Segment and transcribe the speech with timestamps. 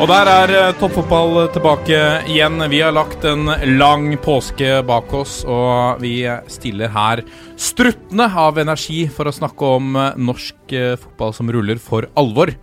[0.00, 1.96] Og der er eh, toppfotball tilbake
[2.32, 2.56] igjen.
[2.72, 7.20] Vi har lagt en lang påske bak oss, og vi stiller her
[7.60, 12.54] struttende av energi for å snakke om eh, norsk eh, fotball som ruller for alvor.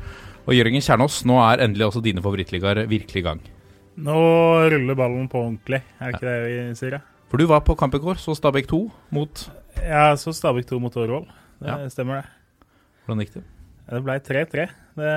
[0.48, 3.44] Og Jørgen Kjernås, nå er endelig også dine favorittligaer virkelig i gang.
[4.02, 4.18] Nå
[4.74, 6.98] ruller ballen på ordentlig, er det ikke det vi sier?
[6.98, 7.04] Ja?
[7.30, 8.82] For du var på kamp i går, så Stabæk 2
[9.14, 9.46] mot
[9.84, 11.30] Ja, så Stabæk 2 mot Årvoll.
[11.62, 11.78] Det Ja.
[11.94, 12.68] stemmer, det.
[13.06, 13.46] Hvordan gikk det?
[13.94, 14.68] Det ble 3-3.
[14.98, 15.16] Det,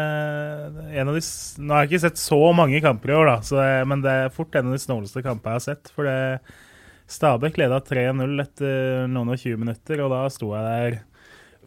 [1.01, 1.23] en av de,
[1.61, 4.35] nå har jeg ikke sett så mange kamper i år, da, så, men det er
[4.35, 5.93] fort en av de snåleste kampene jeg har sett.
[5.97, 6.19] For det,
[7.11, 11.01] Stabæk leda 3-0 etter noen og 20 minutter, og da sto jeg der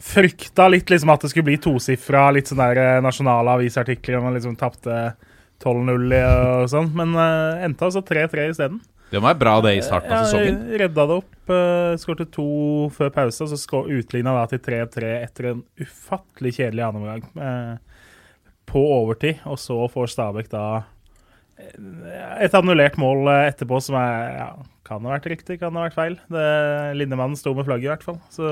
[0.03, 4.25] Frykta litt liksom at det skulle bli tosifra, litt sånn der eh, nasjonale avisartikler om
[4.28, 5.14] man liksom tapte
[5.61, 8.81] 12-0 i og sånn, men uh, endte altså 3-3 isteden.
[9.14, 10.58] Det være bra det i starten av sesongen.
[10.73, 11.36] Ja, redda det opp.
[11.47, 12.47] Uh, Skårte to
[12.95, 17.92] før pause, og så utligna da til 3-3 etter en ufattelig kjedelig andreomgang uh,
[18.73, 19.41] på overtid.
[19.49, 20.66] Og så får Stabæk da
[21.61, 24.49] eh, et annullert mål eh, etterpå som er ja,
[24.88, 26.19] kan ha vært riktig, kan ha vært feil.
[26.31, 26.47] Det,
[26.99, 28.19] Lindemannen sto med flagget, i hvert fall.
[28.33, 28.49] Så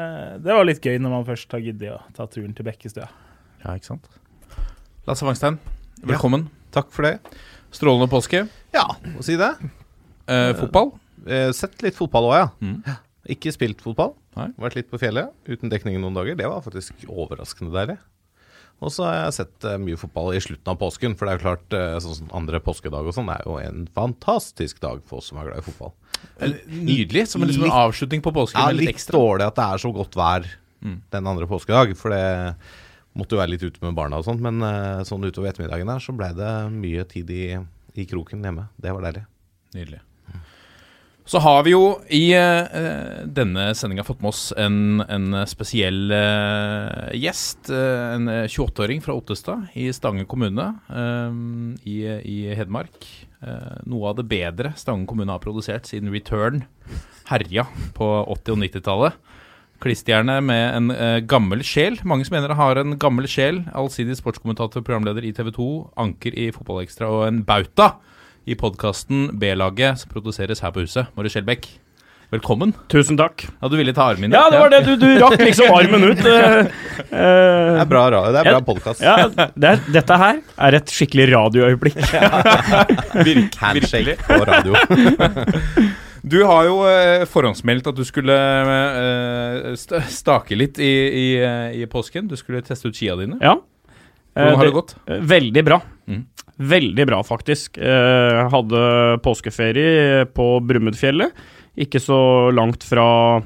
[0.00, 3.08] eh, det var litt gøy når man først har giddet å ta turen til Bekkestua.
[3.64, 4.10] Ja, ikke sant?
[5.08, 5.60] Lasse Wangstein,
[6.08, 6.48] velkommen.
[6.74, 7.18] Takk for det.
[7.74, 8.46] Strålende påske.
[8.74, 9.52] Ja, å si det.
[10.30, 10.94] Eh, fotball?
[11.28, 12.48] Eh, sett litt fotball òg, ja.
[12.64, 13.02] Mm.
[13.34, 14.14] Ikke spilt fotball.
[14.38, 14.50] Nei.
[14.60, 16.36] Vært litt på fjellet uten dekning noen dager.
[16.38, 17.96] Det var faktisk overraskende deilig.
[18.84, 21.38] Og så har jeg sett eh, mye fotball i slutten av påsken, for det er
[21.38, 25.30] jo klart eh, sånn andre påskedag og sånn er jo en fantastisk dag for oss
[25.32, 25.94] som er glad i fotball.
[26.68, 27.26] Nydelig.
[27.32, 29.18] Som en, liksom en avslutning på påsken Ja, litt litt ekstra.
[29.18, 30.52] dårlig at det er så godt vær
[30.84, 30.98] Mm.
[31.10, 32.56] den andre påskedag, for det
[33.16, 36.02] måtte jo være litt ute med barna og sånt, men eh, sånn utover ettermiddagen her
[36.04, 37.56] så ble det mye tid i,
[37.96, 38.66] i kroken hjemme.
[38.76, 39.22] Det var deilig.
[39.72, 40.00] Nydelig.
[41.24, 47.08] Så har vi jo i uh, denne sendinga fått med oss en, en spesiell uh,
[47.16, 47.70] gjest.
[47.72, 50.66] en 28-åring fra Ottestad i Stange kommune
[51.88, 53.08] i, i Hedmark.
[53.88, 56.62] Noe av det bedre Stange kommune har produsert siden Return
[57.28, 59.18] herja på 80- og 90-tallet.
[59.84, 60.92] Klistjerne med en
[61.28, 61.98] gammel sjel.
[62.08, 63.62] Mange som mener det har en gammel sjel.
[63.76, 65.70] Allsidig sportskommentator, programleder i TV 2,
[66.04, 67.94] anker i Fotballekstra og en bauta
[68.46, 71.08] i podkasten B-laget som produseres her på huset.
[71.16, 71.66] Mari Skjelbæk,
[72.34, 72.74] velkommen.
[72.92, 73.46] Tusen takk.
[73.62, 74.36] Ja, du ville ta armen min?
[74.36, 74.82] Ja, det var det.
[74.84, 76.20] Du, du rakk liksom armen ut.
[76.20, 76.68] eh,
[77.08, 79.00] Det eh, er bra, ra- det er bra podkast.
[79.04, 82.00] ja, det er, dette her er et skikkelig radioøyeblikk.
[83.28, 84.74] Virkelig på radio.
[86.24, 91.24] Du har jo eh, forhåndsmeldt at du skulle eh, st stake litt i, i,
[91.82, 92.30] i påsken.
[92.30, 93.36] Du skulle teste ut skia dine.
[93.44, 93.58] Ja.
[94.32, 94.94] Hvordan har det, det gått?
[95.34, 95.78] Veldig bra.
[96.08, 96.22] Mm.
[96.58, 97.78] Veldig bra, faktisk.
[97.78, 98.84] Eh, hadde
[99.24, 101.34] påskeferie på Brumunddfjellet.
[101.82, 103.42] Ikke så langt fra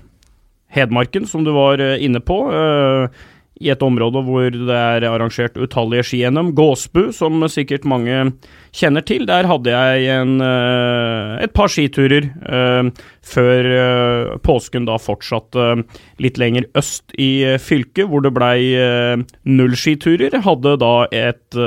[0.68, 2.36] Hedmarken, som du var eh, inne på.
[2.52, 3.08] eh,
[3.64, 6.52] I et område hvor det er arrangert utallige ski-NM.
[6.54, 8.28] Gåsbu, som sikkert mange
[8.76, 9.24] kjenner til.
[9.26, 12.92] Der hadde jeg en, eh, et par skiturer eh,
[13.24, 15.70] før eh, påsken da fortsatte
[16.22, 18.60] litt lenger øst i fylket, hvor det blei
[19.48, 20.38] null skiturer.
[20.44, 21.58] Hadde da et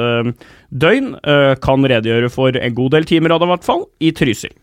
[0.72, 4.12] døgn, eh, kan redegjøre for en god del timer av det i hvert fall, i
[4.16, 4.56] Trysil.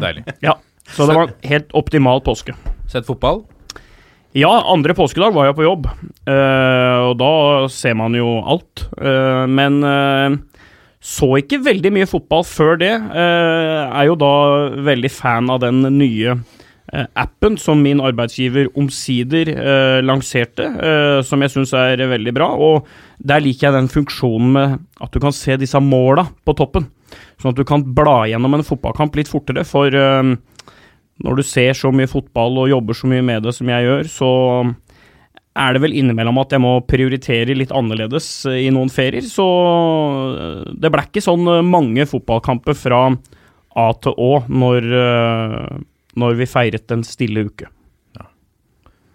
[0.00, 0.24] Deilig.
[0.44, 0.56] Ja,
[0.92, 2.56] så det var en helt optimal påske.
[2.90, 3.44] Sett fotball?
[4.34, 5.86] Ja, andre påskedag var jeg på jobb,
[6.26, 7.32] eh, og da
[7.70, 8.88] ser man jo alt.
[8.98, 9.78] Eh, men
[11.04, 12.94] så ikke veldig mye fotball før det.
[12.96, 14.34] Eh, er jo da
[14.86, 16.38] veldig fan av den nye
[17.18, 22.50] appen som min arbeidsgiver omsider eh, lanserte, eh, som jeg syns er veldig bra.
[22.54, 22.88] Og
[23.18, 26.88] der liker jeg den funksjonen med at du kan se disse måla på toppen.
[27.40, 30.34] Sånn at du kan bla gjennom en fotballkamp litt fortere, for eh,
[31.24, 34.10] når du ser så mye fotball og jobber så mye med det som jeg gjør,
[34.10, 34.32] så
[35.54, 39.24] er det vel innimellom at jeg må prioritere litt annerledes eh, i noen ferier.
[39.26, 39.46] Så
[40.34, 43.06] eh, det ble ikke sånn eh, mange fotballkamper fra
[43.74, 45.68] A til Å når, eh,
[46.20, 47.70] når vi feiret en stille uke.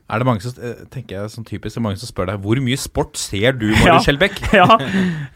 [0.10, 2.42] Er det mange som, eh, tenker jeg sånn typisk, det er mange som spør deg
[2.42, 3.98] hvor mye sport ser du, Marius Ja.
[4.08, 4.40] Skjelbæk?
[4.58, 4.78] ja,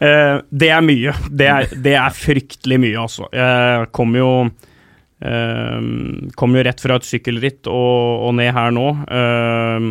[0.02, 1.14] eh, det er mye.
[1.30, 3.30] Det er, det er fryktelig mye, altså.
[3.32, 4.30] Jeg kom jo
[5.24, 8.88] Um, kom jo rett fra et sykkelritt og, og ned her nå.
[9.08, 9.86] Um,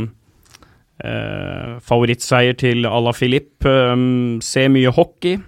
[1.02, 3.66] uh, favorittseier til à la Philippe.
[3.66, 5.40] Um, ser mye hockey.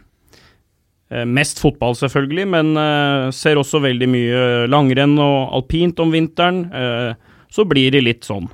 [1.14, 4.40] Uh, mest fotball, selvfølgelig, men uh, ser også veldig mye
[4.72, 6.64] langrenn og alpint om vinteren.
[6.74, 8.48] Uh, så blir det litt sånn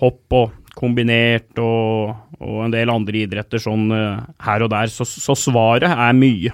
[0.00, 4.92] hopp og kombinert og, og en del andre idretter sånn her og der.
[4.92, 6.52] Så, så svaret er mye.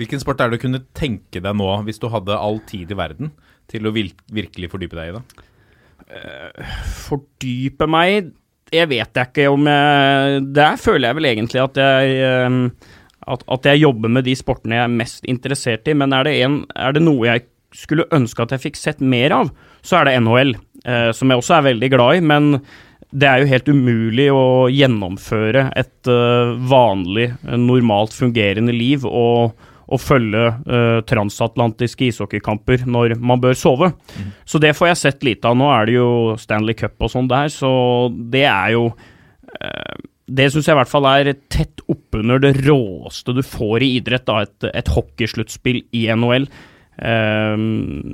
[0.00, 2.98] Hvilken sport er det du kunne tenke deg nå, hvis du hadde all tid i
[2.98, 3.30] verden,
[3.70, 5.22] til å virkelig fordype deg i det?
[7.06, 8.32] Fordype meg
[8.74, 12.56] Jeg vet jeg ikke om jeg Der føler jeg vel egentlig at jeg eh,
[13.30, 16.36] at, at jeg jobber med de sportene jeg er mest interessert i, men er det,
[16.46, 17.46] en, er det noe jeg
[17.76, 19.52] skulle ønske at jeg fikk sett mer av,
[19.84, 22.50] så er det NHL, eh, som jeg også er veldig glad i, men
[23.12, 29.52] det er jo helt umulig å gjennomføre et eh, vanlig, eh, normalt fungerende liv og,
[29.92, 33.90] og følge eh, transatlantiske ishockeykamper når man bør sove.
[34.48, 35.58] Så det får jeg sett lite av.
[35.60, 36.08] Nå er det jo
[36.40, 37.72] Stanley Cup og sånn der, så
[38.32, 38.88] det er jo
[39.60, 43.94] eh, det syns jeg i hvert fall er tett oppunder det råeste du får i
[43.98, 46.46] idrett, da, et, et hockeysluttspill i NHL.
[47.00, 48.12] Ehm,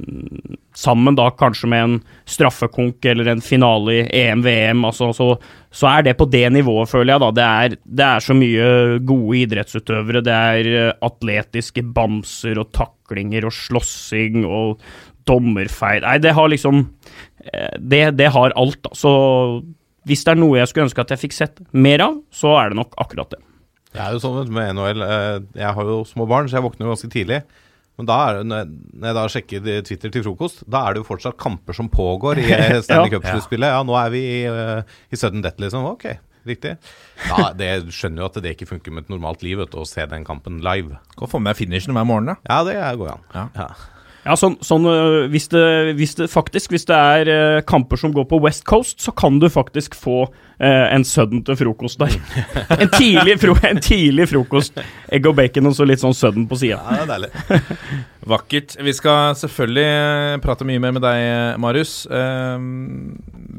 [0.75, 1.97] sammen da kanskje med en
[2.31, 5.29] straffekonk eller en finale i EM-VM, altså, så,
[5.75, 7.25] så er det på det nivået, føler jeg.
[7.25, 7.31] da.
[7.35, 8.71] Det er, det er så mye
[9.09, 10.25] gode idrettsutøvere.
[10.25, 14.79] Det er eh, atletiske bamser og taklinger og slåssing og
[15.29, 16.79] dommerfeil Nei, det har liksom
[17.53, 18.95] eh, Det, det har alt, da.
[18.97, 19.11] Så
[20.09, 22.73] hvis det er noe jeg skulle ønske at jeg fikk sett mer av, så er
[22.73, 23.41] det nok akkurat det.
[23.93, 25.03] Det er jo sånn med NHL.
[25.05, 27.43] eh, Jeg har jo små barn, så jeg våkner jo ganske tidlig.
[27.99, 28.59] Men da er det, når
[29.03, 32.47] jeg- da sjekker Twitter til frokost, da er det jo fortsatt kamper som pågår i
[32.59, 33.73] eh, Stanley Cup-sluttspillet.
[33.75, 35.85] Ja, nå er vi i, eh, i sudden death, liksom.
[35.85, 36.05] Ok,
[36.47, 36.77] riktig.
[37.27, 39.87] Ja, det skjønner jo at det ikke funker med et normalt liv, vet du, å
[39.89, 40.99] se den kampen live.
[41.19, 42.37] Kan få med finishen hver morgen, da.
[42.49, 43.25] Ja, det går an.
[43.35, 43.49] Ja.
[43.57, 43.69] Ja.
[44.29, 44.85] Ja, sånn, sånn
[45.33, 45.63] hvis, det,
[45.97, 49.49] hvis det faktisk Hvis det er kamper som går på West Coast, så kan du
[49.49, 52.13] faktisk få øh, en sudden til frokost der.
[52.83, 54.77] en, tidlig fro en tidlig frokost.
[55.13, 56.79] Egg og bacon og så litt sånn sudden på sida.
[56.85, 57.73] Ja, det er deilig.
[58.29, 58.77] Vakkert.
[58.85, 61.25] Vi skal selvfølgelig eh, prate mye mer med deg,
[61.63, 61.95] Marius.
[62.13, 62.69] Eh,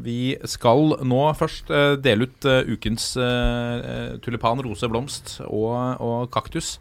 [0.06, 6.30] Vi skal nå først eh, dele ut eh, ukens eh, tulipan, rose, blomst og, og
[6.32, 6.78] kaktus.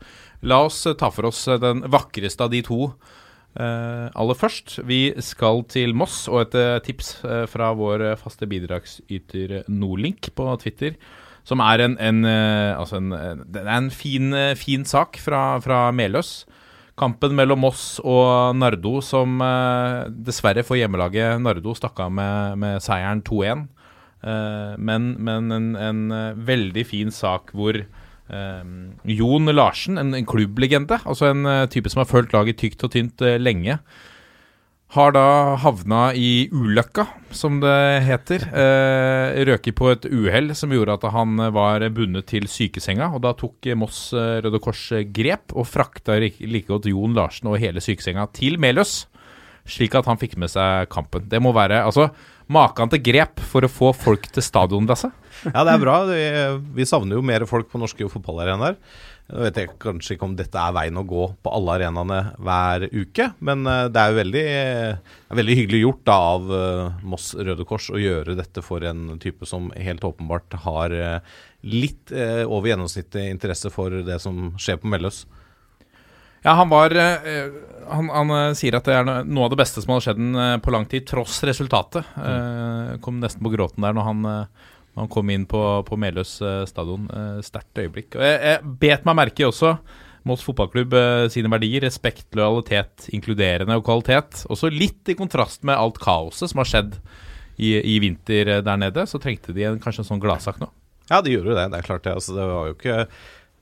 [0.46, 2.92] La oss eh, ta for oss eh, den vakreste av de to.
[3.58, 8.48] Eh, aller først, vi skal til Moss og et eh, tips uh, fra vår faste
[8.48, 10.96] bidragsyter Nordlink på Twitter.
[11.48, 13.12] Som er en, en, altså en,
[13.48, 16.42] det en fin, fin sak fra, fra Meløs.
[16.98, 19.38] Kampen mellom Moss og Nardo, som
[20.12, 23.64] dessverre for hjemmelaget Nardo stakk av med, med seieren 2-1.
[24.18, 26.00] Eh, men men en, en
[26.46, 27.76] veldig fin sak hvor
[28.28, 28.62] eh,
[29.18, 32.94] Jon Larsen, en, en klubblegende, altså en uh, type som har fulgt laget tykt og
[32.94, 33.78] tynt uh, lenge,
[34.96, 37.04] har da havna i ulykka,
[37.36, 38.46] som det heter.
[38.54, 43.10] Uh, røket på et uhell som gjorde at han var bundet til sykesenga.
[43.12, 47.84] Og da tok Moss Røde Kors grep og frakta like godt Jon Larsen og hele
[47.84, 49.02] sykesenga til Meløs.
[49.68, 51.28] Slik at han fikk med seg kampen.
[51.28, 52.08] Det må være altså
[52.52, 55.10] maken til grep for å få folk til stadion, Lasse.
[55.44, 56.00] Ja, det er bra.
[56.74, 58.78] Vi, savner jo mer folk på norske fotballarenaer.
[59.28, 62.86] Nå vet jeg kanskje ikke om dette er veien å gå på alle arenaene hver
[62.88, 64.44] uke, men eh, det er jo veldig,
[65.28, 69.18] er veldig hyggelig gjort da, av eh, Moss Røde Kors å gjøre dette for en
[69.20, 71.36] type som helt åpenbart har eh,
[71.68, 75.26] litt eh, over gjennomsnittet interesse for det som skjer på Melløs.
[76.48, 77.50] Ja, han var eh,
[77.90, 80.32] han, han eh, sier at det er noe av det beste som hadde skjedd den,
[80.40, 82.08] eh, på lang tid, tross resultatet.
[82.16, 82.98] Mm.
[83.04, 86.38] kom nesten på gråten der når han, når han kom inn på, på Meløs
[86.70, 87.04] stadion.
[87.44, 88.16] Sterkt øyeblikk.
[88.16, 89.76] Og jeg, jeg bet meg merke i også
[90.28, 90.92] Moss fotballklubb
[91.32, 91.84] sine verdier.
[91.86, 94.42] Respekt, lojalitet, inkluderende og kvalitet.
[94.52, 96.98] Også litt i kontrast med alt kaoset som har skjedd
[97.56, 99.06] i, i vinter der nede.
[99.08, 100.68] Så trengte de en, kanskje en sånn gladsak nå.
[101.08, 101.68] Ja, de gjorde jo det.
[101.72, 102.16] Det er klart det.
[102.18, 102.98] Altså, det var jo ikke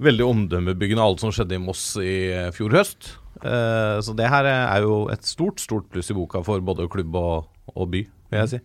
[0.02, 3.14] veldig omdømmebyggende alt som skjedde i Moss i eh, fjor høst.
[3.44, 7.16] Eh, så det her er jo et stort, stort pluss i boka for både klubb
[7.20, 8.62] og, og by, vil jeg si.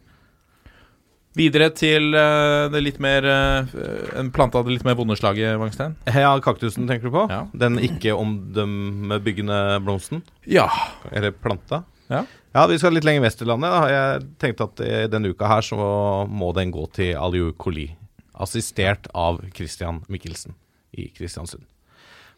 [1.40, 3.76] Videre til eh, det litt mer eh,
[4.20, 5.96] En plante av det litt mer vonde slaget, Wangstein.
[6.12, 7.26] Ja, kaktusen tenker du på?
[7.32, 7.46] Ja.
[7.56, 10.26] Den ikke omdømmebyggende blomsten?
[10.44, 10.68] Ja.
[11.12, 11.86] Eller planta?
[12.12, 12.26] Ja.
[12.52, 13.72] Ja, vi skal litt lenger vest i landet.
[13.72, 13.86] Da.
[13.88, 14.82] Jeg tenkte at
[15.14, 15.78] denne uka her så
[16.28, 17.88] må den gå til Aliou Koli.
[18.36, 20.58] Assistert av Christian Mikkelsen
[20.98, 21.66] i Kristiansund.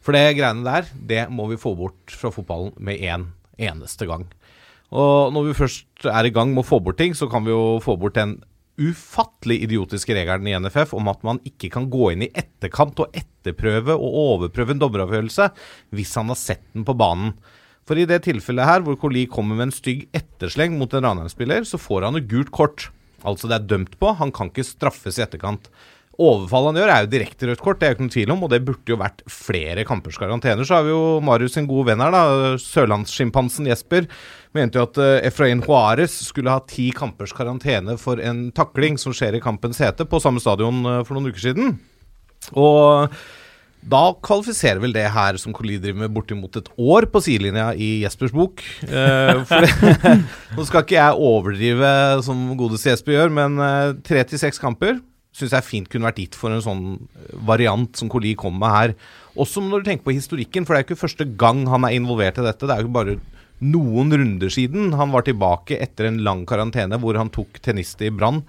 [0.04, 4.26] For det greiene der, det må vi få bort fra fotballen med en eneste gang.
[4.94, 7.54] Og når vi først er i gang med å få bort ting, så kan vi
[7.54, 8.38] jo få bort den
[8.82, 13.14] ufattelig idiotiske regelen i NFF om at man ikke kan gå inn i etterkant og
[13.16, 15.50] etterprøve og overprøve en dommeravgjørelse
[15.94, 17.36] hvis han har sett den på banen.
[17.88, 21.66] For i det tilfellet her, hvor Coli kommer med en stygg ettersleng mot en Ranheim-spiller,
[21.68, 22.88] så får han jo gult kort.
[23.28, 25.68] Altså det er dømt på, han kan ikke straffes i etterkant.
[26.22, 28.44] Overfallet han gjør, er jo direkte rødt kort, det er jo ikke noen tvil om,
[28.46, 30.68] og det burde jo vært flere kampers karantener.
[30.68, 34.06] Så har vi jo Marius sin gode venn her, da, sørlandssjimpansen Jesper,
[34.54, 39.16] mente jo at uh, Efrain Juarez skulle ha ti kampers karantene for en takling som
[39.16, 41.80] skjer i kampens hete på samme stadion uh, for noen uker siden.
[42.54, 43.18] Og
[43.90, 48.04] da kvalifiserer vel det her som Coli driver med bortimot et år på sidelinja i
[48.04, 48.64] Jespers bok.
[48.86, 49.72] Eh, det,
[50.56, 51.90] nå skal ikke jeg overdrive
[52.24, 55.02] som godeste Jesper gjør, men eh, tre til seks kamper
[55.34, 56.84] syns jeg fint kunne vært gitt for en sånn
[57.48, 58.96] variant som Coli kom med her.
[59.40, 61.98] Også når du tenker på historikken, for det er jo ikke første gang han er
[61.98, 62.70] involvert i dette.
[62.70, 63.18] Det er jo bare
[63.64, 68.14] noen runder siden han var tilbake etter en lang karantene hvor han tok tennister i
[68.14, 68.42] brann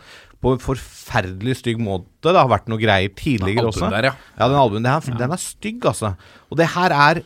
[0.45, 2.09] på en forferdelig stygg måte.
[2.27, 3.89] Det har vært noe greier tidligere også.
[3.93, 4.17] Der, ja.
[4.37, 6.13] Ja, den albuen, der, den er stygg, altså.
[6.51, 7.23] Og det her er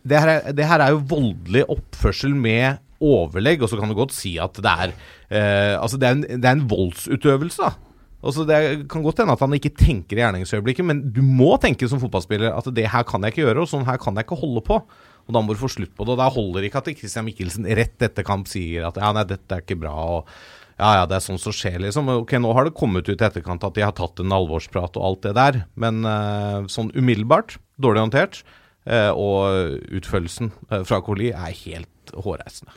[0.00, 3.96] det her er, det her er jo voldelig oppførsel med overlegg, og så kan du
[3.96, 7.89] godt si at det er eh, Altså, det er, en, det er en voldsutøvelse, da.
[8.20, 8.56] Altså, det
[8.92, 12.52] kan godt hende at han ikke tenker i gjerningsøyeblikket, men du må tenke som fotballspiller
[12.52, 14.80] at det her kan jeg ikke gjøre, og sånn her kan jeg ikke holde på.
[15.28, 16.16] Og da må du få slutt på det.
[16.16, 19.56] Og da holder ikke at Christian Michelsen rett etter kamp sier at ja, nei, dette
[19.56, 19.94] er ikke bra.
[20.18, 20.28] og
[20.80, 22.08] ja, ja, det er sånn som skjer, liksom.
[22.22, 25.04] Ok, Nå har det kommet ut i etterkant at de har tatt en alvorsprat og
[25.06, 28.40] alt det der, men uh, sånn umiddelbart, dårlig håndtert,
[28.88, 32.72] uh, og utførelsen uh, fra Coli er helt hårreisende.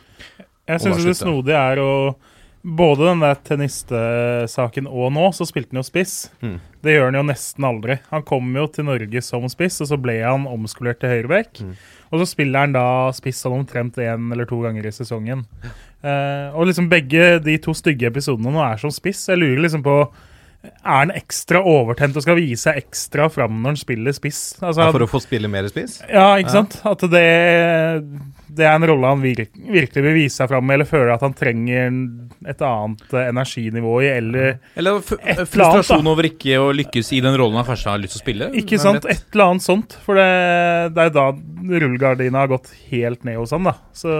[0.68, 1.94] Jeg syns det snodige er å
[2.63, 6.13] Både den der tennistesaken og nå, så spilte han jo spiss.
[6.39, 6.55] Mm.
[6.84, 7.98] Det gjør han jo nesten aldri.
[8.08, 11.60] Han kom jo til Norge som spiss, og så ble han omskolert til høyreback.
[11.60, 11.74] Mm.
[12.13, 15.43] Og så spiller han da spiss sånn omtrent én eller to ganger i sesongen.
[16.03, 19.25] Eh, og liksom begge de to stygge episodene nå er som spiss.
[19.27, 19.98] Jeg lurer liksom på
[20.63, 24.38] Er han ekstra overtent og skal vise seg ekstra fram når han spiller spiss?
[24.63, 25.98] Altså, Ja, for å få spille mer spiss?
[26.08, 26.77] ja, ikke sant?
[26.88, 27.24] At det,
[28.48, 31.25] det er en rolle han vir virkelig vil vise seg fram med, eller føler at
[31.25, 31.98] han trenger
[32.48, 37.60] et annet eh, energinivå i, eller Eller frustrasjon over ikke å lykkes i den rollen
[37.60, 38.51] han først har lyst til å spille.
[38.63, 39.08] Ikke sant?
[39.12, 39.98] Et eller annet sånt.
[40.05, 40.29] For det,
[40.96, 41.27] det er da
[41.84, 43.75] rullegardina har gått helt ned hos han, da.
[43.98, 44.13] Så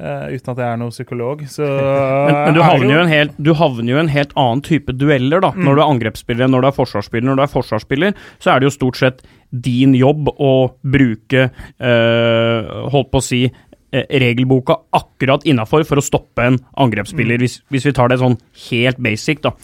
[0.00, 1.66] eh, Uten at jeg er noen psykolog, så
[2.26, 4.94] Men, men du, er havner jo en helt, du havner jo en helt annen type
[4.96, 5.52] dueller, da.
[5.56, 7.28] Når du er angrepsspiller, når du er forsvarsspiller.
[7.30, 10.52] Når du er forsvarsspiller, så er det jo stort sett din jobb å
[10.86, 17.42] bruke uh, Holdt på å si eh, regelboka akkurat innafor for å stoppe en angrepsspiller,
[17.42, 18.38] hvis, hvis vi tar det sånn
[18.68, 19.54] helt basic, da.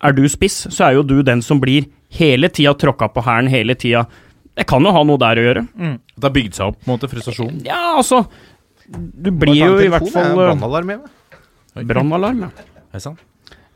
[0.00, 3.50] Er du spiss, så er jo du den som blir hele tida tråkka på hælen,
[3.52, 4.06] hele tida.
[4.56, 5.66] Det kan jo ha noe der å gjøre.
[6.16, 7.60] Det har bygd seg opp på en måte frustrasjon.
[7.68, 8.24] Ja, altså
[8.90, 11.10] Du blir jo i hvert fall eh, Brannalarm hjemme.
[11.86, 12.68] Brannalarm, ja.
[12.90, 13.22] Er sant?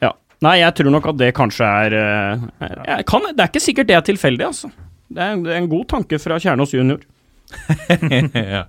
[0.03, 0.13] Ja.
[0.45, 2.47] Nei, jeg tror nok at det kanskje er eh,
[2.91, 4.73] jeg kan, Det er ikke sikkert det er tilfeldig, altså.
[5.15, 7.05] Det er, en god tanke fra Kjernås junior.
[8.55, 8.65] ja.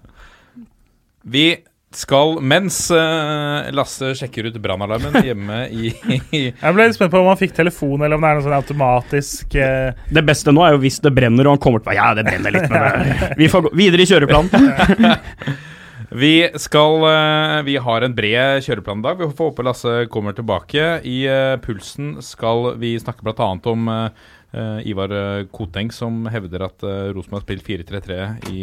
[1.25, 1.47] Vi
[1.95, 5.93] skal, mens uh, Lasse sjekker ut brannalarmen hjemme i,
[6.35, 8.57] Jeg ble litt spent på om han fikk telefon, eller om det er noe sånn
[8.57, 9.95] automatisk uh...
[10.11, 12.53] Det beste nå er jo hvis det brenner og han kommer til Ja, det brenner
[12.53, 15.15] litt, men vi får gå videre i kjøreplanen.
[16.15, 19.19] Vi skal eh, Vi har en bred kjøreplan i dag.
[19.19, 20.83] Vi får håpe Lasse kommer tilbake.
[21.03, 23.49] I eh, Pulsen skal vi snakke bl.a.
[23.71, 25.11] om eh, Ivar
[25.51, 28.19] Koteng, som hevder at uh, Rosenborg har spilt 4-3-3
[28.53, 28.61] i,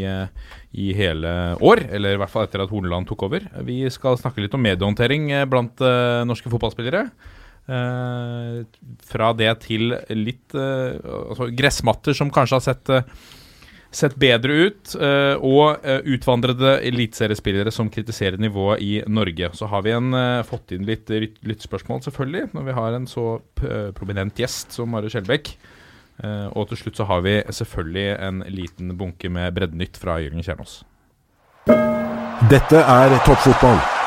[0.80, 1.82] i hele år.
[1.92, 3.44] Eller i hvert fall etter at Horneland tok over.
[3.68, 5.84] Vi skal snakke litt om mediehåndtering eh, blant
[6.24, 7.04] norske fotballspillere.
[9.12, 12.90] Fra det til litt altså gressmatter som kanskje har sett
[13.96, 19.52] sett bedre ut, eh, og eh, utvandrede eliteseriespillere som kritiserer nivået i Norge.
[19.56, 23.26] Så har vi en, eh, fått inn litt lyttespørsmål, selvfølgelig, når vi har en så
[23.94, 25.54] prominent gjest som Mari Skjelbæk.
[26.54, 30.82] Og til slutt så har vi selvfølgelig en liten bunke med breddenytt fra Jørgen Kjernås.
[32.50, 34.01] Dette er toppfotball.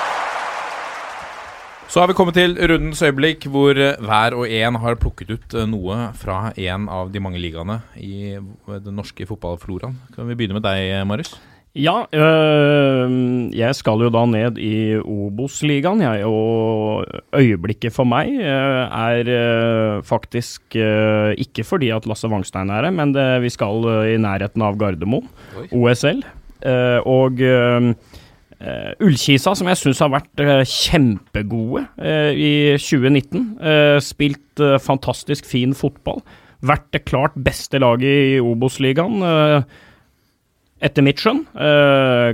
[1.86, 5.54] Så har vi kommet til rundens øyeblikk, hvor eh, hver og en har plukket ut
[5.56, 9.94] eh, noe fra en av de mange ligaene i eh, den norske fotballfloraen.
[10.16, 11.36] Kan vi begynne med deg, Marius?
[11.76, 13.16] Ja, øh,
[13.54, 19.32] jeg skal jo da ned i Obos-ligaen, jeg, og øyeblikket for meg er
[20.08, 24.80] faktisk ikke fordi at Lasse Wangstein er her, men det, vi skal i nærheten av
[24.80, 25.28] Gardermoen,
[25.60, 25.68] Oi.
[25.76, 26.24] OSL.
[27.06, 27.44] og
[28.62, 33.58] øh, Ullkisa, som jeg syns har vært uh, kjempegode uh, i 2019.
[33.60, 36.22] øh, spilt fantastisk fin fotball.
[36.66, 39.20] Vært det klart beste laget i Obos-ligaen.
[40.82, 41.42] etter mitt skjønn.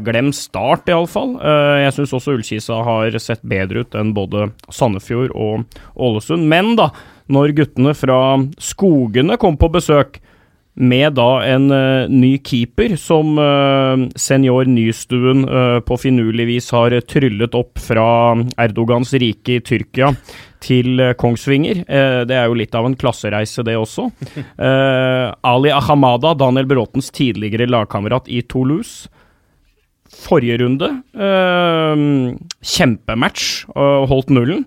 [0.06, 1.34] Glem start, iallfall.
[1.42, 6.46] Uh, jeg syns også Ullkisa har sett bedre ut enn både Sandefjord og Ålesund.
[6.46, 6.92] Men da,
[7.28, 10.22] når guttene fra Skogene kom på besøk,
[10.74, 16.96] med da en uh, ny keeper som uh, senior Nystuen uh, på finurlig vis har
[17.12, 18.06] tryllet opp fra
[18.62, 20.14] Erdogans rike i Tyrkia
[20.62, 21.80] til Kongsvinger.
[22.30, 24.04] Det er jo litt av en klassereise, det også.
[25.50, 29.10] Ali Ahamada, Daniel Bråtens tidligere lagkamerat i Toulouse.
[30.22, 30.92] Forrige runde,
[32.62, 34.62] kjempematch, holdt nullen.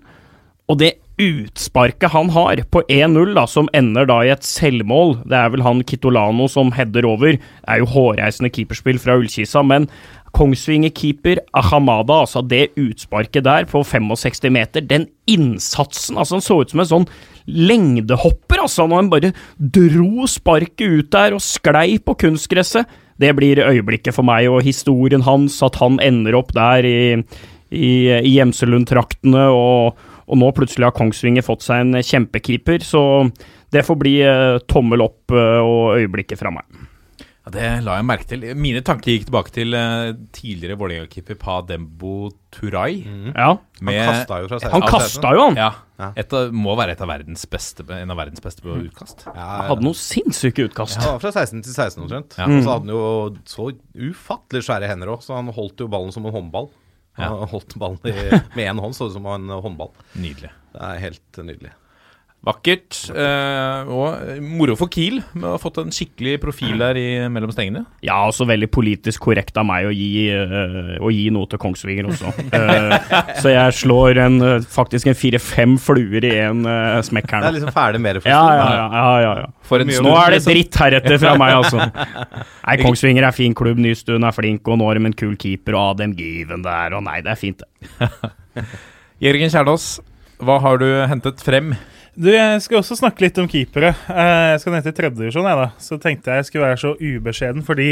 [0.67, 5.37] Og det utsparket han har på 1-0, da, som ender da i et selvmål Det
[5.37, 7.37] er vel han Kitolano som header over.
[7.39, 9.87] Det er jo hårreisende keeperspill fra Ullkisa, men
[10.35, 16.73] Kongsvinger-keeper Ahamada, altså det utsparket der på 65 meter, den innsatsen altså Han så ut
[16.73, 17.07] som en sånn
[17.45, 22.89] lengdehopper, altså, når han bare dro sparket ut der og sklei på kunstgresset.
[23.21, 26.97] Det blir øyeblikket for meg, og historien hans, at han ender opp der i,
[27.71, 33.03] i, i Gjemselund-traktene, og, og nå plutselig har Kongsvinger fått seg en kjempekeeper, så
[33.73, 36.85] det får bli eh, tommel opp eh, og øyeblikket fra meg.
[37.45, 38.45] Ja, Det la jeg merke til.
[38.57, 43.03] Mine tanker gikk tilbake til eh, tidligere Vålerenga-keeper Pa Dembo Turay.
[43.35, 43.51] Ja,
[43.85, 44.71] Med, Han kasta jo fra 16.
[44.73, 45.59] han kasta jo han!
[45.59, 45.73] ja,
[46.25, 49.27] av, må være et av verdens beste, en av verdens beste på utkast.
[49.27, 50.97] Ja, Han hadde noen sinnssyke utkast.
[51.03, 52.39] Ja, fra 16 til 16 omtrent.
[52.39, 52.49] Ja.
[52.49, 53.03] Og så hadde han jo
[53.51, 53.69] så
[54.09, 56.71] ufattelig svære hender òg, så han holdt jo ballen som en håndball.
[57.15, 57.29] Ja.
[57.31, 58.15] Han holdt ballen i,
[58.55, 59.91] med én hånd, så ut som en håndball.
[60.19, 60.51] Nydelig.
[60.73, 61.71] Det er helt nydelig.
[62.45, 62.93] Vakkert.
[63.09, 67.49] Eh, og moro for Kiel med å ha fått en skikkelig profil der i, mellom
[67.53, 67.81] stengene.
[68.05, 72.11] Ja, også veldig politisk korrekt av meg å gi, uh, å gi noe til Kongsvinger
[72.11, 72.29] også.
[72.53, 72.93] uh,
[73.41, 77.47] så jeg slår en, eh, faktisk en fire-fem fluer i en uh, smekk her nå.
[77.47, 78.23] Det er liksom ferdig med det.
[78.29, 78.85] Ja, ja, ja.
[78.93, 79.49] ja, ja, ja.
[79.65, 81.81] For en Nå er det dritt heretter fra meg, altså.
[82.67, 85.79] Nei, Kongsvinger er fin klubb, Nystuen er flink, og nå har de en kul keeper,
[85.79, 88.13] og Adem Given der, og nei, det er fint, det.
[89.25, 89.89] Jørgen Kjernås,
[90.45, 91.73] hva har du hentet frem?
[92.15, 93.89] Du, Jeg skal også snakke litt om keepere.
[94.07, 95.49] Eh, Jeg skal ned til tredjedivisjon.
[95.83, 97.87] Så tenkte jeg jeg skulle være så ubeskjeden, fordi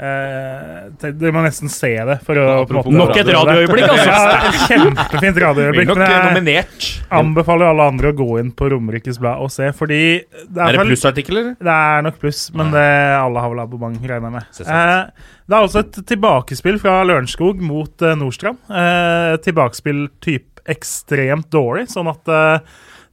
[0.00, 2.16] eh, Dere må nesten se det.
[2.24, 4.08] for å på måte- Nok et radioøyeblikk, altså.
[4.08, 5.88] Ja, kjempefint radioøyeblikk.
[5.92, 6.88] nok Men jeg nominert.
[7.20, 10.00] anbefaler alle andre å gå inn på Romerikes Blad og se, fordi
[10.48, 11.52] det Er er det plussartikler?
[11.60, 12.88] Det er nok pluss, men det,
[13.20, 14.60] alle har vel abonnement, regner jeg med.
[14.64, 15.04] Eh,
[15.50, 18.56] det er altså et tilbakespill fra Lørenskog mot eh, Nordstrand.
[18.70, 22.58] Eh, tilbakespill type ekstremt dårlig, sånn at eh,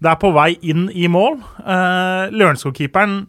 [0.04, 1.40] det er på vei inn i mål.
[1.66, 3.24] Uh, Lørenskog-keeperen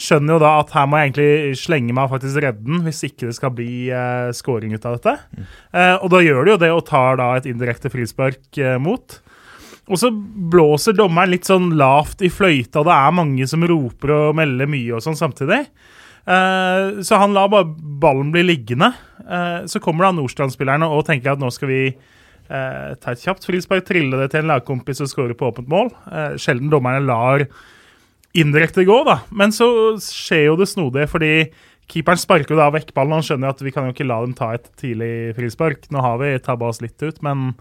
[0.00, 3.28] skjønner jo da at her må jeg egentlig slenge meg faktisk redde den, hvis ikke
[3.28, 5.14] det skal bli uh, scoring ut av dette.
[5.74, 9.18] Uh, og da gjør det jo det og tar da et indirekte frispark uh, mot.
[9.84, 14.14] Og så blåser dommeren litt sånn lavt i fløyta, og det er mange som roper
[14.16, 15.60] og melder mye og sånn samtidig.
[16.24, 17.68] Så han lar bare
[18.00, 18.88] ballen bli liggende.
[19.68, 21.82] Så kommer da Nordstrand-spillerne og tenker at nå skal vi
[22.48, 25.92] eh, ta et kjapt frispark, trille det til en lagkompis og skåre på åpent mål.
[26.10, 27.46] Eh, sjelden dommerne lar
[28.34, 29.20] indirekte gå, da.
[29.30, 29.68] Men så
[30.02, 31.32] skjer jo det snodige, fordi
[31.90, 33.18] keeperen sparker jo da vekk ballen.
[33.18, 35.86] Han skjønner at vi kan jo ikke la dem ta et tidlig frispark.
[35.94, 37.52] Nå har vi tabba oss litt ut, men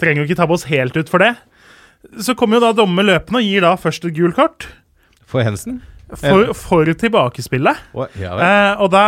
[0.00, 1.34] trenger jo ikke tabbe oss helt ut for det.
[2.24, 4.70] Så kommer jo da dommer løpende og gir da først et gult kort
[5.28, 5.82] For Hensen?
[6.18, 7.82] For, for tilbakespillet.
[8.18, 8.32] Ja.
[8.34, 9.04] Eh, og da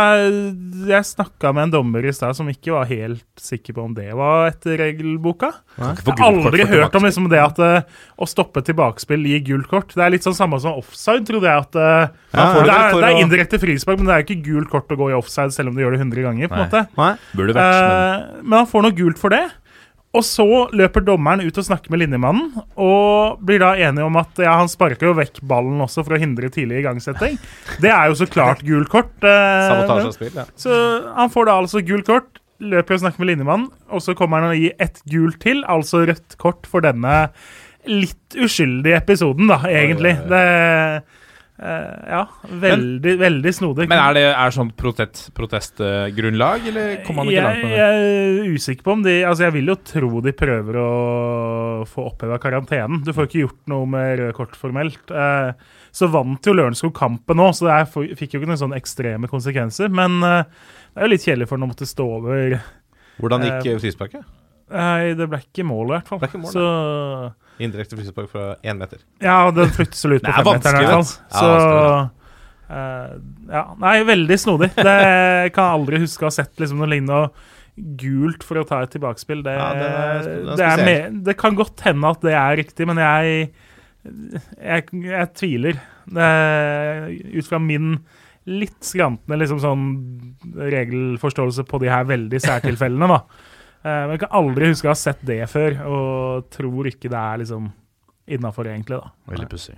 [0.87, 4.09] Jeg snakka med en dommer i stad som ikke var helt sikker på om det
[4.17, 5.51] var etter regelboka.
[5.79, 9.93] Jeg har aldri hørt om liksom det at uh, å stoppe tilbakespill gir gult kort.
[9.95, 11.65] Det er litt sånn samme som offside, trodde jeg.
[11.65, 14.71] at uh, Ja, det, er, det er indirekte frispark, men det er jo ikke gult
[14.73, 16.51] kort å gå i offside selv om du gjør det 100 ganger.
[16.51, 16.69] på en Nei.
[16.69, 16.85] måte.
[16.99, 17.11] Nei?
[17.33, 19.43] Burde vært, men Eh, men han får noe gult for det.
[20.13, 20.45] Og så
[20.77, 24.69] løper dommeren ut og snakker med linjemannen, og blir da enige om at ja, han
[24.69, 27.39] sparker jo vekk ballen også for å hindre tidlig igangsetting.
[27.81, 29.15] Det er jo så klart gult kort.
[29.25, 30.45] eh, Sabotasje av spill, ja.
[30.53, 30.77] så
[31.17, 34.53] han får da altså gult kort, løper og snakker med linjemannen, og så kommer han
[34.53, 37.17] og gir ett gult til, altså rødt kort for denne
[37.89, 40.13] litt uskyldige episoden, da, egentlig.
[40.29, 40.45] Det
[41.53, 43.85] Ja, veldig, veldig snodig.
[43.87, 47.77] Men er det er sånn protest, protestgrunnlag, eller kommer man ikke langt med det?
[47.77, 50.89] jeg er usikker på om de Altså, jeg vil jo tro de prøver å
[51.87, 53.03] få oppheva karantenen.
[53.05, 55.13] Du får ikke gjort noe med røde kort formelt.
[55.13, 55.53] Eh,
[55.93, 59.29] så vant jo Lørenskog kampen nå, så det er, fikk jo ikke noen sånne ekstreme
[59.29, 59.93] konsekvenser.
[59.93, 60.47] Men eh,
[60.93, 62.57] det er jo litt kjedelig for den å måtte stå over
[63.21, 64.25] Hvordan gikk Eh, eh, frisparket?
[64.73, 66.21] Nei, det ble ikke mål, i hvert fall.
[66.21, 69.01] Det Ble ikke mål, så Indirekte frispark fra én meter.
[69.23, 71.09] Ja, den flyttes så ut på er femmeteren, i hvert fall.
[71.33, 72.03] Så ja,
[72.69, 73.17] uh,
[73.53, 73.63] Ja.
[73.81, 74.71] Nei, veldig snodig.
[74.77, 74.95] Det
[75.55, 77.29] kan jeg aldri huske å ha sett liksom, noe lignende.
[77.99, 81.81] Gult for å ta et tilbakespill, det, Ja, det er- det er det, kan godt
[81.87, 83.51] hende at det er riktig, men jeg
[84.03, 85.77] Jeg, jeg tviler.
[86.11, 86.29] Det,
[87.39, 87.93] ut fra min
[88.45, 89.83] litt skrantende liksom sånn
[90.59, 93.21] regelforståelse på de her veldig særtilfellene, da.
[93.83, 97.19] Eh, Men jeg kan aldri huske å ha sett det før, og tror ikke det
[97.19, 97.69] er liksom
[98.31, 99.11] innafor, egentlig, da.
[99.33, 99.75] Veldig pussig.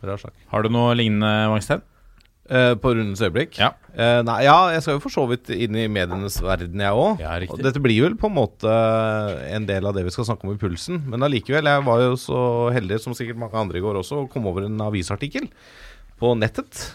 [0.00, 0.32] Rar sak.
[0.48, 1.84] Har du noe lignende, Wangsten?
[2.50, 3.60] Uh, på rundens øyeblikk?
[3.60, 3.68] Ja.
[3.92, 7.20] Uh, nei, ja, jeg skal jo for så vidt inn i medienes verden, jeg òg.
[7.22, 7.36] Ja.
[7.46, 8.72] Og dette blir vel på en måte
[9.52, 10.98] en del av det vi skal snakke om i Pulsen.
[11.12, 12.40] Men allikevel, jeg var jo så
[12.74, 15.46] heldig, som sikkert mange andre i går også, å komme over en avisartikkel
[16.18, 16.88] på nettet.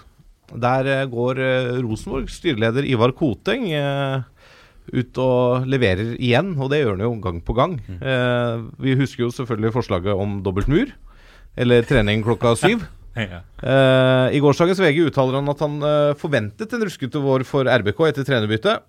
[0.53, 4.21] Der eh, går eh, Rosenborg, styreleder Ivar Koteng, eh,
[4.93, 6.53] ut og leverer igjen.
[6.59, 7.79] Og det gjør han jo gang på gang.
[7.95, 10.93] Eh, vi husker jo selvfølgelig forslaget om dobbelt mur.
[11.55, 12.85] Eller trening klokka syv.
[13.15, 18.01] Eh, I gårsdagens VG uttaler han at han eh, forventet en ruskete vår for RBK
[18.09, 18.83] etter trenerbyttet.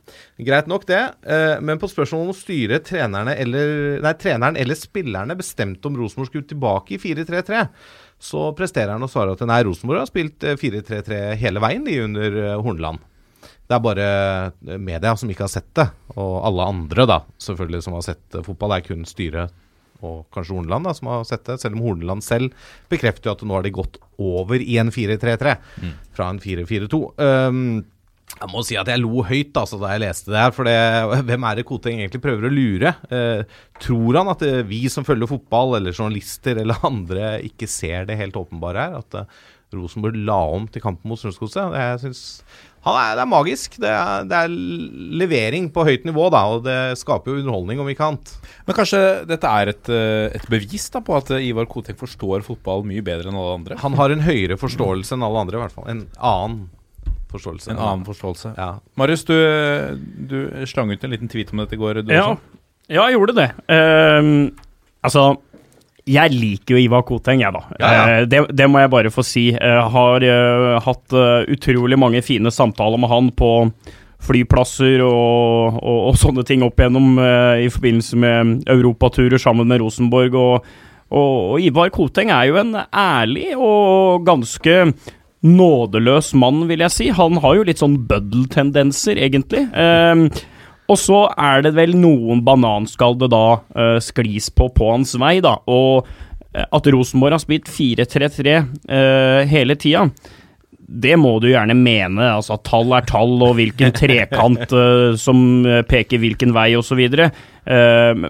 [0.48, 0.98] Greit nok, det.
[1.30, 5.98] eh, men på spørsmålet om å styre trenerne eller, nei, treneren eller spillerne bestemte om
[6.00, 7.68] Rosenborg skulle tilbake i 4-3-3,
[8.18, 12.00] så presterer han å svare at nei, Rosenborg har spilt eh, 4-3-3 hele veien de
[12.09, 13.06] under Hornland.
[13.66, 17.87] Det er bare eh, media som ikke har sett det, og alle andre da, selvfølgelig
[17.87, 18.74] som har sett eh, fotball.
[18.74, 19.62] Det er kun styret
[20.05, 22.55] og kanskje Horneland da, som har sett det, selv om Horneland selv
[22.92, 25.55] bekrefter jo at nå har de gått over i en 4-3-3
[26.16, 27.00] fra en 4-4-2.
[27.16, 27.61] Um,
[28.37, 30.76] jeg må si at jeg lo høyt altså, da jeg leste det her, for det,
[31.31, 32.92] hvem er det Koteng egentlig prøver å lure?
[33.09, 38.18] Eh, tror han at vi som følger fotball, eller journalister eller andre, ikke ser det
[38.20, 38.98] helt åpenbare her?
[39.00, 39.44] At eh,
[39.76, 41.74] Rosenborg la om til kampen mot Strømsgodset?
[41.81, 42.14] Jeg
[42.94, 43.77] er, det er magisk.
[43.83, 44.53] Det er, det er
[45.22, 48.35] levering på høyt nivå, da, og det skaper jo underholdning, om ikke annet.
[48.68, 52.44] Men kanskje dette er et, eh, et bevis da på at eh, Ivar Kotek forstår
[52.46, 53.81] fotball mye bedre enn alle andre?
[53.83, 55.88] Han har en høyere forståelse enn alle andre, i hvert fall.
[55.90, 56.68] En annen
[57.33, 57.72] forståelse.
[57.75, 58.55] En annen forståelse.
[58.55, 58.70] Ja.
[59.01, 59.35] Marius, du,
[60.31, 60.38] du
[60.70, 62.05] slang ut en liten tweet om dette i går.
[62.07, 62.29] Du Ja,
[62.87, 63.51] ja jeg gjorde det.
[63.72, 64.53] Ehm,
[65.03, 65.33] altså
[66.07, 67.62] jeg liker jo Ivar Koteng, jeg, da.
[67.81, 68.03] Ja, ja.
[68.07, 69.49] Eh, det, det må jeg bare få si.
[69.55, 73.53] Jeg har eh, hatt eh, utrolig mange fine samtaler med han på
[74.27, 79.83] flyplasser og, og, og sånne ting opp igjennom eh, i forbindelse med europaturer sammen med
[79.83, 80.38] Rosenborg.
[80.38, 80.73] Og,
[81.11, 84.81] og, Ivar Koteng er jo en ærlig og ganske
[85.47, 87.09] nådeløs mann, vil jeg si.
[87.14, 89.66] Han har jo litt sånn bøddeltendenser, egentlig.
[89.79, 90.29] Ehm,
[90.87, 95.38] og så er det vel noen bananskall det da uh, sklis på på hans vei,
[95.44, 95.57] da.
[95.66, 96.07] Og
[96.53, 100.07] eh, at Rosenborg har spilt 4-3-3 uh, hele tida,
[100.87, 102.29] det må du gjerne mene.
[102.37, 107.03] Altså tall er tall, og hvilken trekant uh, som eh, peker hvilken vei, osv.
[107.66, 108.29] Uh,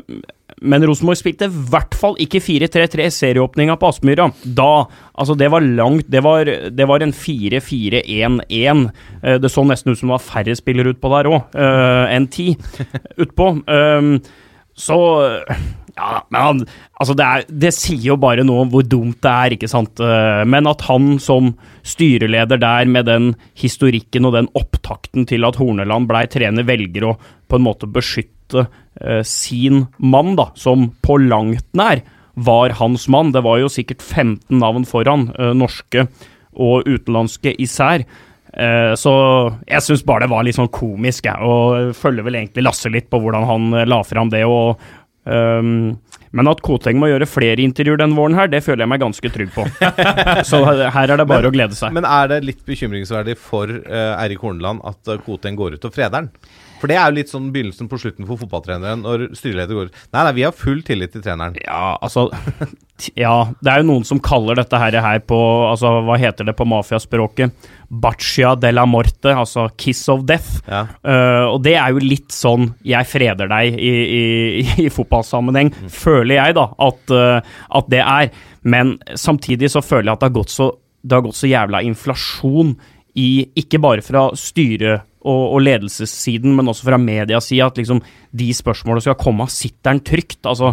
[0.62, 4.30] men Rosenborg spilte i hvert fall ikke 4-3-3 i serieåpninga på Aspmyra.
[4.44, 8.90] Da Altså, det var langt Det var, det var en 4-4-1-1.
[9.22, 11.56] Eh, det så nesten ut som det var færre spillere utpå der òg,
[12.12, 12.50] enn ti
[13.22, 13.52] utpå.
[13.68, 14.16] Um,
[14.76, 14.98] så
[15.96, 16.66] Ja, men
[17.00, 20.00] Altså, det, er, det sier jo bare noe om hvor dumt det er, ikke sant?
[20.00, 25.56] Eh, Men at han som styreleder der, med den historikken og den opptakten til at
[25.60, 27.14] Horneland blei trener, velger å
[27.48, 28.82] på en måte beskytte eh,
[29.26, 32.00] sin mann, da, som på langt nær
[32.36, 33.32] var hans mann.
[33.32, 36.06] Det var jo sikkert 15 navn foran, eh, norske
[36.56, 38.04] og utenlandske især.
[38.52, 39.12] Eh, Så
[39.66, 43.10] jeg syns bare det var litt sånn komisk, jeg, og følger vel egentlig Lasse litt
[43.10, 44.44] på hvordan han eh, la fram det.
[44.44, 44.78] og
[45.24, 45.98] um,
[46.36, 49.30] men at Koteng må gjøre flere intervjuer den våren her, det føler jeg meg ganske
[49.32, 49.64] trygg på.
[50.50, 51.94] Så her er det bare å glede seg.
[51.96, 56.18] Men er det litt bekymringsverdig for uh, Eirik Horneland at Koteng går ut og freder
[56.18, 56.28] han?
[56.80, 59.92] For det er jo litt sånn begynnelsen på slutten for fotballtreneren når styreleder går.
[60.12, 61.56] Nei, nei, vi har full tillit til treneren.
[61.64, 62.28] Ja, altså
[63.12, 65.36] Ja, det er jo noen som kaller dette her, her på
[65.66, 67.52] Altså, hva heter det på mafiaspråket?
[67.88, 70.62] Baccia de la morte, altså kiss of death.
[70.66, 70.86] Ja.
[71.06, 76.38] Uh, og det er jo litt sånn jeg freder deg i, i, i fotballsammenheng, føler
[76.40, 78.32] jeg da at, uh, at det er.
[78.66, 80.70] Men samtidig så føler jeg at det har gått så,
[81.06, 82.74] det har gått så jævla inflasjon
[83.16, 88.00] i Ikke bare fra styre- og, og ledelsessiden, men også fra mediasida, at liksom
[88.36, 89.48] de spørsmålene skal komme.
[89.52, 90.40] Sitter han trygt?
[90.46, 90.72] Altså,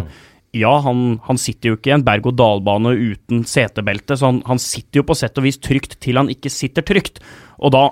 [0.54, 5.02] ja, han, han sitter jo ikke i en berg-og-dal-bane uten setebelte, så han, han sitter
[5.02, 7.18] jo på sett og vis trygt til han ikke sitter trygt.
[7.58, 7.88] Og da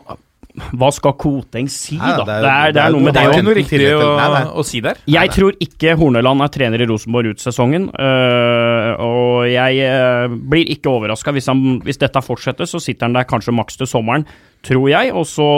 [0.77, 2.25] Hva skal Koteng si, Nei, da?
[2.29, 4.01] det Det er- er, det er noe med Det det er ikke noe riktig å,
[4.19, 4.43] Nei, nei.
[4.61, 4.99] å si der.
[5.09, 10.69] Jeg tror ikke Horneland er trener i Rosenborg ut sesongen, øh, og jeg øh, blir
[10.75, 11.49] ikke overraska hvis,
[11.87, 12.69] hvis dette fortsetter.
[12.69, 14.27] Så sitter han der kanskje maks til sommeren,
[14.63, 15.49] tror jeg, og så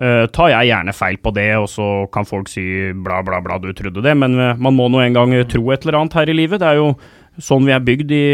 [0.00, 3.58] øh, tar jeg gjerne feil på det, og så kan folk si bla, bla, bla,
[3.62, 6.32] du trodde det, men uh, man må nå en gang tro et eller annet her
[6.32, 6.60] i livet.
[6.62, 6.90] Det er jo
[7.36, 8.26] sånn vi er bygd i,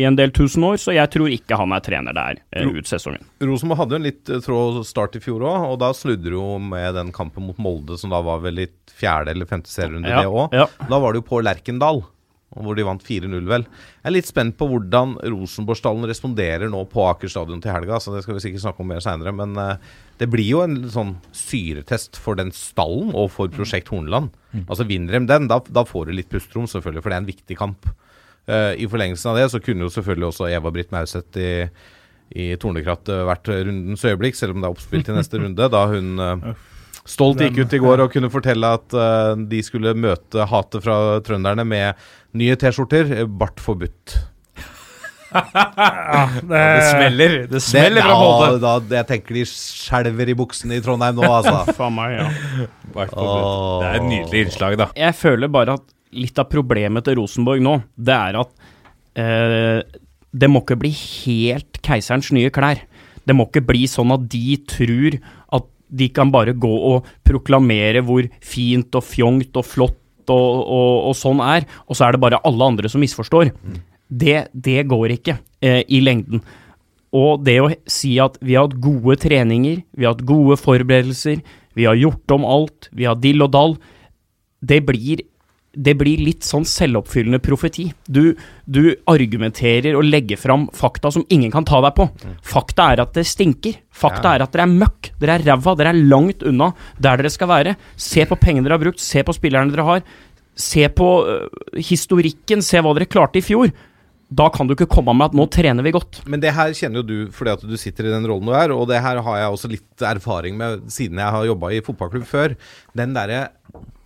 [0.00, 2.88] i en del tusen år, så jeg tror ikke han er trener der uh, ut
[2.88, 3.20] sesongen.
[3.44, 6.96] Rosenborg hadde jo en litt trå start i fjor òg, og da snudde jo med
[6.96, 10.32] den kampen mot Molde, som da var vel i fjerde eller femte serierunde, Ja, det
[10.32, 10.56] òg.
[10.56, 10.66] ja.
[10.88, 12.02] Da var det jo på Lerkendal,
[12.58, 13.64] hvor de vant 4-0, vel.
[14.00, 18.14] Jeg er litt spent på hvordan Rosenborgstallen responderer nå på Aker stadion til helga, så
[18.14, 19.32] det skal vi sikkert snakke om mer seinere.
[19.36, 24.34] Men eh, det blir jo en sånn syretest for den stallen og for Prosjekt Horneland.
[24.66, 27.30] Altså Vinner de den, da, da får du litt pusterom, selvfølgelig, for det er en
[27.30, 27.86] viktig kamp.
[28.50, 31.52] Uh, I forlengelsen av det så kunne jo selvfølgelig også Eva Britt Mauseth i,
[32.34, 35.70] i Tornekratt vært hvert rundens øyeblikk, selv om det er oppspilt i neste runde.
[35.70, 36.50] Da hun eh,
[37.08, 40.96] stolt gikk ut i går og kunne fortelle at uh, de skulle møte hatet fra
[41.26, 43.24] trønderne med nye T-skjorter.
[43.26, 44.18] Bart forbudt.
[45.30, 47.36] det, Det smeller.
[47.50, 48.58] Det smeller fra Molde.
[48.64, 51.62] da, jeg tenker de skjelver i buksene i Trondheim nå, altså.
[51.78, 52.68] Faen meg, ja.
[52.94, 53.48] Bart forbudt.
[53.84, 54.90] Det er et nydelig innslag, da.
[54.98, 55.88] Jeg føler bare at
[56.20, 58.54] litt av problemet til Rosenborg nå, det er at
[59.20, 62.82] uh, det må ikke bli helt keiserens nye klær.
[63.26, 65.18] Det må ikke bli sånn at de tror
[65.58, 71.10] at de kan bare gå og proklamere hvor fint og fjongt og flott og, og,
[71.10, 73.52] og sånn er, og så er det bare alle andre som misforstår.
[74.10, 76.42] Det, det går ikke eh, i lengden.
[77.16, 81.40] Og det å si at vi har hatt gode treninger, vi har hatt gode forberedelser,
[81.78, 83.76] vi har gjort om alt, vi har dill og dall,
[84.60, 85.24] det blir,
[85.70, 87.86] det blir litt sånn selvoppfyllende profeti.
[88.10, 88.32] Du,
[88.66, 92.08] du argumenterer og legger fram fakta som ingen kan ta deg på.
[92.46, 93.78] Fakta er at det stinker.
[93.94, 95.12] Fakta er at dere er møkk.
[95.22, 95.76] Dere er ræva.
[95.78, 97.76] Dere er langt unna der dere skal være.
[97.94, 100.02] Se på pengene dere har brukt, se på spillerne dere har.
[100.58, 101.46] Se på uh,
[101.78, 103.70] historikken, se hva dere klarte i fjor.
[104.30, 106.20] Da kan du ikke komme med at nå trener vi godt.
[106.30, 108.74] Men det her kjenner jo du fordi at du sitter i den rollen du er,
[108.74, 112.28] og det her har jeg også litt erfaring med siden jeg har jobba i fotballklubb
[112.30, 112.54] før.
[112.98, 113.48] Den derre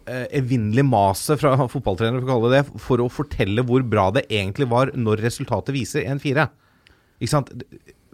[0.06, 4.10] eh, evinnelige maset fra fotballtrenere for å kalle det det, for å fortelle hvor bra
[4.14, 6.48] det egentlig var når resultatet viser 1-4.
[7.20, 7.52] Ikke sant?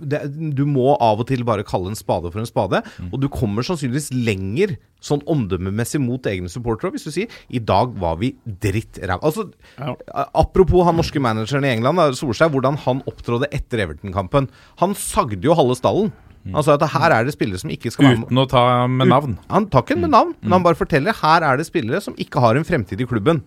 [0.01, 0.21] Det,
[0.57, 2.79] du må av og til bare kalle en spade for en spade,
[3.11, 7.93] og du kommer sannsynligvis lenger sånn omdømmemessig mot egne supportere hvis du sier 'i dag
[8.01, 9.21] var vi drittræva'.
[9.21, 9.95] Altså, Ja.
[10.33, 14.49] Apropos han norske manageren i England, Solskjær, hvordan han opptrådde etter Everton-kampen.
[14.81, 16.13] Han sagde jo halve stallen.
[16.49, 18.31] Han sa at her er det spillere som ikke skal være med.
[18.31, 19.39] Uten å ta med navn.
[19.53, 22.41] Han tar ikke med navn, men han bare forteller her er det spillere som ikke
[22.41, 23.43] har en fremtid i klubben.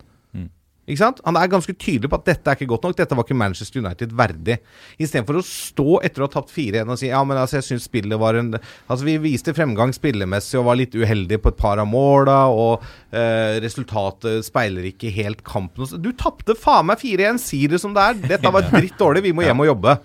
[0.84, 1.22] Ikke sant?
[1.24, 2.96] Han er ganske tydelig på at dette er ikke godt nok.
[3.00, 4.58] Dette var ikke Manchester United verdig.
[5.00, 7.88] Istedenfor å stå etter å ha tapt 4-1 og si ja, men altså, jeg syns
[7.88, 11.80] spillet var en Altså, vi viste fremgang spillemessig og var litt uheldige på et par
[11.80, 12.84] av måla, og
[13.16, 15.88] eh, resultatet speiler ikke helt kampen.
[16.04, 18.20] Du tapte faen meg 4-1, si det som det er.
[18.36, 19.96] Dette var dritt dårlig, vi må hjem og jobbe.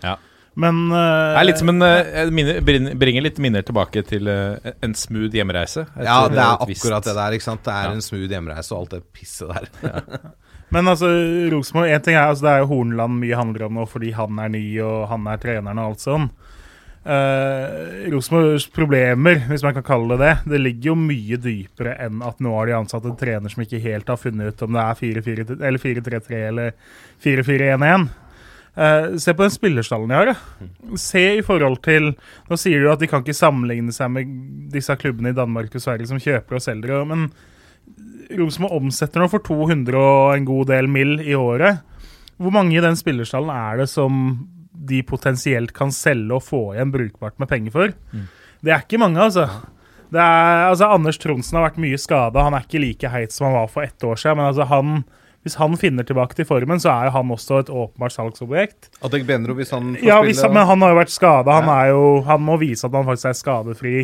[0.54, 4.56] Men uh, Det er litt som en uh, minne, bringer litt minner tilbake til uh,
[4.82, 5.84] en smooth hjemreise.
[6.00, 7.36] Ja, det er akkurat det der.
[7.36, 7.64] ikke sant?
[7.64, 7.94] Det er Ja.
[7.94, 9.68] en smooth hjemreise og alt det pisset der.
[10.74, 11.08] Men altså,
[11.52, 14.38] Rosenborg, en ting er altså, Det er jo Hornland mye handler om nå fordi han
[14.42, 16.26] er ny og han er treneren og alt sånn.
[17.08, 22.18] Uh, Rosenborgs problemer, hvis man kan kalle det det, det ligger jo mye dypere enn
[22.26, 24.82] at nå har de ansatt en trener som ikke helt har funnet ut om det
[24.82, 26.74] er 4-4 eller 4-3-3 eller
[27.24, 28.08] 4-4-1-1.
[28.78, 30.32] Eh, se på den spillerstallen de har.
[30.32, 30.96] Ja.
[31.00, 32.12] Se i forhold til
[32.48, 34.34] Nå sier du at de kan ikke sammenligne seg med
[34.72, 37.28] disse klubbene i Danmark og Sverige som kjøper og selger, men
[38.38, 41.18] Rosenborg omsetter nå for 200 og en god del mill.
[41.24, 41.80] i året.
[42.38, 44.46] Hvor mange i den spillerstallen er det som
[44.88, 47.94] de potensielt kan selge og få igjen brukbart med penger for?
[48.62, 49.48] Det er ikke mange, altså.
[50.12, 52.44] Det er, altså Anders Tronsen har vært mye skada.
[52.46, 54.38] Han er ikke like heit som han var for ett år siden.
[54.38, 55.02] Men altså han,
[55.48, 58.90] hvis han finner tilbake til formen, så er jo han også et åpenbart salgsobjekt.
[59.08, 61.58] Adek Benro, hvis han får Ja, spille men han har jo vært skada.
[61.58, 63.94] Han, han må vise at han faktisk er skadefri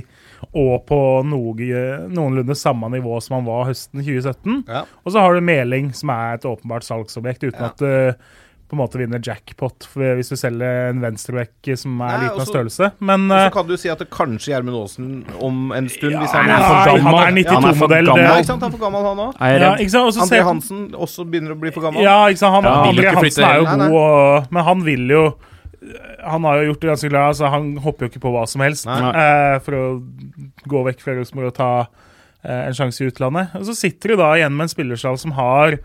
[0.55, 1.69] og på noe,
[2.13, 4.65] noenlunde samme nivå som han var høsten 2017.
[4.69, 4.85] Ja.
[5.05, 7.71] Og så har du Meling, som er et åpenbart salgsobjekt, uten Ja.
[7.73, 8.25] at du
[8.65, 12.49] på en måte vinner jackpot hvis du selger en venstreback som er Nei, liten av
[12.49, 12.89] størrelse.
[13.05, 15.09] Men så eh, kan du si at det kanskje Gjermund Aasen
[15.45, 17.05] om en stund, hvis han han er for gammel.
[17.05, 18.09] Han er Ja, han er for 92-modell.
[18.09, 19.33] Ja, det- Han er for gammel, han òg.
[19.39, 19.75] Ja,
[20.25, 22.03] André Hansen også begynner å bli for gammel.
[22.03, 22.55] Ja, ikke sant?
[22.57, 23.85] Han, Ja, vil André Hansen flytte er jo heller.
[23.85, 25.25] Nei, god, og, men han vil jo
[26.25, 27.29] Han har jo gjort det ganske glad.
[27.35, 29.85] Altså, han hopper jo ikke på hva som helst eh, for å
[30.73, 31.71] gå vekk fra Rosenborg og ta
[32.43, 33.53] eh, en sjanse i utlandet.
[33.59, 35.77] Og så sitter du da igjen med en spillerstall som har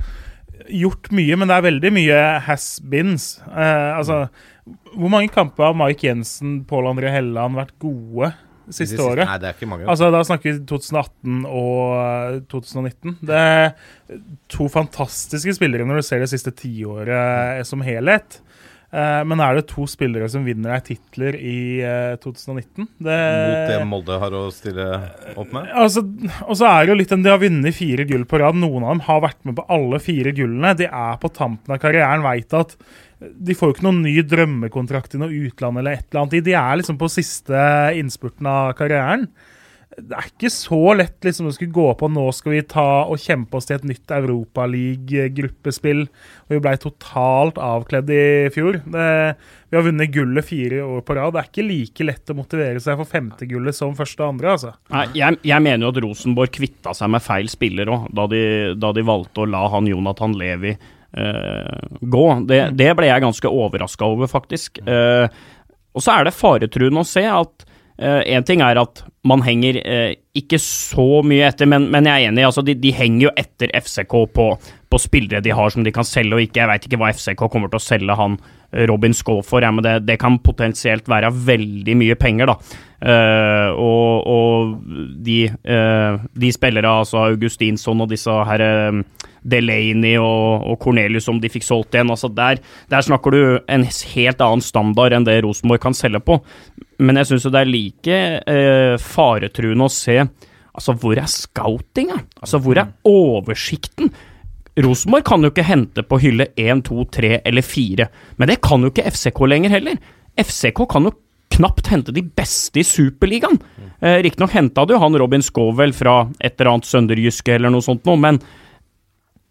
[0.70, 3.32] gjort mye, men det er veldig mye has-beens.
[3.50, 4.24] Eh, altså,
[4.94, 8.32] hvor mange kamper har Mike Jensen, Pål André Helleland vært gode
[8.70, 9.26] siste siste året?
[9.26, 9.88] Nei, det er ikke mange.
[9.90, 13.16] Altså, Da snakker vi 2018 og eh, 2019.
[13.26, 14.20] Det er
[14.52, 18.40] to fantastiske spillere når du ser det siste tiåret eh, som helhet.
[18.90, 22.88] Eh, men er det to spillere som vinner ei titler i eh, 2019?
[22.98, 24.88] Det, Mot det Molde har å stille
[25.36, 25.70] opp med.
[25.78, 26.02] Altså,
[26.48, 28.58] og så er det jo litt en De har vunnet fire gull på rad.
[28.58, 30.74] Noen av dem har vært med på alle fire gullene.
[30.80, 32.74] De er på tampen av karrieren, veit at
[33.20, 36.46] de får jo ikke noen ny drømmekontrakt i noe utland eller et eller annet.
[36.46, 37.64] De er liksom på siste
[38.00, 39.28] innspurten av karrieren.
[39.98, 43.18] Det er ikke så lett liksom å skulle gå på nå skal vi ta og
[43.20, 46.04] kjempe oss til et nytt Europaliga-gruppespill.
[46.48, 48.20] Og vi ble totalt avkledd i
[48.54, 48.78] fjor.
[48.86, 49.08] Det,
[49.70, 51.34] vi har vunnet gullet fire år på rad.
[51.36, 54.54] Det er ikke like lett å motivere seg for femtegullet som første og andre.
[54.56, 54.74] altså.
[54.94, 58.76] Nei, jeg, jeg mener jo at Rosenborg kvitta seg med feil spiller òg, da, de-
[58.80, 62.26] da de valgte å la han Jonathan Levi uh, gå.
[62.50, 64.80] Det, det ble jeg ganske overraska over, faktisk.
[64.88, 65.26] Uh,
[65.98, 67.66] Og så er det faretruende å se at
[68.00, 72.32] Én ting er at man henger eh, ikke så mye etter, men, men jeg er
[72.32, 72.46] enig.
[72.48, 74.46] altså De, de henger jo etter FCK på,
[74.90, 76.62] på spillere de har som de kan selge og ikke.
[76.62, 78.38] Jeg veit ikke hva FCK kommer til å selge han
[78.72, 82.86] eh, Robin Skaw for, ja, men det, det kan potensielt være veldig mye penger, da.
[83.00, 84.72] Uh, og, og
[85.24, 88.98] de, uh, de spillere, altså Augustinsson og disse her eh,
[89.42, 93.86] Delaney og, og Cornelius om de fikk solgt igjen, altså der, der snakker du en
[93.86, 96.40] helt annen standard enn det Rosenborg kan selge på.
[97.00, 100.22] Men jeg syns jo det er like eh, faretruende å se
[100.80, 102.22] Altså, hvor er scoutinga?
[102.40, 104.14] Altså, hvor er oversikten?
[104.80, 108.06] Rosenborg kan jo ikke hente på hylle 1, 2, 3 eller 4,
[108.40, 109.98] men det kan jo ikke FCK lenger heller.
[110.40, 111.16] FCK kan jo
[111.58, 113.60] knapt hente de beste i Superligaen.
[114.00, 118.06] Eh, Riktignok henta du han Robin Scovel fra et eller annet Sønderjyske eller noe sånt
[118.08, 118.40] noe, men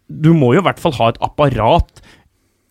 [0.09, 2.01] du må jo i hvert fall ha et apparat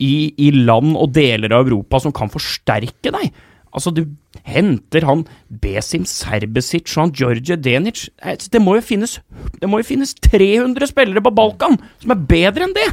[0.03, 3.33] i, i land og deler av Europa som kan forsterke deg.
[3.74, 4.04] Altså, du
[4.48, 5.24] henter han
[5.62, 9.18] Besim Serbesic og han Georgie Denic Eh, Det må jo finnes
[9.61, 12.87] Det må jo finnes 300 spillere på Balkan som er bedre enn det!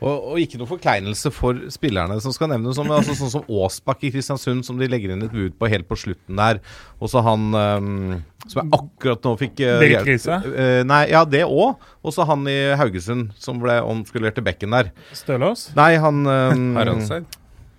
[0.00, 4.04] Og, og ikke noe forkleinelse for spillerne som skal nevnes, som, altså, sånn som Aasbakk
[4.08, 6.60] i Kristiansund, som de legger inn et bud på helt på slutten der.
[7.00, 10.38] Og så han um, som jeg akkurat nå fikk uh, Berit Riise?
[10.50, 11.80] Eh, nei, ja, det òg.
[12.04, 14.90] Og så han i Haugesund som ble omskulert til bekken der.
[15.16, 15.68] Stølås?
[15.78, 17.28] Nei, han um, Haraldseid?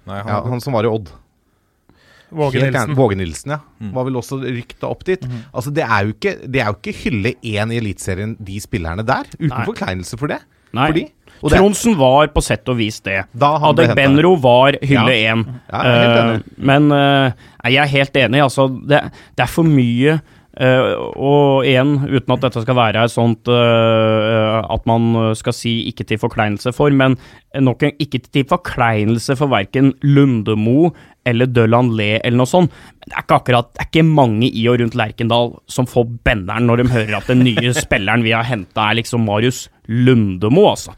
[0.10, 1.12] Nei, han, ja, han som var i Odd.
[2.32, 2.96] Våge Nilsen?
[2.96, 3.60] Våge Nilsen, ja.
[3.92, 5.24] Var vel også rykta opp dit.
[5.52, 9.06] Altså, det er jo ikke, det er jo ikke hylle én i Eliteserien, de spillerne
[9.08, 9.28] der.
[9.38, 9.66] Uten Nei.
[9.68, 10.42] forkleinelse for det.
[10.72, 10.88] Nei.
[10.92, 11.08] Fordi.
[11.52, 13.24] Tronsen var på sett og vis det.
[13.34, 13.64] Adek.
[13.92, 15.46] Adegbenro var hylle én.
[15.72, 16.44] Ja, Ja, enig.
[16.44, 17.32] Eh, men uh,
[17.66, 18.44] jeg er helt enig.
[18.46, 19.02] Altså, det,
[19.36, 20.20] det er for mye
[20.60, 25.74] eh, og igjen, uten at dette skal være et sånt uh, at man skal si
[25.92, 27.18] ikke til forkleinelse for, men
[27.60, 30.92] nok en, ikke til forkleinelse for verken Lundemo
[31.28, 32.72] eller Dølan Le eller noe sånt.
[33.02, 36.08] Men det er ikke akkurat Det er ikke mange i og rundt Lerkendal som får
[36.26, 40.70] benderen når de hører at den nye spilleren vi har henta, er liksom Marius Lundemo,
[40.72, 40.96] altså.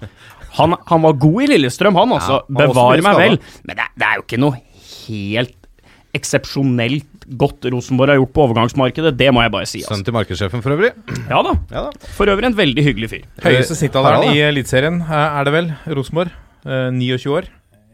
[0.59, 2.37] Han, han var god i Lillestrøm, han altså.
[2.37, 3.37] Ja, han var Bevare meg vel.
[3.65, 4.61] Men det, det er jo ikke noe
[5.07, 5.57] helt
[6.13, 9.13] eksepsjonelt godt Rosenborg har gjort på overgangsmarkedet.
[9.17, 9.79] Det må jeg bare si.
[9.81, 9.93] Altså.
[9.93, 10.91] Sønnen til markedssjefen for øvrig.
[11.29, 11.53] Ja da.
[11.71, 12.11] Ja da.
[12.17, 13.23] For øvrig en veldig hyggelig fyr.
[13.45, 15.71] Høyeste snittalderen i Eliteserien eh, er det vel?
[15.97, 16.33] Rosenborg.
[16.65, 17.49] Eh, 29 år.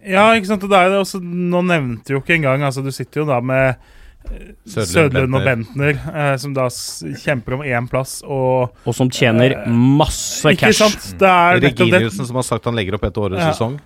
[0.07, 0.63] Ja, ikke sant.
[0.63, 3.39] Og det er det også, nå nevnte jo ikke engang altså Du sitter jo da
[3.43, 3.75] med
[4.31, 5.99] eh, Sødlund, og Bentner.
[6.13, 6.67] Eh, som da
[7.23, 10.81] kjemper om én plass, og Og som tjener masse Ikke cash.
[10.83, 11.13] sant?
[11.19, 11.85] Det er nettopp.
[11.93, 13.51] Reginiussen som har sagt han legger opp et årets Ja.
[13.53, 13.79] sesong.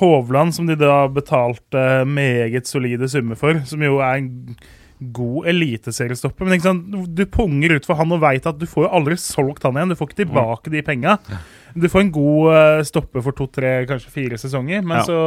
[0.00, 4.56] Hovland, som de da betalte meget solide summer for, som jo er en
[4.98, 6.42] god eliteseriestopper.
[6.42, 6.88] Men ikke sant?
[7.14, 9.92] du punger ut for han og veit at du får jo aldri solgt han igjen.
[9.92, 11.12] Du får ikke tilbake de penga.
[11.78, 15.04] Du får en god eh, stopper for to-tre, kanskje fire sesonger, men Ja.
[15.06, 15.18] så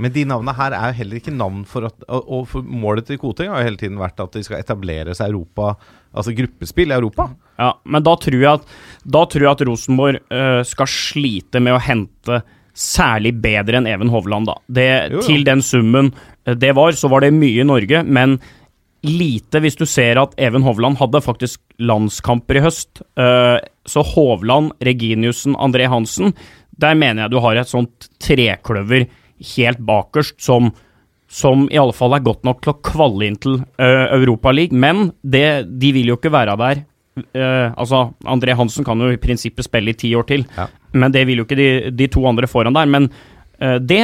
[0.00, 3.18] Men de navnene her er jo heller ikke navn for at Og for målet til
[3.20, 5.74] Koting har jo hele tiden vært at de skal etableres i Europa,
[6.14, 7.28] altså gruppespill i Europa.
[7.58, 8.64] Ja, men da tror jeg at,
[9.04, 12.40] da tror jeg at Rosenborg øh, skal slite med å hente
[12.78, 14.56] særlig bedre enn Even Hovland, da.
[14.70, 15.26] Det, Jo, jo.
[15.26, 16.12] Til den summen
[16.46, 18.38] øh, det var, så var det mye i Norge, men
[19.06, 23.02] lite hvis du ser at Even Hovland hadde faktisk landskamper i høst.
[23.18, 26.34] Eh, så Hovland, Reginiussen, André Hansen,
[26.78, 29.08] der mener jeg du har et sånt trekløver
[29.54, 30.72] helt bakerst som
[31.28, 34.78] som i alle fall er godt nok til å kvalle inn til uh, Europaligaen.
[34.80, 36.80] Men det, de vil jo ikke være der.
[37.18, 40.68] Eh, altså, André Hansen kan jo i prinsippet spille i ti år til, Ja.
[40.92, 42.88] Men det vil jo ikke de, de to andre foran der.
[42.90, 43.10] Men
[43.60, 44.00] eh, det,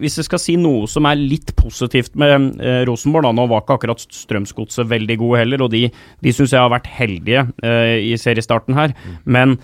[0.00, 3.64] hvis jeg skal si noe som er litt positivt med eh, Rosenborg, da, nå var
[3.64, 5.86] ikke akkurat Strømsgodset veldig gode heller, og de,
[6.22, 9.58] de syns jeg har vært heldige uh, i seriestarten her, men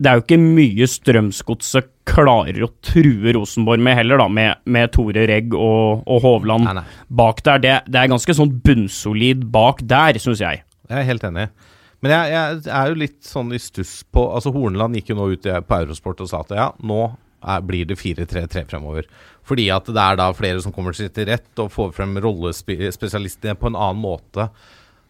[0.00, 4.92] det er jo ikke mye Strømsgodset klarer å true Rosenborg med heller, da, med, med
[4.94, 6.84] Tore Regg og, og Hovland Nei, nei.
[7.20, 7.60] bak der.
[7.60, 10.64] Det, det er ganske sånn bunnsolid bak der, syns jeg.
[10.88, 11.50] Jeg er helt enig.
[12.00, 12.30] Men jeg,
[12.64, 15.80] jeg er jo litt sånn i stuss på Altså Horneland gikk jo nå ut på
[15.82, 17.02] Eurosport og sa at ja, nå
[17.40, 19.08] er, blir det 4-3-3 fremover.
[19.48, 23.56] Fordi at det er da flere som kommer til sin rett og får frem rollespesialistene
[23.58, 24.48] på en annen måte.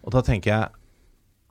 [0.04, 0.68] Og da tenker jeg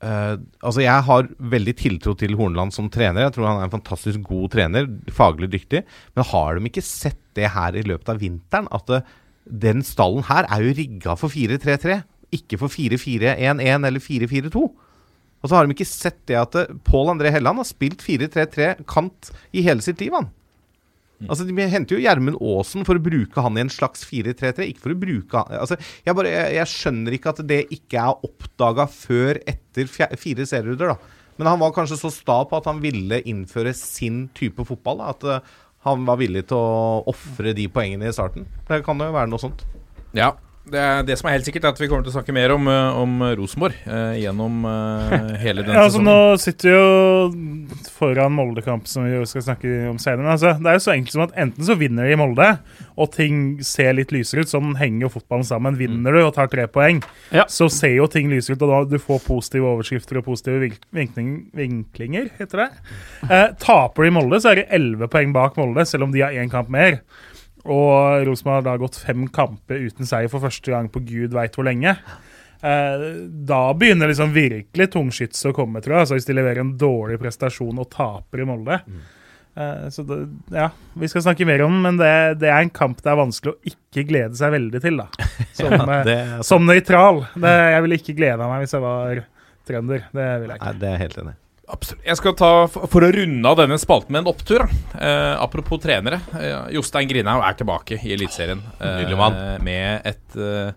[0.07, 3.27] eh, Altså Jeg har veldig tiltro til Horneland som trener.
[3.27, 5.83] Jeg tror han er en fantastisk god trener, faglig dyktig.
[6.15, 8.69] Men har de ikke sett det her i løpet av vinteren?
[8.75, 9.03] At det,
[9.49, 12.01] den stallen her er jo rigga for 4-3-3,
[12.35, 14.67] ikke for 4-4-1-1 eller 4-4-2.
[15.39, 18.73] Og så har de ikke sett det at eh, Pål André Helland har spilt 4-3-3
[18.89, 20.31] kant i hele sitt liv, han.
[21.27, 24.85] Altså, De henter jo Gjermund Aasen for å bruke han i en slags 4-3-3, ikke
[24.85, 25.75] for å bruke han altså,
[26.05, 30.93] jeg, bare, jeg, jeg skjønner ikke at det ikke er oppdaga før etter fire serierunder,
[30.93, 31.15] da.
[31.39, 35.11] Men han var kanskje så sta på at han ville innføre sin type fotball, da,
[35.15, 38.47] at eh, han var villig til å ofre de poengene i starten.
[38.67, 39.63] Det kan jo være noe sånt.
[40.15, 40.33] Ja.
[40.69, 42.51] Det, er, det som er helt sikkert, er at vi kommer til å snakke mer
[42.53, 46.09] om, eh, om Rosenborg eh, gjennom eh, hele denne Ja, altså sesongen.
[46.09, 50.23] Nå sitter vi jo foran Molde-kamp, som vi skal snakke om senere.
[50.25, 52.49] Men altså, det er jo så enkelt som at enten så vinner de i Molde,
[52.99, 54.51] og ting ser litt lysere ut.
[54.51, 55.77] Sånn henger jo fotballen sammen.
[55.79, 57.01] Vinner du og tar tre poeng,
[57.35, 57.45] Ja.
[57.49, 58.65] så ser jo ting lysere ut.
[58.67, 62.69] Og da du får positive overskrifter og positive vink- vinkling, vinklinger, heter det.
[63.29, 66.21] Eh, taper de i Molde, så er det elleve poeng bak Molde, selv om de
[66.25, 66.99] har én kamp mer.
[67.65, 71.55] Og Rosenborg har da gått fem kamper uten seier for første gang på gud veit
[71.59, 71.95] hvor lenge.
[72.63, 73.03] Eh,
[73.49, 76.05] da begynner liksom virkelig tungskytset å komme, tror jeg.
[76.05, 78.79] Altså Hvis de leverer en dårlig prestasjon og taper i Molde.
[79.59, 80.17] Eh, så det,
[80.55, 82.11] ja, Vi skal snakke mer om den, men det,
[82.43, 84.99] det er en kamp det er vanskelig å ikke glede seg veldig til.
[85.03, 85.09] da.
[85.59, 87.25] Som, ja, det, er- som nøytral.
[87.35, 89.23] Det, jeg ville ikke gleda meg hvis jeg var
[89.67, 90.05] trønder.
[90.15, 90.69] Det ville jeg ikke.
[90.71, 91.35] nei, det er helt enig.
[91.69, 92.05] Absolutt.
[92.07, 94.63] Jeg skal ta, For å runde av denne spalten med en opptur.
[94.97, 96.21] Eh, apropos trenere.
[96.33, 98.63] Eh, Jostein Grinhaug er tilbake i Eliteserien.
[98.79, 99.37] Eh, Nydelig mann.
[99.65, 100.71] med et eh,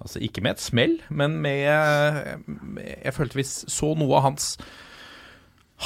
[0.00, 4.54] Altså ikke med et smell, men med, med Jeg følte vi så noe av hans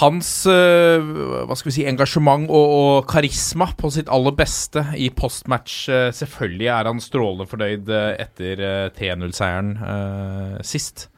[0.01, 1.03] hans eh,
[1.47, 5.77] hva skal vi si, engasjement og, og karisma på sitt aller beste i postmatch.
[5.87, 11.09] Eh, selvfølgelig er han strålende fornøyd eh, etter eh, 3-0-seieren eh, sist.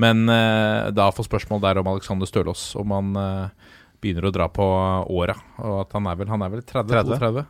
[0.00, 3.72] Men eh, da får spørsmål der om Alexander Stølås, om han eh,
[4.02, 4.68] begynner å dra på
[5.12, 5.36] åra.
[5.62, 6.94] Og at han er vel, han er vel 30?
[6.94, 7.18] 30.
[7.18, 7.48] 32,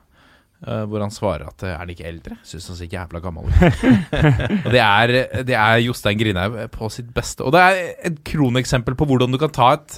[0.63, 2.37] Uh, hvor han svarer at eh, er han ikke eldre?
[2.47, 3.81] Syns han ser jævla gammel ut.
[4.63, 5.13] og det er,
[5.43, 7.43] det er Jostein Grinhaug på sitt beste.
[7.43, 9.97] Og det er et kroneksempel på hvordan du kan ta et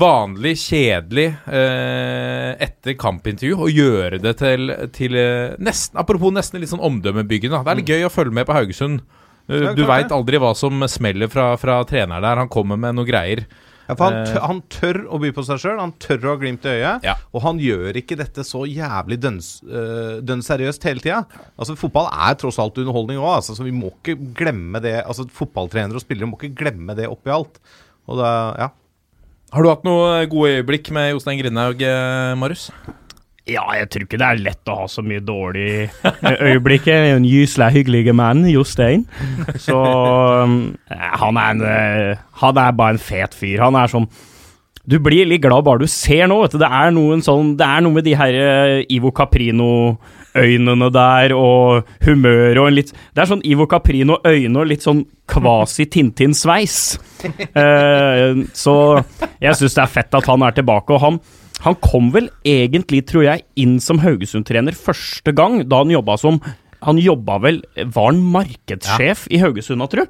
[0.00, 6.72] vanlig, kjedelig uh, etter kampintervju og gjøre det til, til uh, nesten Apropos nesten litt
[6.72, 7.60] sånn omdømmebyggende.
[7.60, 9.04] Det er litt gøy å følge med på Haugesund.
[9.48, 12.40] Eh, du veit aldri hva som smeller fra, fra treneren der.
[12.44, 13.44] Han kommer med noe greier.
[13.84, 14.24] Ja, han, Eh.
[14.32, 17.02] tør, han tør å by på seg sjøl, han tør å ha glimt i øyet.
[17.04, 17.14] Ja.
[17.36, 19.36] Og han gjør ikke dette så jævlig dønn
[19.68, 21.18] øh, seriøst hele tida.
[21.60, 25.02] Altså, fotball er tross alt underholdning òg, altså, så vi må ikke glemme det.
[25.04, 27.60] Altså, Fotballtrenere og spillere må ikke glemme det oppi alt.
[28.08, 28.70] Og da, ja.
[29.52, 32.70] Har du hatt noe gode øyeblikk med Jostein Grindhaug, eh, Marius?
[33.44, 35.90] Ja, jeg tror ikke det er lett å ha så mye dårlig
[36.48, 36.86] øyeblikk.
[36.88, 39.04] Er jo En gyselig hyggelig mann, Jostein.
[39.60, 40.54] Så um,
[40.88, 43.60] han er en eh, Han er bare en fet fyr.
[43.60, 44.08] Han er sånn
[44.88, 46.58] Du blir litt glad bare du ser nå, vet du.
[46.64, 51.94] Det er, noen sånn, det er noe med de her eh, Ivo Caprino-øynene der, og
[52.08, 56.80] humøret og en litt Det er sånn Ivo Caprino-øyne og litt sånn kvasi-Tintin-sveis.
[57.24, 58.74] Eh, så
[59.40, 61.24] jeg syns det er fett at han er tilbake, og han
[61.64, 66.40] han kom vel egentlig, tror jeg, inn som Haugesund-trener første gang da han jobba som
[66.84, 70.04] Han jobba vel Var han markedssjef i Haugesund, da, tru?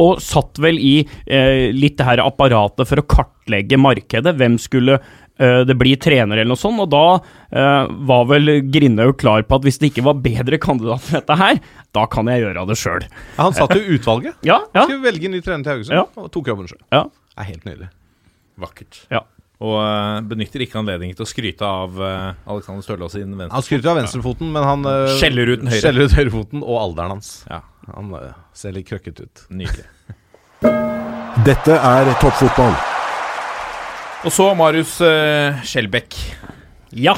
[0.00, 0.94] Og satt vel i
[1.26, 4.32] eh, litt det her apparatet for å kartlegge markedet.
[4.40, 6.80] Hvem skulle eh, det bli trener, eller noe sånt?
[6.80, 7.02] Og da
[7.52, 11.36] eh, var vel Grindhaug klar på at hvis det ikke var bedre kandidat enn dette
[11.36, 11.60] her,
[11.96, 13.04] da kan jeg gjøre det sjøl.
[13.36, 14.40] Han satt jo i utvalget.
[14.50, 16.06] Ja, ja, Skulle velge ny trener til Haugesund, Ja.
[16.16, 16.80] og tok jobben sjøl.
[16.92, 17.90] ja, Det er helt nydelig.
[18.64, 19.04] Vakkert.
[19.12, 19.20] ja.
[19.64, 23.52] Og eh, benytter ikke anledningen til å skryte av uh, Alexander Stølås sin venstre.
[23.54, 25.80] Han skryter av venstrefoten, men han øh, Skjeller ut den høyre.
[25.80, 27.30] Skjeller ut høyrefoten og alderen hans.
[27.48, 27.62] Ja,
[27.94, 28.12] Han
[28.56, 29.44] ser litt krøkket ut.
[29.54, 29.86] Nydelig.
[31.48, 32.74] Dette er toppfotball.
[34.24, 35.64] Og så Marius uh,
[36.94, 37.16] ja.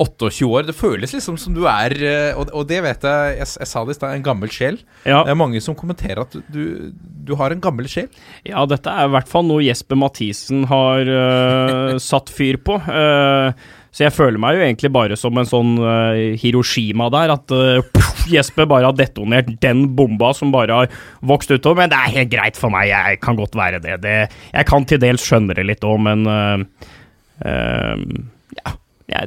[0.00, 0.66] 28 år.
[0.68, 3.96] Det føles liksom som du er eh, Og, det vet jeg, jeg, jeg sa det
[3.96, 4.80] i stad, en gammel sjel.
[5.04, 5.22] ja.
[5.26, 8.08] Det er mange som kommenterer at du, du har en gammel sjel.
[8.46, 12.78] Ja, dette er i hvert fall noe Jesper Mathisen har uh, satt fyr på.
[12.86, 13.52] Uh,
[13.90, 17.54] så jeg føler meg jo egentlig bare som en sånn uh, Hiroshima der, at
[17.90, 21.82] puff, Jesper bare har detonert den bomba som bare har vokst utover.
[21.82, 23.98] Men det er helt greit for meg, jeg kan godt være det.
[24.04, 26.24] det jeg kan til dels skjønne det litt òg, men
[27.40, 28.72] ja,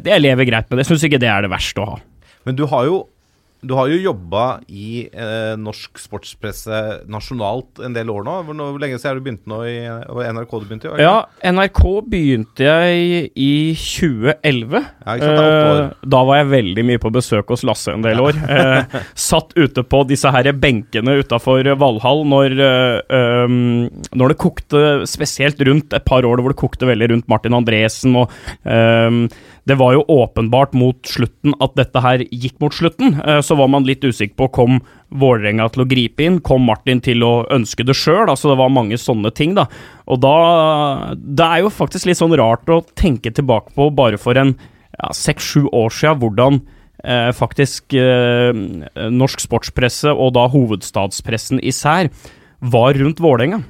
[0.03, 0.86] det jeg lever greit med det.
[0.88, 1.97] Jeg syns ikke det er det verste å ha.
[2.47, 3.01] Men du har jo
[3.63, 8.34] du har jo jobba i eh, norsk sportspresse nasjonalt en del år nå.
[8.43, 9.75] Hvor, nå- hvor lenge siden har du begynte nå i
[10.36, 10.51] NRK?
[10.59, 10.97] du begynte i?
[10.99, 11.13] Ja,
[11.47, 11.79] NRK
[12.11, 13.47] begynte jeg i
[13.79, 14.81] 2011.
[14.84, 15.39] Ja, sant.
[15.39, 18.36] Eh, Da var jeg veldig mye på besøk hos Lasse en del år.
[18.36, 24.84] Eh, satt ute på disse her benkene utafor Valhall når, eh, um, når det kokte
[25.07, 28.27] spesielt rundt et par år hvor det kokte veldig rundt Martin Andresen og
[28.67, 29.23] um,
[29.66, 33.14] det var jo åpenbart mot slutten at dette her gikk mot slutten.
[33.24, 34.82] Eh, Så var man litt usikker på kom
[35.14, 38.28] Vålerenga til å gripe inn, kom Martin til å ønske det sjøl.
[38.28, 39.68] Altså det var mange sånne ting, da.
[40.07, 44.36] Og da Det er jo faktisk litt sånn rart å tenke tilbake på bare for
[44.38, 44.55] en
[45.14, 46.61] seks-sju år sia, hvordan
[47.03, 48.51] eh, faktisk eh,
[49.09, 52.09] norsk sportspresse, og da hovedstadspressen især,
[52.61, 53.64] var rundt Vålerenga.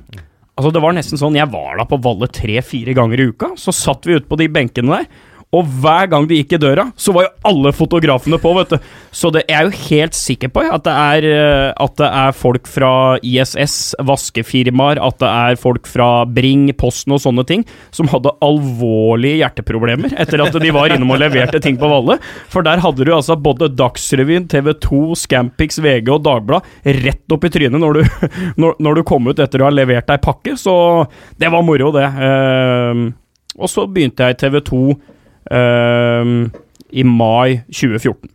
[0.53, 3.53] Altså Det var nesten sånn Jeg var da på Valle tre-fire ganger i uka.
[3.57, 5.07] Så satt vi ute på de benkene der.
[5.53, 8.89] Og hver gang de gikk i døra, så var jo alle fotografene på, vet du.
[9.13, 12.37] Så det, jeg er jo helt sikker på at det, er, eh, at det er
[12.37, 12.91] folk fra
[13.21, 19.43] ISS, vaskefirmaer, at det er folk fra Bring, Posten og sånne ting, som hadde alvorlige
[19.43, 22.17] hjerteproblemer etter at de var innom og leverte ting på Valle.
[22.51, 27.45] For der hadde du altså både Dagsrevyen, TV 2, Scampix, VG og Dagbladet rett opp
[27.45, 28.29] i trynet når du,
[28.61, 30.75] når, når du kom ut etter å ha levert ei pakke, så
[31.37, 32.09] det var moro, det.
[32.09, 33.03] Eh,
[33.53, 34.83] og så begynte jeg i TV 2
[35.51, 38.31] i mai 2014.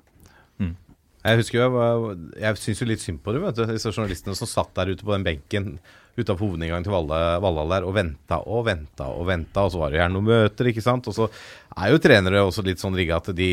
[1.28, 3.64] Jeg husker jo, jeg, jeg syns jo litt synd på dem, vet du.
[3.68, 5.72] Disse journalistene som satt der ute på den benken
[6.18, 10.00] utafor hovedinngangen til Valhall der og venta og venta og venta, og så var det
[10.00, 11.11] gjerne noen møter, ikke sant.
[11.11, 11.28] Og så
[11.76, 13.50] er jo trenere også litt sånn rigga at de,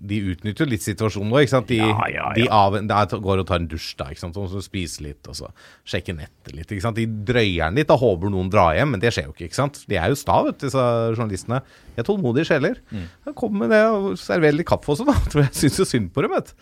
[0.00, 1.68] de utnytter jo litt situasjonen nå, ikke sant.
[1.68, 2.32] De, Ja, ja, ja.
[2.36, 4.38] de av, der går og tar en dusj, da, ikke sant.
[4.40, 5.50] Og så spiser litt, og så
[5.88, 6.98] sjekker nettet litt, ikke sant.
[6.98, 9.60] De drøyer den litt, og håper noen drar hjem, men det skjer jo ikke, ikke
[9.60, 9.82] sant.
[9.90, 11.62] De er jo sta, vet du, disse journalistene.
[11.94, 12.80] De er tålmodige sjeler.
[12.90, 13.06] Mm.
[13.36, 15.16] Kom med det og server litt kaffe også, da.
[15.32, 16.54] Tror jeg syns jo synd på dem, vet.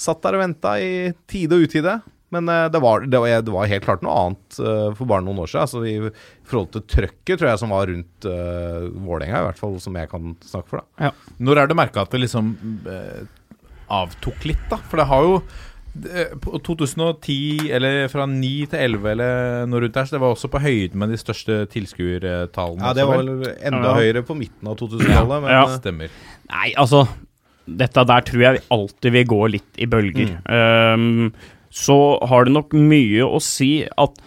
[0.00, 0.92] Satt der og venta i
[1.30, 1.98] tide og utide.
[2.34, 5.24] Men eh, det, var, det, var, det var helt klart noe annet eh, for bare
[5.26, 5.64] noen år siden.
[5.68, 9.60] Altså, I i forhold til trøkket, tror jeg, som var rundt uh, Vålerenga, i hvert
[9.62, 10.82] fall som jeg kan snakke for.
[11.00, 11.12] da.
[11.40, 12.50] Når er det merka at det liksom
[12.90, 13.22] eh,
[13.94, 14.76] avtok litt, da?
[14.90, 15.38] For det har jo
[16.42, 20.48] på 2010, eller fra 9 til 11 eller noe rundt der, så det var også
[20.50, 22.82] på høyden med de største tilskuertallene.
[22.88, 23.30] Ja, Det var vel?
[23.62, 23.94] enda Ja.
[24.00, 25.42] høyere på midten av 2000-tallet.
[25.44, 25.64] men Ja.
[25.78, 26.10] Stemmer.
[26.50, 27.06] Nei, altså
[27.64, 30.34] Dette der tror jeg alltid vil gå litt i bølger.
[30.52, 31.32] Ehm,
[31.74, 31.98] så
[32.30, 34.22] har det nok mye å si at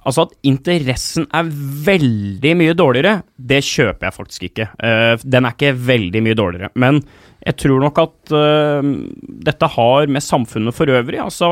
[0.00, 1.48] Altså at interessen er
[1.84, 4.66] veldig mye dårligere, det kjøper jeg faktisk ikke.
[4.80, 6.70] Eh, den er ikke veldig mye dårligere.
[6.80, 7.02] Men
[7.44, 8.88] jeg tror nok at eh,
[9.50, 11.50] dette har med samfunnet for øvrig Altså,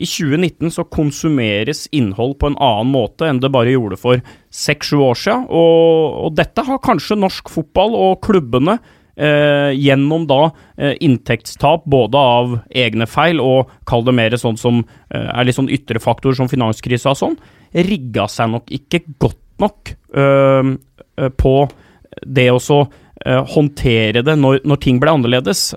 [0.00, 4.96] i 2019 så konsumeres innhold på en annen måte enn det bare gjorde for seks-sju
[5.10, 5.44] år siden.
[5.52, 8.78] Og, og dette har kanskje norsk fotball og klubbene
[9.16, 14.82] eh, gjennom da eh, inntektstap både av egne feil og kall det mer sånn som
[15.10, 17.40] eh, er litt sånn ytre faktorer som finanskrisa og sånn,
[17.76, 20.76] rigga seg nok ikke godt nok eh,
[21.40, 21.56] på
[22.26, 25.70] det å eh, håndtere det når, når ting ble annerledes.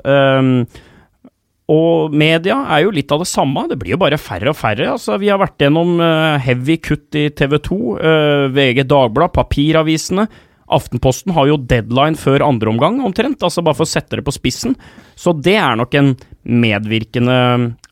[1.69, 3.67] Og media er jo litt av det samme.
[3.69, 4.87] Det blir jo bare færre og færre.
[4.95, 10.25] Altså, vi har vært gjennom eh, heavy kutt i TV 2, eh, VG Dagblad, papiravisene.
[10.69, 13.41] Aftenposten har jo deadline før andre omgang, omtrent.
[13.43, 14.75] Altså bare for å sette det på spissen.
[15.17, 16.13] Så det er nok en
[16.45, 17.39] medvirkende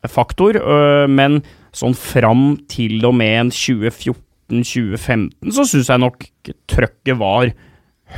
[0.08, 0.56] faktor.
[0.60, 1.42] øh, men
[1.74, 6.24] sånn fram til og med en 2014-2015 så syns jeg nok
[6.70, 7.50] trøkket var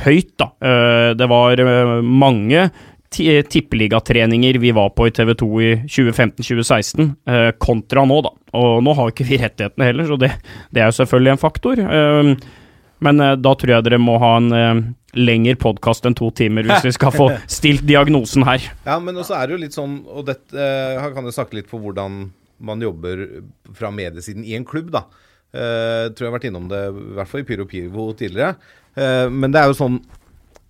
[0.05, 0.47] høyt, da.
[0.63, 2.69] Øh, det var øh, mange
[3.11, 8.31] ti- tippeligatreninger vi var på i TV 2 i 2015-2016, eh, kontra nå, da.
[8.55, 10.31] Og nå har ikke vi rettighetene heller, så det,
[10.71, 11.83] det er jo selvfølgelig en faktor.
[13.05, 14.81] Men eh, da tror jeg dere må ha en eh,
[15.17, 18.63] lengre podkast enn to timer hvis vi skal få stilt diagnosen her.
[18.85, 21.69] Ja, men også er det jo litt sånn Og dette, eh, kan jo snakke litt
[21.71, 22.23] på hvordan
[22.61, 23.25] man jobber
[23.73, 25.07] fra mediesiden i en klubb, da.
[25.51, 28.53] Eh, tror jeg har vært innom det, i hvert fall i Pyro Pivo tidligere.
[28.95, 29.97] Eh, men det er jo sånn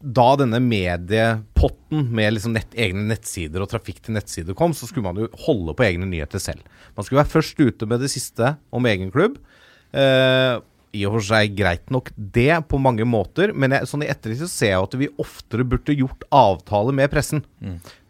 [0.02, 5.06] Da denne mediepotten med liksom nett, egne nettsider og trafikk til nettsider kom, så skulle
[5.06, 6.64] man jo holde på egne nyheter selv.
[6.96, 9.38] Man skulle være først ute med det siste om egen klubb.
[9.94, 10.56] Eh,
[10.92, 14.42] I og for seg greit nok det på mange måter, men jeg, sånn i ettertid
[14.42, 17.44] så ser jeg at vi oftere burde gjort avtale med pressen.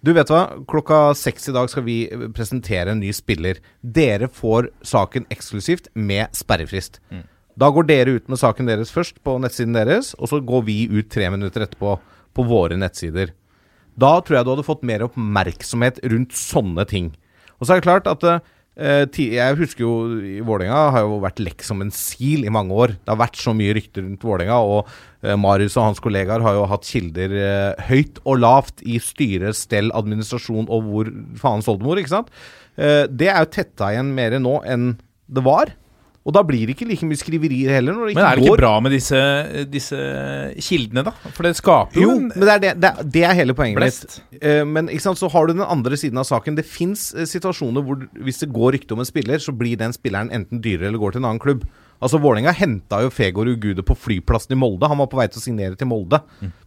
[0.01, 1.97] Du vet hva, klokka seks i dag skal vi
[2.33, 3.59] presentere en ny spiller.
[3.81, 6.97] Dere får saken eksklusivt med sperrefrist.
[7.59, 10.87] Da går dere ut med saken deres først på nettsiden deres, og så går vi
[10.89, 11.99] ut tre minutter etterpå
[12.33, 13.35] på våre nettsider.
[13.99, 17.11] Da tror jeg du hadde fått mer oppmerksomhet rundt sånne ting.
[17.59, 18.41] Og så er det klart at eh,
[18.71, 19.93] Jeg husker jo
[20.47, 22.93] Vålerenga har jo vært lekk som en sil i mange år.
[22.95, 24.87] Det har vært så mye rykter rundt Vålerenga, og
[25.25, 29.51] eh, Marius og hans kollegaer har jo hatt kilder eh, høyt og lavt i styre,
[29.57, 31.11] stell, administrasjon og hvor
[31.41, 32.31] faen oldemor, ikke sant?
[32.79, 34.93] Eh, det er jo tetta igjen mer nå enn
[35.31, 35.75] det var.
[36.21, 37.95] Og da blir det ikke like mye skriverier heller.
[37.97, 39.21] Når det ikke Men er det går ikke bra med disse,
[39.73, 40.01] disse
[40.61, 41.13] kildene, da?
[41.33, 43.55] For det skaper jo, jo, en men det er, det, det, er- det er hele
[43.57, 44.19] poenget blest.
[44.29, 44.41] mitt.
[44.45, 46.57] Eh, men sant, så har du den andre siden av saken.
[46.59, 50.29] Det fins situasjoner hvor hvis det går rykte om en spiller, så blir den spilleren
[50.33, 51.65] enten dyrere eller går til en annen klubb.
[52.01, 54.87] Altså Vålerenga henta jo Fegor Ugude på flyplassen i Molde.
[54.89, 56.17] Han var på vei til å signere til Molde.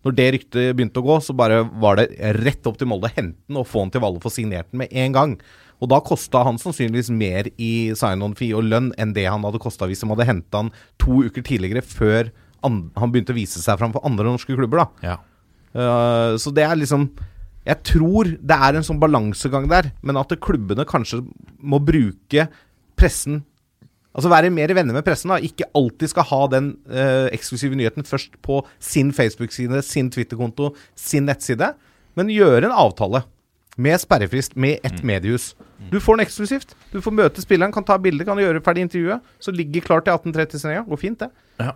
[0.07, 3.11] Når det ryktet begynte å gå, så bare var det rett opp til Molde.
[3.17, 5.35] Hente den og få den til Valle få signert den med en gang.
[5.83, 9.89] Og da kosta han sannsynligvis mer i sign-on-fee og lønn enn det han hadde kosta
[9.91, 10.73] hvis de hadde henta han
[11.03, 12.31] to uker tidligere, før
[12.65, 14.85] han begynte å vise seg fram for andre norske klubber.
[14.85, 15.17] da Ja.
[15.75, 17.09] Uh, så det er liksom
[17.67, 21.25] Jeg tror det er en sånn balansegang der, men at klubbene kanskje
[21.59, 22.47] må bruke
[22.95, 23.43] pressen
[24.15, 25.33] Altså være mer venner med pressen.
[25.33, 30.71] da Ikke alltid skal ha den uh, eksklusive nyheten først på sin Facebook-side, sin Twitter-konto,
[30.95, 31.73] sin nettside.
[32.15, 33.25] Men gjøre en avtale
[33.77, 35.55] med sperrefrist med ett mediehus.
[35.91, 36.75] Du får den eksklusivt.
[36.93, 39.21] Du får møte spilleren, kan ta bilde, kan gjøre ferdig intervjuet.
[39.43, 40.85] Så ligger klart til 18.30-sendinga.
[40.89, 41.31] Går fint, det.
[41.61, 41.73] Ja.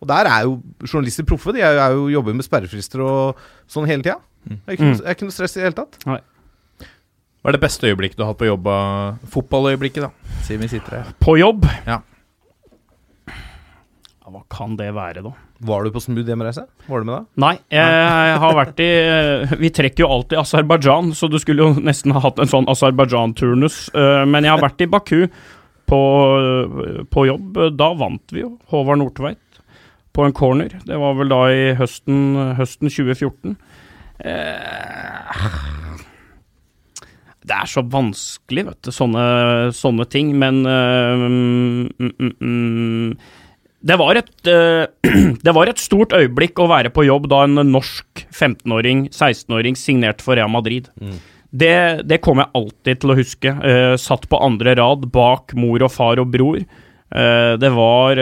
[0.00, 1.52] Og der er jo journalister proffe.
[1.56, 3.36] De er, jo- er jo jobber med sperrefrister og
[3.68, 4.18] sånn hele tida.
[4.46, 5.98] Det er ikke, noe- er ikke noe stress i det hele tatt.
[6.06, 8.66] Hva er det beste øyeblikket du har hatt på jobb?
[9.30, 10.10] Fotballøyeblikket, da,
[10.46, 11.12] siden vi sitter her.
[11.22, 11.66] På jobb?
[11.86, 12.00] Ja.
[14.26, 15.30] Hva kan det være, da?
[15.68, 16.64] Var du på smooth hjemreise?
[16.88, 17.20] Var du med da?
[17.44, 18.88] Nei, jeg har vært i
[19.60, 23.76] Vi trekker jo alltid Aserbajdsjan, så du skulle jo nesten ha hatt en sånn Aserbajdsjan-turnus.
[23.94, 25.20] eh, Men jeg har vært i Baku
[25.86, 26.00] på,
[27.14, 27.60] på jobb.
[27.78, 29.60] Da vant vi jo, Håvard Nordtveit,
[30.16, 30.74] på en corner.
[30.82, 32.18] Det var vel da i høsten,
[32.58, 33.54] høsten 2014.
[34.26, 35.40] Eh,
[37.46, 39.24] det er så vanskelig, vet du, sånne,
[39.76, 43.12] sånne ting, men eh, mm, mm, mm,
[43.86, 44.86] det var, et, eh,
[45.46, 50.26] det var et stort øyeblikk å være på jobb da en norsk 15-åring, 16-åring signerte
[50.26, 50.90] for Real Madrid.
[51.56, 53.54] Det, det kommer jeg alltid til å huske.
[53.54, 56.58] Eh, satt på andre rad bak mor og far og bror.
[56.58, 58.20] Eh, det var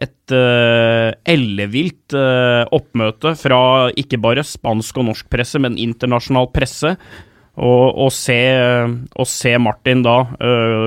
[0.00, 3.62] et ellevilt oppmøte fra
[3.98, 6.94] ikke bare spansk og norsk presse, men internasjonal presse.
[7.60, 8.38] Og, og, se,
[9.26, 10.20] se Martin da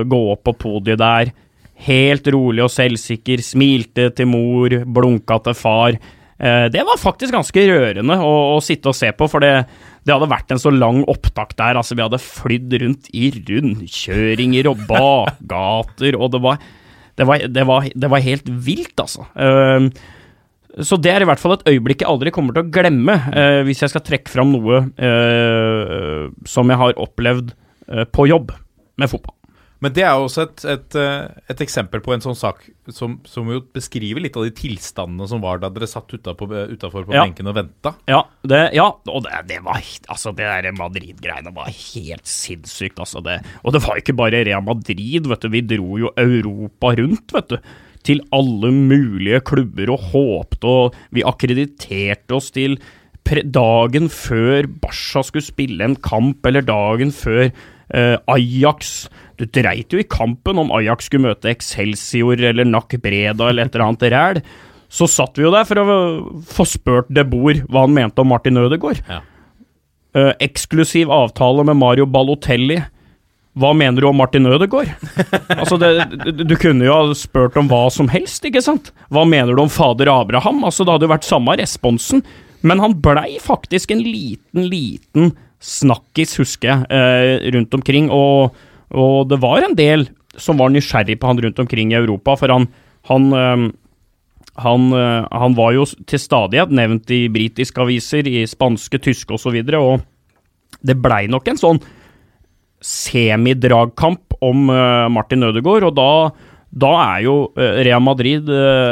[0.08, 1.34] gå opp på podiet der,
[1.86, 5.98] helt rolig og selvsikker, smilte til mor, blunka til far.
[6.38, 9.52] Eh, det var faktisk ganske rørende å, å sitte og se på, for det,
[10.04, 11.78] det hadde vært en så lang opptak der.
[11.78, 16.66] Altså, vi hadde flydd rundt i rundkjøringer og bakgater, og det var,
[17.20, 19.28] det var, det var, var helt vilt, altså.
[19.36, 19.88] Eh,
[20.82, 23.60] så det er i hvert fall et øyeblikk jeg aldri kommer til å glemme, eh,
[23.62, 24.80] hvis jeg skal trekke fram noe
[26.50, 27.54] som jeg har opplevd
[28.10, 28.50] på jobb
[28.98, 29.36] med fotball.
[29.84, 32.62] Men det er jo også et, et, eh, et eksempel på en sånn sak
[32.94, 37.12] som, som jo beskriver litt av de tilstandene som var da dere satt utafor på
[37.12, 37.24] Ja.
[37.26, 37.92] benken og venta.
[38.08, 43.20] Ja, det, ja og det, det var Altså, det der Madrid-greiene var helt sinnssykt, altså.
[43.24, 45.50] Det, og det var ikke bare Real Madrid, vet du.
[45.52, 47.58] Vi dro jo Europa rundt, vet du.
[48.04, 52.78] Til alle mulige klubber og håpte, og vi akkrediterte oss til
[53.24, 57.48] dagen før Barca skulle spille en kamp, eller dagen før
[57.94, 63.48] eh, Ajax Du dreit jo i kampen om Ajax skulle møte Excelsior eller Nac Breda
[63.50, 64.42] eller et eller annet ræl.
[64.94, 65.86] Så satt vi jo der for å
[66.54, 69.00] få spurt De Boer hva han mente om Martin Ødegaard.
[69.10, 69.22] Ja.
[70.14, 72.78] Eh, eksklusiv avtale med Mario Balotelli.
[73.58, 74.92] Hva mener du om Martin Ødegaard?
[75.60, 75.90] altså det,
[76.38, 78.92] du, kunne jo ha spurt om hva som helst, ikke sant?
[79.14, 80.62] Hva mener du om fader Abraham?
[80.66, 82.22] Altså Det hadde jo vært samme responsen.
[82.64, 85.34] Men han blei faktisk en liten, liten
[85.64, 88.10] snakkis, husker jeg, eh, rundt omkring.
[88.12, 88.54] Og,
[88.92, 90.08] og det var en del
[90.40, 92.68] som var nysgjerrig på han rundt omkring i Europa, for han,
[93.10, 93.64] han eh,
[94.62, 99.34] han, eh, han var jo til stadighet nevnt i britiske aviser, i spanske, tyske osv.,
[99.34, 101.80] og, så videre, og det blei nok en sånn
[102.84, 106.08] semidragkamp om Martin Ødegaard, og da,
[106.84, 108.50] da er jo Real Madrid,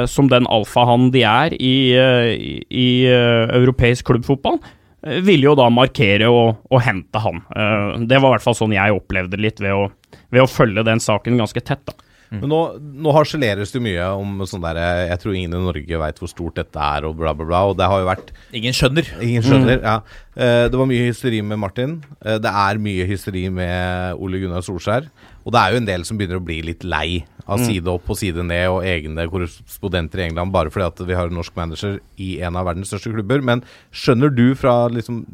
[0.09, 4.57] som den alfahannen de er i, i, i europeisk klubbfotball,
[5.03, 7.43] ville jo da markere og, og hente han.
[7.57, 9.87] Eh, det var i hvert fall sånn jeg opplevde det litt ved å,
[10.31, 11.85] ved å følge den saken ganske tett.
[11.89, 12.12] da.
[12.41, 12.61] Men nå,
[13.05, 16.57] nå harseleres det mye om sånn derre Jeg tror ingen i Norge veit hvor stort
[16.57, 17.65] dette er, og bla, bla, bla.
[17.69, 19.11] Og det har jo vært Ingen skjønner.
[19.21, 19.99] Ingen skjønner, ja.
[20.33, 21.99] Eh, det var mye hysteri med Martin.
[22.25, 25.11] Eh, det er mye hysteri med Ole Gunnar Solskjær.
[25.45, 28.11] Og det er jo en del som begynner å bli litt lei av side opp
[28.13, 31.57] og side ned og egne korrespondenter i England bare fordi at vi har en norsk
[31.59, 33.43] manager i en av verdens største klubber.
[33.45, 35.25] Men skjønner du fra liksom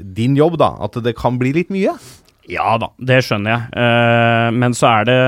[0.00, 1.94] din jobb da at det kan bli litt mye?
[2.50, 3.80] Ja da, det skjønner jeg.
[3.84, 5.18] Eh, men så er, det,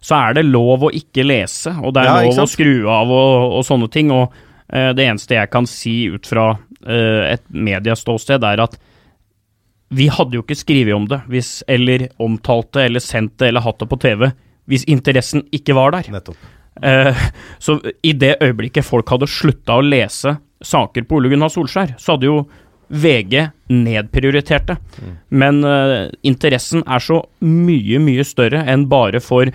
[0.00, 3.10] så er det lov å ikke lese, og det er Ja, lov å skru av
[3.12, 4.12] og, og sånne ting.
[4.14, 8.78] Og uh, det eneste jeg kan si ut fra uh, et medieståsted, er at
[9.90, 13.64] vi hadde jo ikke skrevet om det, hvis, eller omtalt det, eller sendt det, eller
[13.66, 14.30] hatt det på TV,
[14.70, 16.10] hvis interessen ikke var der.
[16.14, 16.48] Nettopp.
[16.80, 17.16] Uh,
[17.58, 17.76] så
[18.06, 22.28] i det øyeblikket folk hadde slutta å lese saker på Ole Gunnar Solskjær, så hadde
[22.30, 22.44] jo
[22.90, 23.34] VG
[23.70, 24.76] nedprioritert det.
[25.28, 29.50] Men uh, interessen er så mye, mye større enn bare for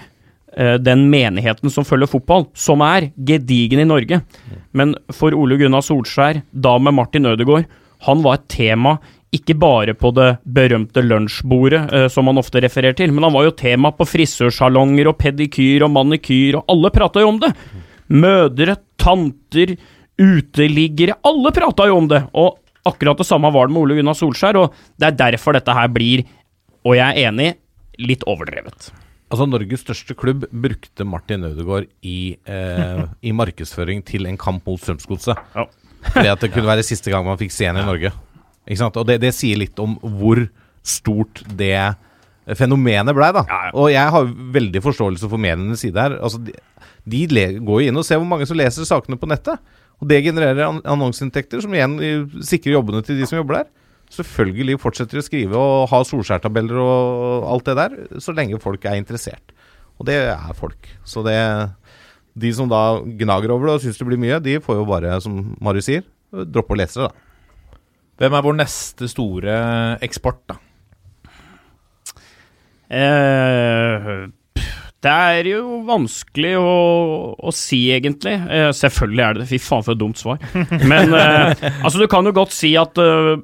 [0.56, 4.22] den menigheten som følger fotball, som er gedigen i Norge.
[4.72, 7.68] Men for Ole Gunnar Solskjær, da med Martin Ødegaard,
[8.06, 8.94] han var et tema
[9.36, 13.48] ikke bare på det berømte lunsjbordet, eh, som han ofte refererer til, men han var
[13.48, 17.52] jo tema på frisørsalonger og pedikyr og manikyr, og alle prata jo om det.
[18.16, 19.76] Mødre, tanter,
[20.22, 22.22] uteliggere, alle prata jo om det.
[22.38, 25.76] Og akkurat det samme var det med Ole Gunnar Solskjær, og det er derfor dette
[25.76, 26.24] her blir,
[26.86, 27.56] og jeg er enig,
[28.00, 28.92] litt overdrevet.
[29.34, 34.82] Altså Norges største klubb brukte Martin Ødegaard i, eh, i markedsføring til en kamp mot
[34.82, 35.40] Strømsgodset.
[35.56, 35.66] Ja.
[36.12, 38.12] Fordi at det kunne være siste gang man fikk se henne i Norge.
[38.68, 38.98] Ikke sant?
[39.02, 40.44] Og det, det sier litt om hvor
[40.86, 41.74] stort det
[42.54, 43.42] fenomenet blei, da.
[43.50, 43.74] Ja, ja.
[43.74, 46.20] Og jeg har veldig forståelse for medienes side her.
[46.22, 46.54] Altså, de
[47.06, 47.26] de
[47.62, 49.62] går jo inn og ser hvor mange som leser sakene på nettet.
[50.02, 53.70] Og det genererer an annonseinntekter, som igjen eh, sikrer jobbene til de som jobber der.
[54.14, 58.86] Selvfølgelig fortsetter de å skrive og ha Solskjær-tabeller og alt det der, så lenge folk
[58.86, 59.56] er interessert.
[60.00, 60.90] Og det er folk.
[61.08, 61.40] Så det
[62.36, 65.14] De som da gnager over det og syns det blir mye, de får jo bare,
[65.24, 66.04] som Marius sier,
[66.36, 67.80] droppe å lese det, da.
[68.20, 69.56] Hvem er vår neste store
[70.04, 70.58] eksport, da?
[72.92, 74.28] Eh,
[75.06, 76.76] det er jo vanskelig å,
[77.38, 78.36] å si, egentlig.
[78.50, 79.50] Eh, selvfølgelig er det det.
[79.52, 80.40] Fy faen, for et dumt svar.
[80.92, 83.36] Men eh, altså, du kan jo godt si at eh,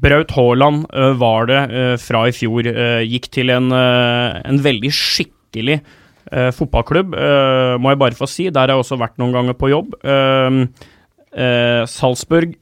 [0.00, 2.66] Braut Haaland eh, var det eh, fra i fjor.
[2.70, 5.82] eh, gikk til en, en veldig skikkelig
[6.34, 7.12] fotballklubb,
[7.78, 8.46] må jeg bare få si.
[8.48, 9.92] Der har jeg også vært noen ganger på jobb.
[11.92, 12.56] Salzburg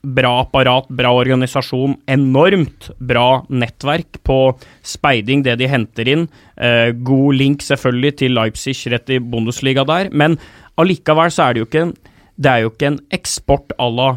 [0.00, 4.36] Bra apparat, bra organisasjon, enormt bra nettverk på
[4.80, 6.22] speiding, det de henter inn.
[6.56, 10.38] Eh, god link selvfølgelig til Leipzig rett i Bundesliga der, men
[10.80, 11.92] allikevel så er det jo ikke en,
[12.40, 14.08] det er jo ikke en eksport à la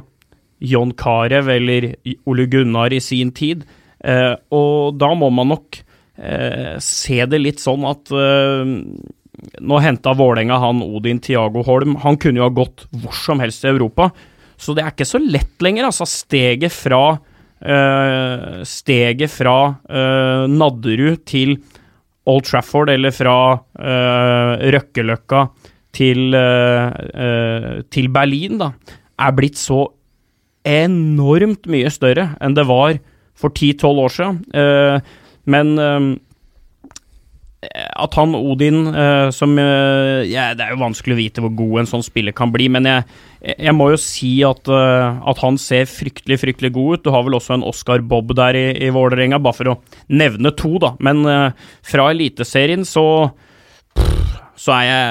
[0.63, 1.89] John Carew eller
[2.29, 3.65] Ole Gunnar i sin tid.
[4.03, 5.79] Eh, og da må man nok
[6.17, 8.73] eh, se det litt sånn at eh,
[9.63, 11.97] nå henta Vålerenga han Odin Tiago Holm.
[12.03, 14.09] Han kunne jo ha gått hvor som helst i Europa.
[14.59, 15.89] Så det er ikke så lett lenger.
[15.89, 17.03] Altså, steget fra
[17.63, 19.57] eh, Steget fra
[19.89, 21.57] eh, Nadderud til
[22.29, 23.37] Old Trafford, eller fra
[23.75, 25.47] eh, Røkkeløkka
[25.93, 26.33] til,
[27.93, 28.71] til Berlin, da,
[29.21, 29.83] er blitt så
[30.63, 32.99] enormt mye større enn det var
[33.37, 34.37] for 10-12 år siden.
[34.53, 35.17] Eh,
[35.49, 36.05] men eh,
[38.03, 41.89] at han Odin, eh, som ja, Det er jo vanskelig å vite hvor god en
[41.93, 43.05] sånn spiller kan bli, men jeg,
[43.55, 47.05] jeg må jo si at, at han ser fryktelig, fryktelig god ut.
[47.05, 49.77] Du har vel også en Oscar Bob der i, i Vålerenga, bare for å
[50.11, 50.93] nevne to, da.
[51.03, 51.23] Men
[51.87, 53.05] fra Eliteserien så
[54.53, 55.07] så er jeg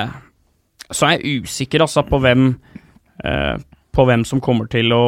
[0.92, 2.50] så er jeg usikker, altså, på hvem
[3.92, 5.04] På hvem som kommer til å,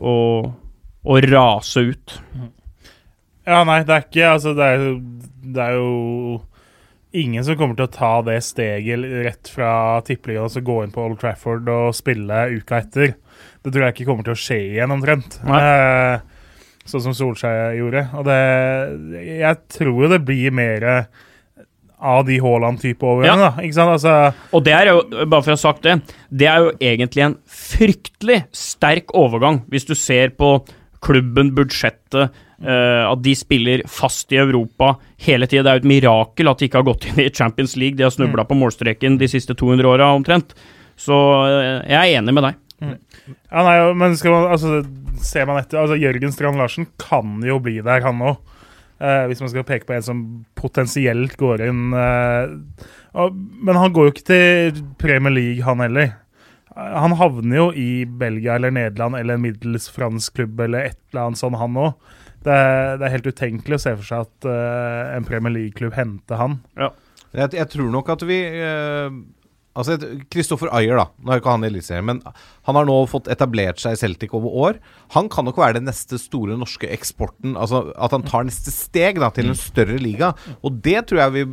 [0.00, 0.16] å,
[1.04, 2.14] å rase ut.
[3.44, 4.84] Ja, nei, det er ikke Altså, det er,
[5.52, 6.40] det er jo
[7.12, 10.94] ingen som kommer til å ta det steget rett fra tippeligaen og så gå inn
[10.94, 13.16] på Old Trafford og spille uka etter.
[13.62, 15.36] Det tror jeg ikke kommer til å skje igjen, omtrent.
[15.44, 16.22] Eh,
[16.88, 18.06] sånn som Solskjær gjorde.
[18.18, 18.38] Og det
[19.28, 20.88] Jeg tror jo det blir mer
[22.02, 23.64] av de Haaland-type overgangene, da.
[23.64, 23.94] Ikke sant?
[23.94, 25.98] Altså Og det er jo, bare for å ha sagt det,
[26.30, 30.56] det er jo egentlig en fryktelig sterk overgang, hvis du ser på
[31.02, 34.94] klubben, budsjettet, eh, at de spiller fast i Europa
[35.26, 35.64] hele tida.
[35.64, 37.98] Det er jo et mirakel at de ikke har gått inn i Champions League.
[37.98, 40.54] De har snubla på målstreken de siste 200 åra omtrent.
[40.98, 41.16] Så
[41.48, 42.60] eh, jeg er enig med deg.
[42.82, 44.80] Ja, nei, men skal man, altså,
[45.22, 48.40] ser man etter altså, Jørgen Strand Larsen kan jo bli der, han òg.
[49.02, 50.18] Eh, hvis man skal peke på en som
[50.54, 52.52] potensielt går inn uh,
[53.18, 56.12] og, Men han går jo ikke til Premier League, han heller.
[56.70, 61.00] Eh, Han havner jo i Belgia eller Nederland eller en middels fransk klubb eller et
[61.10, 61.96] eller annet sånn, han òg.
[62.42, 62.54] Det,
[62.98, 66.56] det er helt utenkelig å se for seg at uh, en Premier League-klubb henter han.
[66.78, 69.14] Jeg, jeg tror nok at vi eh,
[69.78, 69.96] Altså,
[70.32, 71.06] Kristoffer Ayer, da.
[71.24, 72.18] Nå er ikke han i Eliteserien, men
[72.68, 74.80] han har nå fått etablert seg i Celtic over år.
[75.14, 77.54] Han kan nok være den neste store norske eksporten.
[77.56, 80.34] Altså At han tar neste steg da til en større liga.
[80.60, 81.46] Og det tror jeg vi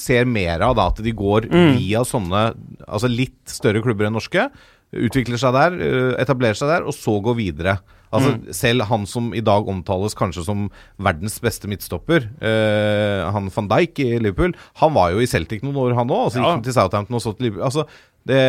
[0.00, 0.88] ser mer av, da.
[0.90, 1.46] At de går
[1.76, 2.42] via sånne
[2.88, 4.48] Altså litt større klubber enn norske.
[4.90, 5.78] Utvikler seg der,
[6.18, 7.76] etablerer seg der, og så går videre.
[8.10, 10.64] Altså Selv han som i dag omtales kanskje som
[10.98, 15.78] verdens beste midtstopper, eh, han van Dijk i Liverpool, han var jo i Celtic noen
[15.78, 16.32] år, han òg.
[16.32, 17.68] Så gikk han til Southampton og så til Liverpool.
[17.68, 17.86] Altså,
[18.26, 18.40] det,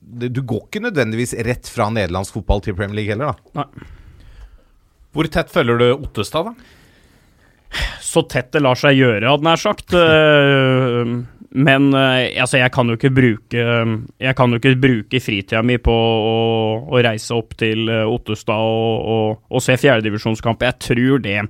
[0.00, 3.68] det, du går ikke nødvendigvis rett fra nederlandsk fotball til Premier League heller, da.
[5.16, 6.72] Hvor tett følger du Ottestad, da?
[8.00, 9.92] Så tett det lar seg gjøre, hadde nær sagt.
[9.96, 11.16] Eh,
[11.56, 13.62] Men eh, altså, jeg kan jo ikke bruke
[14.20, 16.34] Jeg kan jo ikke bruke fritida mi på å,
[16.90, 20.66] å reise opp til eh, Ottestad og, og, og se fjerdedivisjonskamp.
[20.66, 21.40] Jeg tror det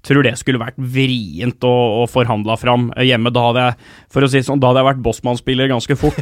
[0.00, 3.28] tror det skulle vært vrient å, å forhandla fram hjemme.
[3.36, 6.16] Da hadde jeg for å si sånn, da hadde jeg vært Bossmann-spiller ganske fort.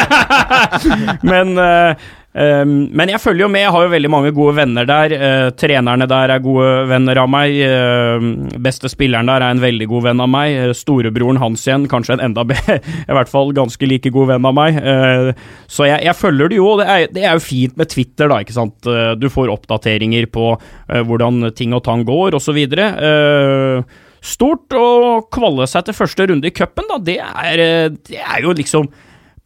[1.30, 1.54] Men,
[2.34, 3.64] eh, men jeg følger jo med.
[3.64, 5.14] Jeg har jo veldig mange gode venner der.
[5.14, 7.56] Uh, trenerne der er gode venner av meg.
[7.58, 10.56] Uh, beste spilleren der er en veldig god venn av meg.
[10.70, 12.78] Uh, storebroren hans igjen, kanskje en enda bedre
[13.10, 14.78] i hvert fall ganske like god venn av meg.
[14.80, 15.32] Eh,
[15.70, 16.68] så jeg, jeg følger det jo.
[16.72, 18.40] og Det er, det er jo fint med Twitter, da.
[18.42, 18.90] ikke sant?
[19.20, 20.52] Du får oppdateringer på
[20.86, 22.58] hvordan ting og tang går, osv.
[22.70, 23.82] Uh,
[24.24, 24.88] stort å
[25.32, 27.62] kvalle seg til første runde i cupen, da, det er,
[27.94, 28.90] det er jo liksom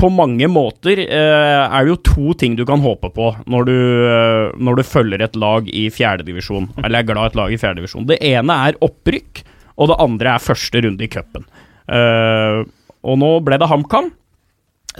[0.04, 3.76] på mange måter eh, er det jo to ting du kan håpe på når du,
[4.04, 7.60] eh, når du følger et lag i fjerdedivisjon, eller er glad i et lag i
[7.62, 8.04] fjerdedivisjon.
[8.10, 9.40] Det ene er opprykk,
[9.80, 11.48] og det andre er første runde i cupen.
[11.88, 12.60] Eh,
[13.04, 14.12] og nå ble det HamKam,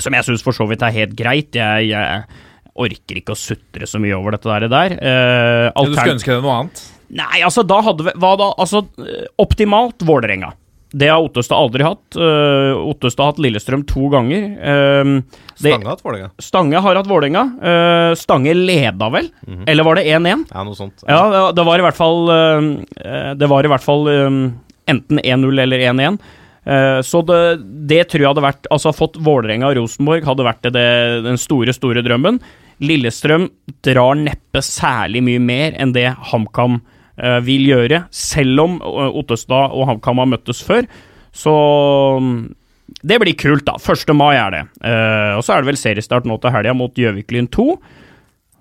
[0.01, 1.53] som jeg syns for så vidt er helt greit.
[1.57, 2.25] Jeg, jeg
[2.75, 4.97] orker ikke å sutre så mye over dette der.
[4.99, 6.83] Eh, Du skulle ønske deg noe annet?
[7.15, 8.47] Nei, altså da hadde vi Hva da?
[8.59, 8.81] Altså,
[9.39, 10.55] optimalt Vålerenga.
[10.95, 12.05] Det har Ottestad aldri hatt.
[12.15, 14.45] Uh, Ottestad har hatt Lillestrøm to ganger.
[14.63, 15.23] Uh,
[15.59, 16.31] det- Stange hatt Vålerenga.
[16.39, 17.43] Stange har hatt Vålerenga.
[17.59, 19.29] Uh, Stange leda vel?
[19.67, 20.47] Eller var det 1-1?
[20.55, 21.03] Ja, noe sånt.
[21.09, 22.27] Ja, det- var i hvert fall
[23.35, 24.09] Det var i hvert fall
[24.87, 26.19] enten 1-0 eller 1-1.
[26.65, 27.41] Eh, så det,
[27.89, 30.85] det tror jeg hadde vært Altså fått Vålerenga og Rosenborg hadde vært det,
[31.27, 32.41] den store, store drømmen.
[32.85, 33.51] Lillestrøm
[33.85, 36.94] drar neppe særlig mye mer enn det HamKam eh,
[37.47, 40.89] vil gjøre, selv om eh, Ottestad og HamKam har møttes før.
[41.35, 41.53] Så
[42.21, 42.39] mm,
[43.03, 43.77] det blir kult, da.
[43.79, 44.15] 1.
[44.17, 44.63] mai er det.
[44.85, 47.69] Uh, og så er det vel seriestart nå til helga mot Gjøviklyn 2.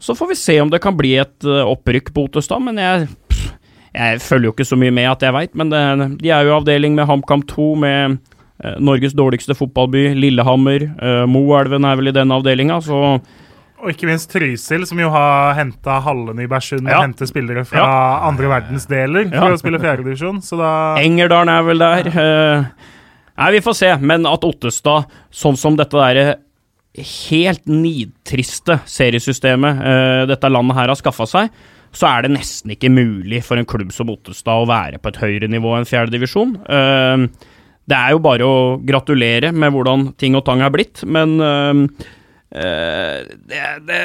[0.04, 3.08] Så får vi se om det kan bli et uh, opprykk på Ottestad, men jeg,
[3.32, 3.54] pff,
[3.94, 5.54] jeg følger jo ikke så mye med at jeg veit.
[5.60, 5.84] Men det,
[6.24, 10.90] de er jo avdeling med HamKam 2, med uh, Norges dårligste fotballby, Lillehammer.
[11.30, 13.18] Moelven er vel i den avdelinga, så
[13.84, 17.02] Og ikke minst Trysil, som jo har henta hallen i Bersund Ja.
[17.02, 17.84] og henter spillere fra
[18.30, 19.52] andre verdensdeler for Ja.
[19.52, 20.40] å spille fjerdedivisjon.
[21.04, 22.08] Engerdalen er vel der.
[22.08, 22.66] Eh,
[23.38, 23.98] nei, vi får se.
[24.00, 26.38] Men at Ottestad, sånn som dette derre
[26.96, 31.50] helt nidtriste seriesystemet eh, dette landet her har skaffa seg,
[31.94, 35.22] så er det nesten ikke mulig for en klubb som Ottestad å være på et
[35.22, 36.56] høyere nivå enn fjerdedivisjon.
[36.66, 37.28] Uh,
[37.90, 41.72] det er jo bare å gratulere med hvordan ting og tang er blitt, men eh,
[41.74, 42.22] eh,
[42.54, 44.02] det, det,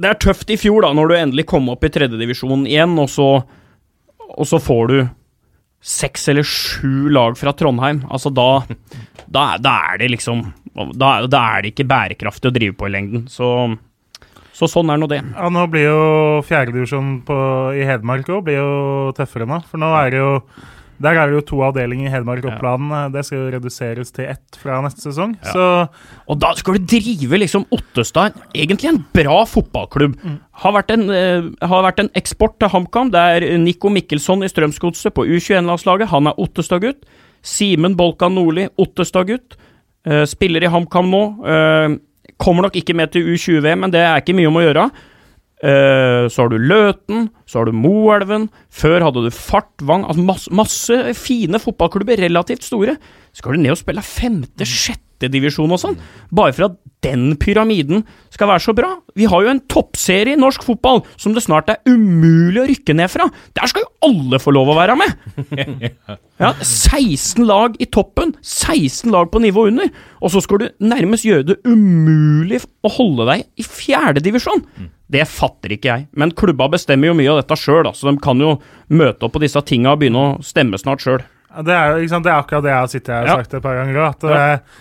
[0.00, 3.08] det er tøft i fjor, da, når du endelig kom opp i tredjedivisjon igjen, og
[3.12, 3.28] så,
[4.30, 4.98] og så får du
[5.80, 8.02] seks eller sju lag fra Trondheim.
[8.12, 8.62] Altså, da,
[9.26, 12.92] da, da er det liksom da, da er det ikke bærekraftig å drive på i
[12.94, 13.24] lengden.
[13.32, 13.48] Så,
[14.56, 15.22] så sånn er nå det.
[15.34, 16.02] Ja, nå blir jo
[16.46, 17.22] fjerdedivisjonen
[17.76, 18.52] i Hedmark òg
[19.16, 19.62] tøffere nå.
[19.70, 20.36] For nå er det jo
[21.00, 22.90] Der er det jo to avdelinger i Hedmark og Oppland.
[23.14, 25.32] Det skal jo reduseres til ett fra neste sesong.
[25.44, 25.66] Så
[26.28, 30.18] Og da skal du drive liksom Ottestad, egentlig en bra fotballklubb.
[30.60, 33.12] Har, vært en, uh, har vært en eksport til HamKam.
[33.14, 36.12] Det er Nico Mikkelsson i Strømsgodset på U21-landslaget.
[36.12, 37.08] Han er Ottestad-gutt.
[37.40, 39.56] Simen Bolkan Nordli, Ottestad-gutt.
[40.04, 41.24] Uh, spiller i HamKam nå.
[41.40, 41.96] Uh,
[42.40, 44.90] kommer nok ikke med til U20, men det er ikke mye om å gjøre.
[45.60, 48.46] Eh, så har du Løten, så har du Moelven.
[48.70, 50.04] Før hadde du Fartvang.
[50.06, 52.94] Altså masse, masse fine fotballklubber, relativt store.
[53.34, 55.98] Så Skal du ned og spille femte, sjette divisjon og sånn?
[56.30, 58.92] Bare for at den pyramiden skal være så bra?
[59.18, 62.96] Vi har jo en toppserie i norsk fotball som det snart er umulig å rykke
[62.96, 63.26] ned fra.
[63.58, 65.90] Der skal jo alle få lov å være med!
[66.40, 69.90] Ja, 16 lag i toppen, 16 lag på nivå under,
[70.24, 74.62] og så skal du nærmest gjøre det umulig å holde deg i fjerdedivisjon.
[75.12, 78.38] Det fatter ikke jeg, men klubba bestemmer jo mye av dette sjøl, så de kan
[78.44, 78.54] jo
[78.92, 81.24] møte opp på disse tinga og begynne å stemme snart sjøl.
[81.66, 83.36] det, er, jo- det er akkurat det jeg har sittet her og Ja.
[83.42, 84.00] sagt et par ganger.
[84.06, 84.78] At eh,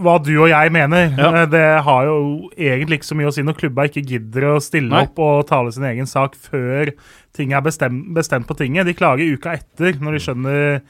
[0.00, 1.28] hva du og jeg mener, Ja.
[1.42, 4.60] eh, det har jo egentlig ikke så mye å si når klubba ikke gidder å
[4.64, 5.02] stille Nei.
[5.04, 6.90] opp og tale sin egen sak før
[7.36, 8.86] ting er bestemt, bestemt på tinget.
[8.88, 10.80] De klager uka etter når de skjønner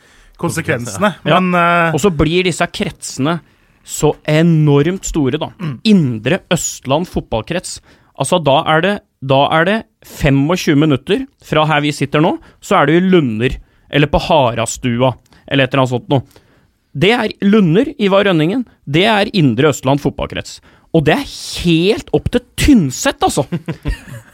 [0.41, 1.15] konsekvensene.
[1.27, 1.41] Ja.
[1.41, 3.41] Men eh, Og så blir disse kretsene
[3.85, 5.51] så enormt store, da.
[5.89, 7.81] Indre Østland fotballkrets.
[8.21, 12.81] Altså, da er det da er det 25 minutter fra her vi sitter nå, så
[12.81, 13.57] er det i Lunder,
[13.93, 15.13] eller på Harastua,
[15.47, 16.47] eller et eller annet sånt noe.
[16.91, 18.65] Det er Lunder, Ivar Rønningen.
[18.83, 20.59] Det er Indre Østland fotballkrets.
[20.97, 23.47] Og det er helt opp til Tynset, altså!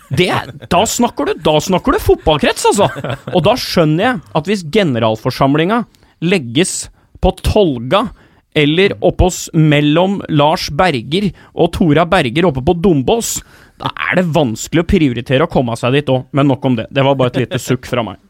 [0.06, 0.28] Det,
[0.70, 2.86] da, snakker du, da snakker du fotballkrets, altså!
[3.34, 5.80] Og da skjønner jeg at hvis generalforsamlinga
[6.22, 6.86] legges
[7.20, 8.06] på Tolga,
[8.56, 13.34] eller oppe hos mellom Lars Berger og Tora Berger oppe på Dombås,
[13.80, 16.28] da er det vanskelig å prioritere å komme seg dit òg.
[16.36, 16.86] Men nok om det.
[16.94, 18.22] Det var bare et lite sukk fra meg.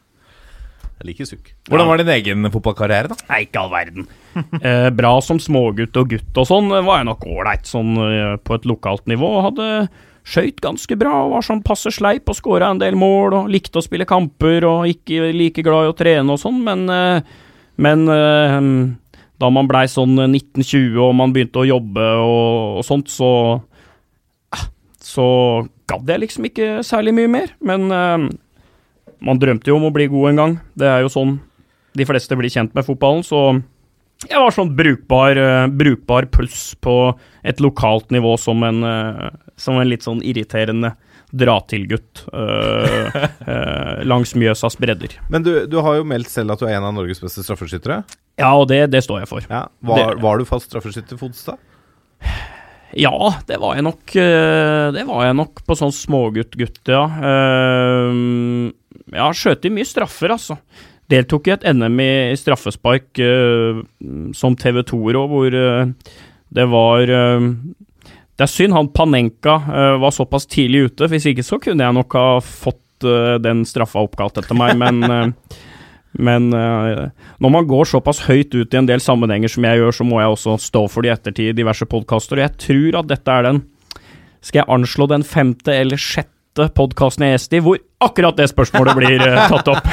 [0.97, 1.51] Jeg liker sukk.
[1.69, 3.17] Hvordan var din egen fotballkarriere, da?
[3.29, 4.07] Nei, ikke all verden.
[4.37, 8.35] Eh, bra som smågutt og gutt og sånn eh, var jeg nok ålreit sånn eh,
[8.41, 9.29] på et lokalt nivå.
[9.45, 9.67] Hadde
[10.27, 13.79] skøyt ganske bra og var sånn passe sleip og skåra en del mål og likte
[13.79, 17.37] å spille kamper og ikke like glad i å trene og sånn, men, eh,
[17.85, 18.59] men eh,
[19.39, 23.31] da man blei sånn 1920 og man begynte å jobbe og, og sånt, så
[25.07, 25.27] så
[25.87, 27.55] gadd jeg liksom ikke særlig mye mer.
[27.63, 28.27] Men uh,
[29.23, 30.59] man drømte jo om å bli god en gang.
[30.77, 31.37] Det er jo sånn
[31.97, 33.57] de fleste blir kjent med fotballen, så
[34.27, 37.15] jeg var sånn brukbar, uh, brukbar pluss på
[37.47, 40.93] et lokalt nivå som en, uh, som en litt sånn irriterende
[41.37, 42.21] dra-til-gutt
[44.07, 45.17] langs Mjøsas bredder.
[45.27, 47.97] Men du, du har jo meldt selv at du er en av Norges beste straffeskyttere.
[48.39, 49.43] Ja, og det, det står jeg for.
[49.51, 49.65] Ja.
[49.83, 51.59] Var, var du fast straffeskytter Fodstad?
[52.95, 54.15] Ja, det var jeg nok.
[54.15, 57.03] øh, Det var jeg nok på sånn smågutt-gutt, ja.
[59.07, 60.57] Jeg har skjøt i mye straffer, altså.
[61.11, 63.83] Deltok i et NM i straffespark øh,
[64.35, 65.51] som TV 2-er òg, hvor
[66.57, 69.57] det var Det er synd han Panenka
[69.99, 73.03] var såpass tidlig ute, hvis ikke så kunne jeg nok ha fått
[73.43, 75.33] den straffa oppkalt etter meg, men
[76.17, 77.07] men uh,
[77.43, 80.21] når man går såpass høyt ut i en del sammenhenger som jeg gjør, så må
[80.21, 82.39] jeg også stå for det i ettertid i diverse podkaster.
[82.39, 83.65] Og jeg tror at dette er den
[84.41, 86.33] Skal jeg anslå den femte eller sjette
[86.77, 89.89] podkasten jeg er gjest i, hvor akkurat det spørsmålet blir uh, tatt opp.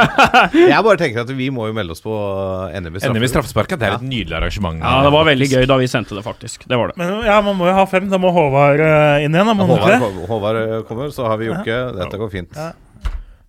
[0.72, 3.16] Jeg bare tenker at vi må jo melde oss på NM i straffe.
[3.16, 4.80] NM straffesparket, det er et nydelig arrangement.
[4.80, 6.68] ja, det var veldig gøy da vi sendte det, faktisk.
[6.68, 6.98] Det var det.
[7.00, 8.08] Men ja, man må jo ha fem.
[8.12, 9.52] Da må Håvard eh, inn igjen.
[9.52, 10.24] Da må man Håvard.
[10.28, 11.78] Håvard kommer, så har vi Jokke.
[11.96, 12.56] Dette går fint.
[12.56, 12.72] Ja.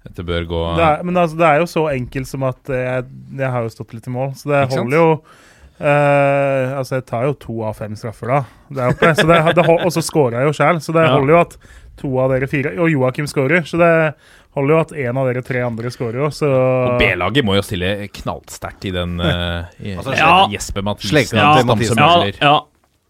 [0.03, 2.83] Dette bør gå Det er, men altså, det er jo så enkelt som at eh,
[2.89, 3.05] jeg,
[3.39, 4.83] jeg har jo stått litt i mål, så det Ikke sant?
[4.83, 5.09] holder jo
[5.83, 8.41] Uh, Altså, jeg tar jo to av fem straffer, da.
[8.69, 11.13] Det er oppe, så det, det, og så scorer jeg jo sjøl, så det Ja.
[11.17, 11.55] holder jo at
[11.99, 13.89] to av dere fire Og Joakim scorer, så det
[14.55, 17.65] holder jo at en av dere tre andre scorer jo, så Og B-laget må jo
[17.65, 20.31] stille knallsterkt i den uh, i, Altså, Ja.
[20.53, 21.37] Jesper Mathisen.
[21.41, 21.97] Ja, Mathisen.
[21.99, 22.53] Ja, ja.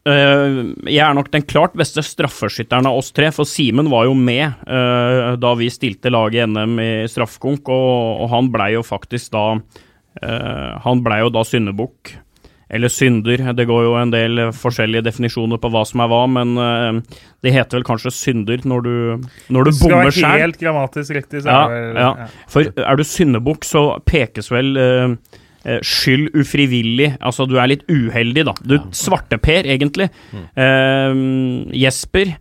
[0.03, 0.57] Eh,
[0.91, 4.43] jeg er nok den klart beste straffeskytteren av oss tre, for Simen var jo med
[4.67, 9.45] eh, da vi stilte laget i NM i straffekonk, og, han blei jo faktisk da
[10.19, 12.17] eh, Han blei jo da syndebukk.
[12.73, 13.37] Eller synder.
[13.53, 16.55] Det går jo en del forskjellige definisjoner på hva som er hva, men
[17.45, 18.95] det heter vel kanskje synder når du,
[19.53, 20.41] når du skal bommer være sjæl.
[20.41, 22.27] helt grammatisk riktig, så Ja, er det ja.
[22.49, 25.13] For er du syndebukk, så pekes vel eh,
[25.85, 27.13] skyld ufrivillig.
[27.23, 28.53] Altså, du er litt uheldig, da.
[28.67, 30.09] Du svarteper, egentlig.
[30.55, 31.19] Eh,
[31.83, 32.33] Jesper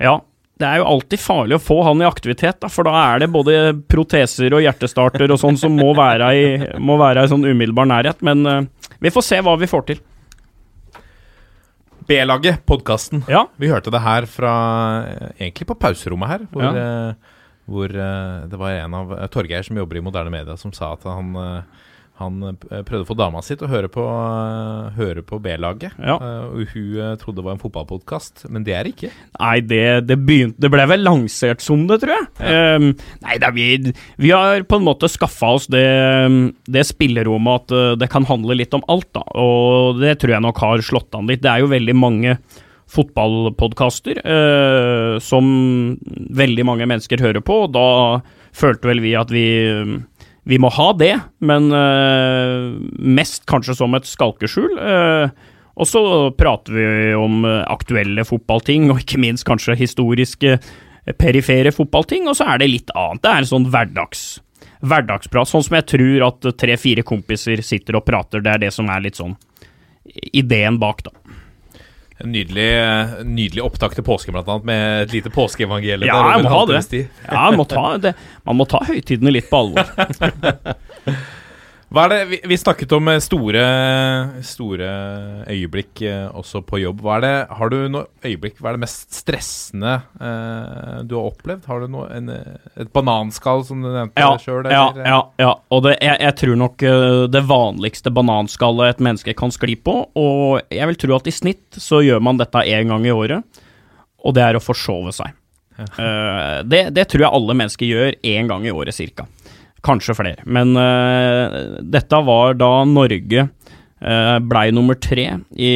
[0.00, 0.20] Ja.
[0.54, 3.26] Det er jo alltid farlig å få han i aktivitet, da, for da er det
[3.34, 3.54] både
[3.90, 6.44] proteser og hjertestarter og sånn som må være i,
[6.78, 8.22] må være i sånn umiddelbar nærhet.
[8.22, 8.60] Men uh,
[9.02, 9.98] vi får se hva vi får til.
[12.06, 13.24] B-laget, podkasten.
[13.28, 13.46] Ja.
[13.58, 14.52] Vi hørte det her fra
[15.08, 16.72] eh, Egentlig på pauserommet her, hvor, Ja.
[17.10, 17.14] eh,
[17.66, 20.92] hvor uh, det var en av uh, Torgeir som jobber i moderne media, som sa
[20.92, 21.62] at han eh,
[22.20, 25.96] han eh, prøvde å få dama si til å høre på, eh, høre på B-laget.
[25.98, 26.14] Ja.
[26.14, 29.10] Eh, og hun trodde det var en fotballpodkast, men det er det ikke.
[29.40, 32.28] Nei, det, det begynte Det ble vel lansert som det, tror jeg.
[32.46, 32.92] Ehm,
[33.24, 35.86] nei, det er vi, vi har på en måte skaffa oss det,
[36.70, 39.24] det spillerommet at det kan handle litt om alt, da.
[39.40, 41.42] Og det tror jeg nok har slått an litt.
[41.42, 42.38] Det er jo veldig mange
[42.94, 45.44] fotballpodkaster uh, som
[46.36, 47.86] veldig mange mennesker hører på, og da
[48.54, 49.46] følte vel vi at vi
[50.44, 54.76] vi må ha det, men uh, mest kanskje som et skalkeskjul.
[54.76, 56.00] Uh, og så
[56.38, 60.52] prater vi om eh, aktuelle fotballting, og ikke minst kanskje historiske,
[61.18, 63.24] perifere fotballting, og så er det litt annet.
[63.24, 64.22] Det er en sånn hverdags,
[64.86, 68.44] hverdagsprat, sånn som jeg tror at tre-fire kompiser sitter og prater.
[68.44, 69.34] Det er det som er litt sånn
[70.30, 71.12] ideen bak, da.
[72.24, 72.68] Nydelig,
[73.28, 76.08] nydelig opptak til påske, blant annet, med et lite påskeevangelium.
[76.08, 76.82] Ja, jeg må ha det.
[77.28, 78.14] Ja, man må ta, det,
[78.48, 79.84] man må ta høytidene litt på alvor.
[81.94, 83.64] Hva er det, vi, vi snakket om eh, store,
[84.42, 84.88] store
[85.52, 87.04] øyeblikk eh, også på jobb.
[87.04, 91.28] Hva er det, har du noe øyeblikk, hva er det mest stressende eh, du har
[91.28, 91.68] opplevd?
[91.70, 94.66] Har du noe, en, eh, et bananskall, som du nevnte Ja, sjøl?
[94.74, 95.52] ja, ja, ja.
[95.70, 96.86] Og det, jeg, jeg tror nok
[97.36, 101.78] det vanligste bananskallet et menneske kan skli på, og jeg vil tro at i snitt
[101.78, 103.62] så gjør man dette én gang i året,
[104.24, 105.30] og det er å forsove seg.
[105.78, 109.26] Eh, det, det tror jeg alle mennesker gjør én gang i året, cirka.
[109.84, 110.44] Kanskje flere.
[110.46, 113.44] Men uh, dette var da Norge
[114.04, 115.74] uh, blei nummer tre i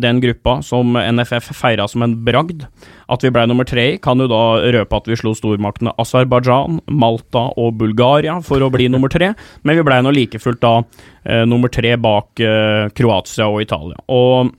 [0.00, 2.64] den gruppa som NFF feira som en bragd.
[3.12, 4.42] At vi blei nummer tre i, kan jo da
[4.74, 9.78] røpe at vi slo stormaktene Aserbajdsjan, Malta og Bulgaria for å bli nummer tre, men
[9.78, 14.00] vi blei nå like fullt da uh, nummer tre bak eh, Kroatia og Italia.
[14.08, 14.54] Og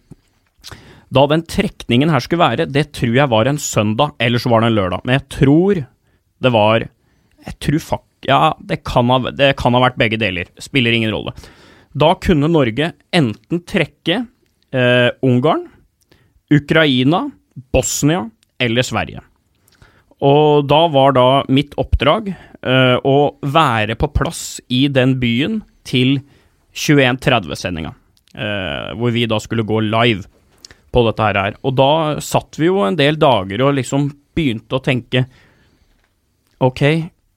[1.15, 4.61] da den trekningen her skulle være, det tror jeg var en søndag, eller så var
[4.61, 5.05] det en lørdag.
[5.05, 5.85] Men jeg tror
[6.45, 6.89] det var
[7.45, 10.49] Jeg tror fuck Ja, det kan ha, det kan ha vært begge deler.
[10.61, 11.35] Spiller ingen rolle.
[11.95, 14.25] Da kunne Norge enten trekke
[14.75, 15.67] eh, Ungarn,
[16.51, 17.29] Ukraina,
[17.71, 18.25] Bosnia
[18.59, 19.23] eller Sverige.
[20.25, 26.17] Og da var da mitt oppdrag eh, å være på plass i den byen til
[26.75, 27.93] 21.30-sendinga,
[28.35, 30.25] eh, hvor vi da skulle gå live
[30.95, 31.57] på dette her.
[31.63, 31.91] Og da
[32.23, 35.27] satt vi jo en del dager og liksom begynte å tenke
[36.63, 36.81] Ok,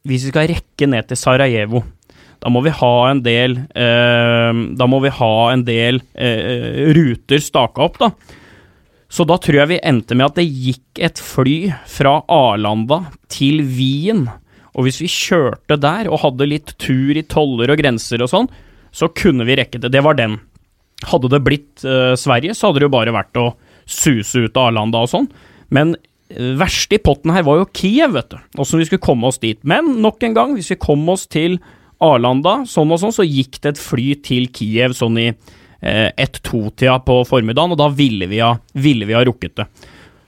[0.06, 1.82] hvis vi skal rekke ned til Sarajevo,
[2.38, 8.12] da må vi ha en del eh, ha en del eh, ruter staka opp, da.
[9.08, 13.62] Så da tror jeg vi endte med at det gikk et fly fra Arlanda til
[13.64, 14.26] Wien.
[14.76, 18.50] Og hvis vi kjørte der og hadde litt tur i toller og grenser og sånn,
[18.92, 19.90] så kunne vi rekke det.
[19.94, 20.36] Det var den.
[21.08, 23.48] Hadde det blitt eh, Sverige, så hadde det jo bare vært å
[23.88, 25.30] suse ut av Arlanda og sånn.
[25.74, 25.96] Men
[26.30, 28.38] eh, verst i potten her var jo Kiev, vet du.
[28.60, 29.60] Åssen vi skulle komme oss dit.
[29.62, 31.58] Men nok en gang, hvis vi kom oss til
[32.04, 36.98] Arlanda sånn og sånn, så gikk det et fly til Kiev sånn i eh, ett-to-tida
[37.06, 39.66] på formiddagen, og da ville vi, ha, ville vi ha rukket det.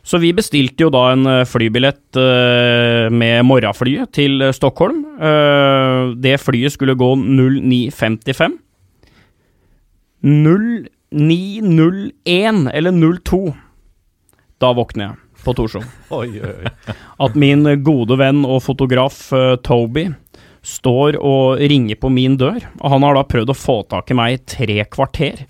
[0.03, 5.05] Så vi bestilte jo da en eh, flybillett eh, med morgenflyet til eh, Stockholm.
[5.21, 8.59] Eh, det flyet skulle gå 09.55.
[10.25, 13.55] 09.01 eller 02.
[14.61, 15.15] Da våkner jeg
[15.45, 15.87] på Torshov.
[17.25, 20.09] At min gode venn og fotograf eh, Toby
[20.67, 22.61] står og ringer på min dør.
[22.81, 25.45] Og han har da prøvd å få tak i meg i tre kvarter.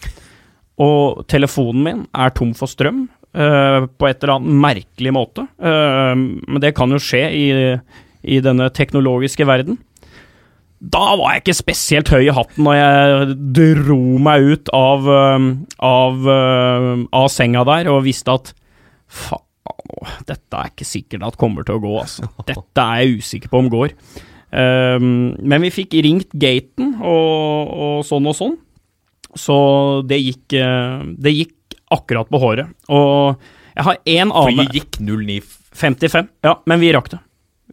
[0.81, 3.05] Og telefonen min er tom for strøm
[3.37, 5.45] uh, på et eller annet merkelig måte.
[5.61, 7.47] Uh, men det kan jo skje i,
[8.23, 9.81] i denne teknologiske verden.
[10.81, 15.11] Da var jeg ikke spesielt høy i hatten når jeg dro meg ut av,
[15.85, 18.55] av, av senga der og visste at
[19.13, 19.45] faen,
[20.29, 22.29] dette er ikke sikkert at kommer til å gå, altså.
[22.51, 23.95] Dette er jeg usikker på om går.
[24.51, 28.57] Um, men vi fikk ringt gaten og, og sånn og sånn,
[29.39, 29.57] så
[30.11, 32.73] det gikk, eh, det gikk akkurat på håret.
[32.91, 33.39] Og
[33.77, 36.33] jeg har én annen Flyet gikk 09.55?
[36.49, 37.21] ja, men vi rakk det.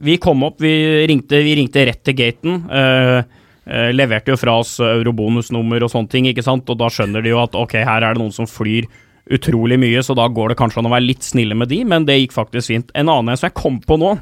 [0.05, 0.75] Vi kom opp, vi
[1.09, 2.63] ringte, vi ringte rett til gaten.
[2.69, 7.19] Uh, Uh, leverte jo fra oss eurobonusnummer og sånne ting, ikke sant, og da skjønner
[7.19, 8.85] de jo at ok, her er det noen som flyr
[9.33, 12.05] utrolig mye, så da går det kanskje an å være litt snille med de, men
[12.07, 12.91] det gikk faktisk fint.
[12.95, 14.13] En annen en som jeg kom på nå,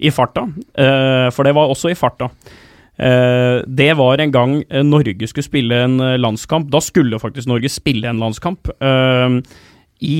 [0.00, 0.46] i farta,
[0.78, 2.30] eh, for det var også i farta.
[2.98, 6.70] Eh, det var en gang eh, Norge skulle spille en landskamp.
[6.70, 8.70] Da skulle faktisk Norge spille en landskamp.
[10.00, 10.18] I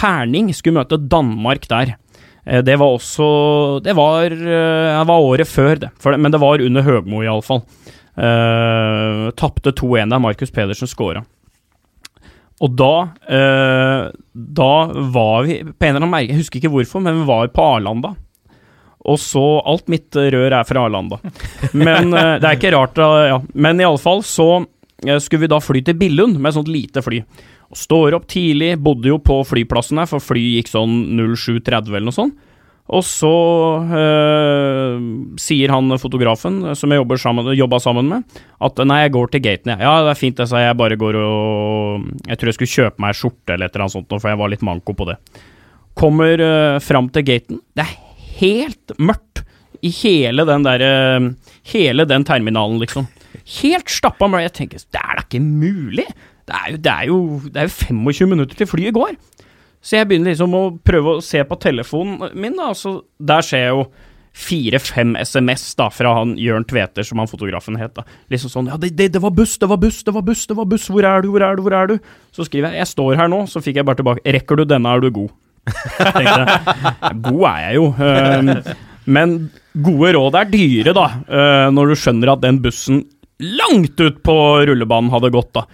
[0.00, 1.96] Herning skulle møte Danmark der.
[2.64, 5.90] Det var også Det var, det var året før, det.
[6.00, 7.60] Det- men det var under Høgmo, iallfall.
[8.18, 11.24] Uh, Tapte 2-1 der Markus Pedersen scora.
[12.64, 12.92] Og da
[13.30, 14.72] eh, Da
[15.14, 17.66] var vi på en eller annen merke, jeg husker ikke hvorfor, men vi var på
[17.76, 18.14] Arlanda.
[19.08, 21.20] Og så Alt mitt eh, rør er fra Arlanda.
[21.72, 23.38] Men eh, det er ikke rart, da, ja.
[23.54, 24.48] Men iallfall så
[25.06, 27.22] eh, skulle vi da fly til Billund med et sånt lite fly.
[27.68, 32.08] Og Står opp tidlig, bodde jo på flyplassen her, for fly gikk sånn 07.30 eller
[32.08, 32.36] noe sånt.
[32.88, 33.30] Og så
[33.84, 35.02] øh,
[35.40, 37.50] sier han fotografen som jeg jobber sammen,
[37.84, 39.84] sammen med, at nei, jeg går til gaten, jeg.
[39.84, 40.78] Ja, det er fint, det, sa jeg.
[40.78, 44.16] Bare går og Jeg tror jeg skulle kjøpe meg skjorte eller et eller annet sånt,
[44.16, 45.18] for jeg var litt manko på det.
[45.98, 47.60] Kommer øh, fram til gaten.
[47.76, 47.94] Det er
[48.40, 49.44] helt mørkt
[49.84, 51.30] i hele den der øh,
[51.68, 53.04] Hele den terminalen, liksom.
[53.60, 54.48] Helt stappa mørkt.
[54.48, 56.06] Jeg tenker, det er da ikke mulig?
[56.48, 57.18] Det er jo, det er jo,
[57.52, 59.18] det er jo 25 minutter til flyet går.
[59.84, 62.72] Så jeg begynner liksom å prøve å se på telefonen min, da.
[62.76, 63.88] Så der ser jeg jo
[64.38, 67.94] fire-fem SMS da fra han Jørn Tveter, som han fotografen het.
[67.96, 68.04] da.
[68.30, 70.56] Liksom sånn Ja, det, det, det var buss, det var buss, det var buss, det
[70.58, 70.88] var buss.
[70.92, 71.96] Hvor er du, hvor er du, hvor er du?
[72.34, 73.44] Så skriver jeg Jeg står her nå.
[73.50, 75.34] Så fikk jeg bare tilbake Rekker du denne, er du god.
[75.68, 77.16] Tenkte jeg.
[77.26, 77.88] God er jeg jo.
[77.98, 78.52] Um,
[79.08, 79.36] men
[79.88, 81.06] gode råd er dyre, da.
[81.28, 83.02] uh, når du skjønner at den bussen
[83.38, 84.34] langt ut på
[84.68, 85.66] rullebanen hadde gått, da.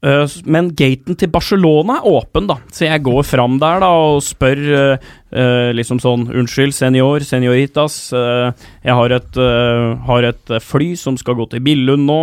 [0.00, 4.22] Uh, men gaten til Barcelona er åpen, da, så jeg går fram der da og
[4.24, 7.98] spør uh, uh, liksom sånn Unnskyld, senior, senioritas.
[8.16, 8.48] Uh,
[8.86, 12.18] jeg har et, uh, har et fly som skal gå til Billund nå.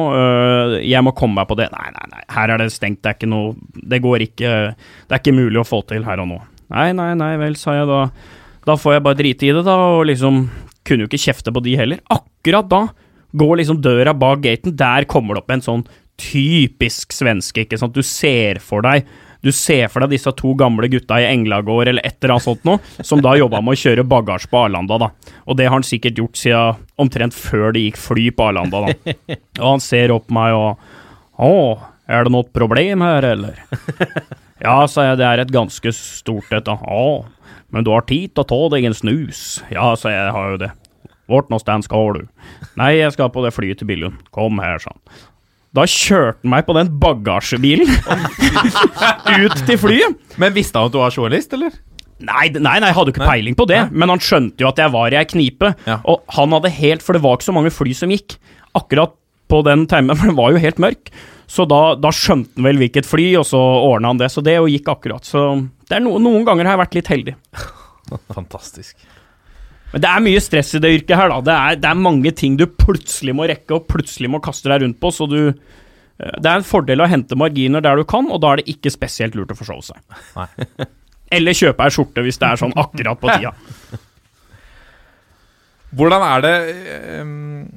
[0.82, 1.70] Jeg må komme meg på det.
[1.76, 3.04] Nei, nei, nei, her er det stengt.
[3.06, 6.24] Det er ikke noe Det går ikke Det er ikke mulig å få til her
[6.24, 6.40] og nå.
[6.74, 8.08] Nei, nei, nei vel, sa jeg da.
[8.68, 10.48] Da får jeg bare drite i det, da, og liksom
[10.88, 12.02] Kunne jo ikke kjefte på de heller.
[12.10, 12.88] Akkurat da
[13.38, 15.82] går liksom døra bak gaten, der kommer det opp en sånn
[16.22, 17.96] typisk svenske, ikke sant.
[17.96, 19.08] Du ser for deg
[19.46, 22.64] du ser for deg disse to gamle gutta i Englagård eller et eller annet sånt
[22.68, 25.12] noe, som da jobba med å kjøre bagasje på Arlanda, da.
[25.46, 29.16] Og det har han sikkert gjort siden omtrent før det gikk fly på Arlanda, da.
[29.62, 30.82] Og han ser opp meg og
[31.38, 31.54] Å,
[32.10, 33.62] er det noe problem her, eller?
[34.58, 36.80] Ja, sa jeg, det er et ganske stort et, da.
[36.82, 37.28] Å,
[37.70, 39.42] men du har tid til å ta deg en snus.
[39.70, 40.72] Ja, sa jeg, jeg har jo det.
[41.30, 42.24] Vart någonstans skal du?
[42.80, 44.18] Nei, jeg skal på det flyet til Billund.
[44.34, 45.04] Kom her, sa han.
[45.78, 47.92] Da kjørte han meg på den bagasjebilen
[49.44, 50.18] ut til flyet.
[50.42, 51.76] Men visste han at du var journalist, eller?
[52.18, 54.80] Nei, nei, nei, jeg hadde jo ikke peiling på det, men han skjønte jo at
[54.82, 55.70] jeg var i ei knipe.
[55.86, 56.00] Ja.
[56.10, 58.40] Og han hadde helt, for det var ikke så mange fly som gikk
[58.78, 59.14] akkurat
[59.52, 61.12] på den timen, for den var jo helt mørk.
[61.48, 64.32] Så da, da skjønte han vel hvilket fly, og så ordna han det.
[64.34, 65.24] Så det jo gikk akkurat.
[65.30, 65.46] Så
[65.88, 67.38] det no, noen ganger har jeg vært litt heldig.
[68.38, 68.98] Fantastisk.
[69.94, 71.38] Men det er mye stress i det yrket her, da.
[71.48, 74.84] Det er, det er mange ting du plutselig må rekke, og plutselig må kaste deg
[74.84, 75.54] rundt på, så du eh,
[76.44, 78.92] Det er en fordel å hente marginer der du kan, og da er det ikke
[78.92, 80.88] spesielt lurt å forsove seg.
[81.32, 83.52] Eller kjøpe ei skjorte hvis det er sånn akkurat på tida.
[85.98, 86.56] Hvordan er det
[87.24, 87.68] um,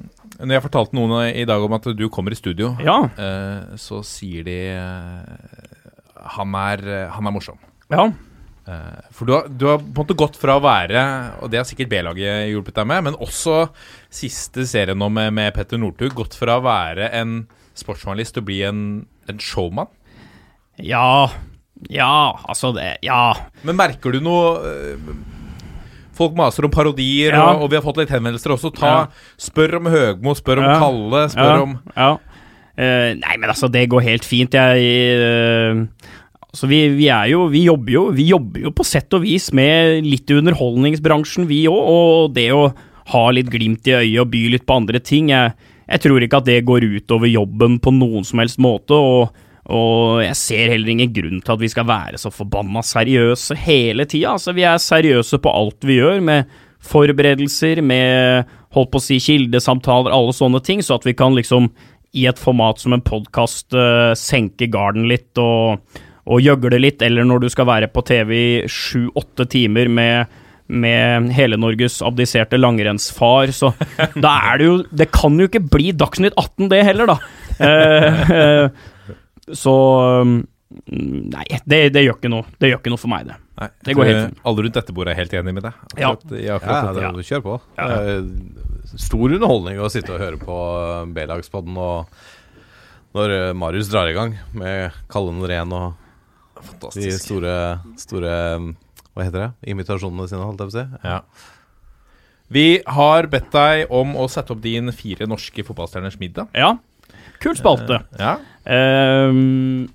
[0.41, 2.97] Når jeg fortalte noen i dag om at du kommer i studio, Ja.
[3.07, 6.83] uh, så sier de uh, han, er,
[7.15, 7.57] han er morsom.
[7.93, 8.09] ja.
[8.67, 11.01] Eh, For du har, du har på en måte gått fra å være,
[11.41, 13.63] og det har sikkert B-laget hjulpet deg med, men også
[14.13, 17.39] siste serien nå med, med Petter Northug, gått fra å være en
[17.77, 18.83] sportsjournalist til å bli en,
[19.31, 19.89] en showman.
[20.81, 21.29] Ja.
[21.89, 23.33] Ja, altså det Ja.
[23.65, 25.13] Men merker du noe eh,
[26.13, 27.47] Folk maser om parodier, Ja.
[27.55, 28.69] og, og vi har fått litt henvendelser også.
[28.77, 29.05] Ta, Ja.
[29.41, 30.75] Spør om Høgmo, spør om Ja.
[30.83, 32.11] Kalle, spør om ja.
[32.77, 34.53] Eh, nei, men altså, det går helt fint.
[34.53, 34.85] Jeg
[35.17, 35.81] eh,
[36.51, 39.49] Altså, vi, vi er jo Vi jobber jo Vi jobber jo på sett og vis
[39.55, 42.65] med litt i underholdningsbransjen, vi òg, og det å
[43.11, 45.55] ha litt glimt i øyet og by litt på andre ting jeg,
[45.89, 49.33] jeg tror ikke at det går utover jobben på noen som helst måte, og,
[49.67, 54.05] og jeg ser heller ingen grunn til at vi skal være så forbanna seriøse hele
[54.07, 54.37] tida.
[54.37, 56.53] Altså, vi er seriøse på alt vi gjør, med
[56.87, 61.67] forberedelser, med holdt på å si kildesamtaler, alle sånne ting, så at vi kan liksom
[62.15, 63.75] i et format som en podkast
[64.19, 65.81] senke garden litt og,
[66.29, 70.39] og gjøgle litt, eller når du skal være på TV i sju-åtte timer med
[70.71, 73.73] med hele Norges abdiserte langrennsfar, så
[74.23, 77.17] da er det jo Det kan jo ikke bli Dagsnytt 18, det heller, da.
[77.59, 79.73] Eh, eh, så
[80.23, 80.37] um,
[80.87, 82.47] Nei, det, det gjør ikke noe.
[82.55, 83.35] Det gjør ikke noe for meg, det.
[83.59, 84.37] Nei, Det går helt fint.
[84.47, 85.81] Alle rundt dette bordet er helt enig med deg.
[85.99, 86.13] Ja.
[86.13, 87.57] Ja, det er, kjør på.
[87.75, 92.15] Det er stor underholdning å sitte og høre på eh, B-lagspodden og
[93.17, 96.00] når eh, Marius drar i gang med Kalle Norén og
[96.61, 97.25] de Fantastisk.
[97.25, 97.55] store,
[97.99, 98.69] store mm,
[99.11, 99.49] Hva heter det?
[99.73, 101.07] Imitasjonene sine, holdt jeg på å si.
[101.07, 101.19] Ja.
[102.51, 102.65] Vi
[102.97, 106.51] har bedt deg om å sette opp din fire norske fotballstjerners middag.
[106.55, 106.73] Ja.
[107.41, 108.01] Kul spalte.
[108.19, 108.35] Ja.
[108.67, 109.87] Um,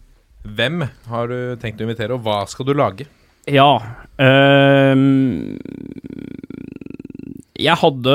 [0.46, 3.06] Hvem har du tenkt å invitere, og hva skal du lage?
[3.46, 3.78] Ja
[4.18, 5.54] ehm,
[7.56, 8.14] jeg, hadde,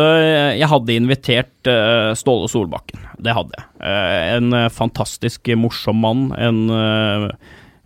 [0.59, 2.99] jeg hadde invitert eh, Ståle Solbakken.
[3.17, 3.65] Det hadde jeg.
[3.79, 6.27] Eh, en fantastisk morsom mann.
[6.35, 6.59] En,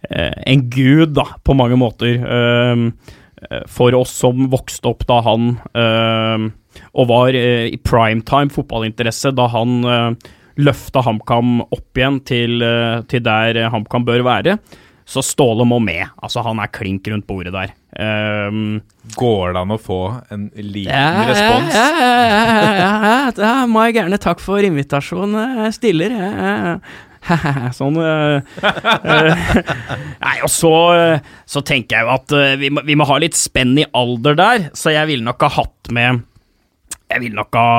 [0.09, 2.19] en gud, da, på mange måter.
[2.21, 6.45] Eh, for oss som vokste opp da han ehm,
[6.95, 13.03] Og var eh, i primetime fotballinteresse da han uh, løfta HamKam opp igjen til, eh,
[13.09, 14.57] til der eh, HamKam bør være.
[15.05, 16.07] Så Ståle må med.
[16.17, 17.73] Altså, han er klink rundt bordet der.
[17.95, 18.79] Um,
[19.13, 19.99] Går det an å få
[20.33, 21.75] en liten ja, respons?
[21.75, 25.59] Ja, ja, ja, ja, ja, ja, da må jeg gjerne takke for invitasjonen.
[25.67, 26.15] Jeg stiller.
[26.17, 26.31] ja,
[26.71, 26.73] ja.
[27.77, 29.45] Sånn eh, eh,
[30.25, 33.37] Nei, og så, eh, så tenker jeg jo at vi må, vi må ha litt
[33.37, 36.23] spenn i alder der, så jeg ville nok ha hatt med
[37.11, 37.69] Jeg ville nok ha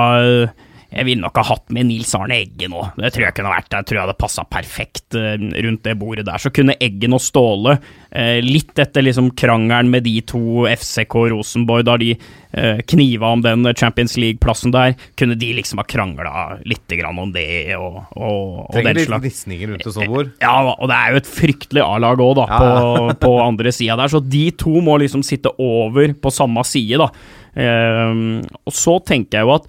[0.90, 2.94] jeg ville nok ha hatt med Nils Arne Eggen òg.
[3.00, 5.34] Det tror jeg kunne vært Jeg tror jeg hadde passa perfekt eh,
[5.66, 6.42] rundt det bordet der.
[6.42, 7.76] Så kunne Eggen og Ståle,
[8.10, 13.42] eh, litt etter liksom krangelen med de to FCK Rosenborg, da de eh, kniva om
[13.44, 16.36] den Champions League-plassen der, kunne de liksom ha krangla
[16.68, 20.30] litt grann om det og, og, og Trenger litt visninger gnisninger rundt et sånt bord.
[20.42, 23.98] Ja, og det er jo et fryktelig A-lag òg, da, Ja, på, på andre sida
[23.98, 24.12] der.
[24.12, 27.10] Så de to må liksom sitte over på samme side, da.
[27.56, 29.68] Ehm, og så tenker jeg jo at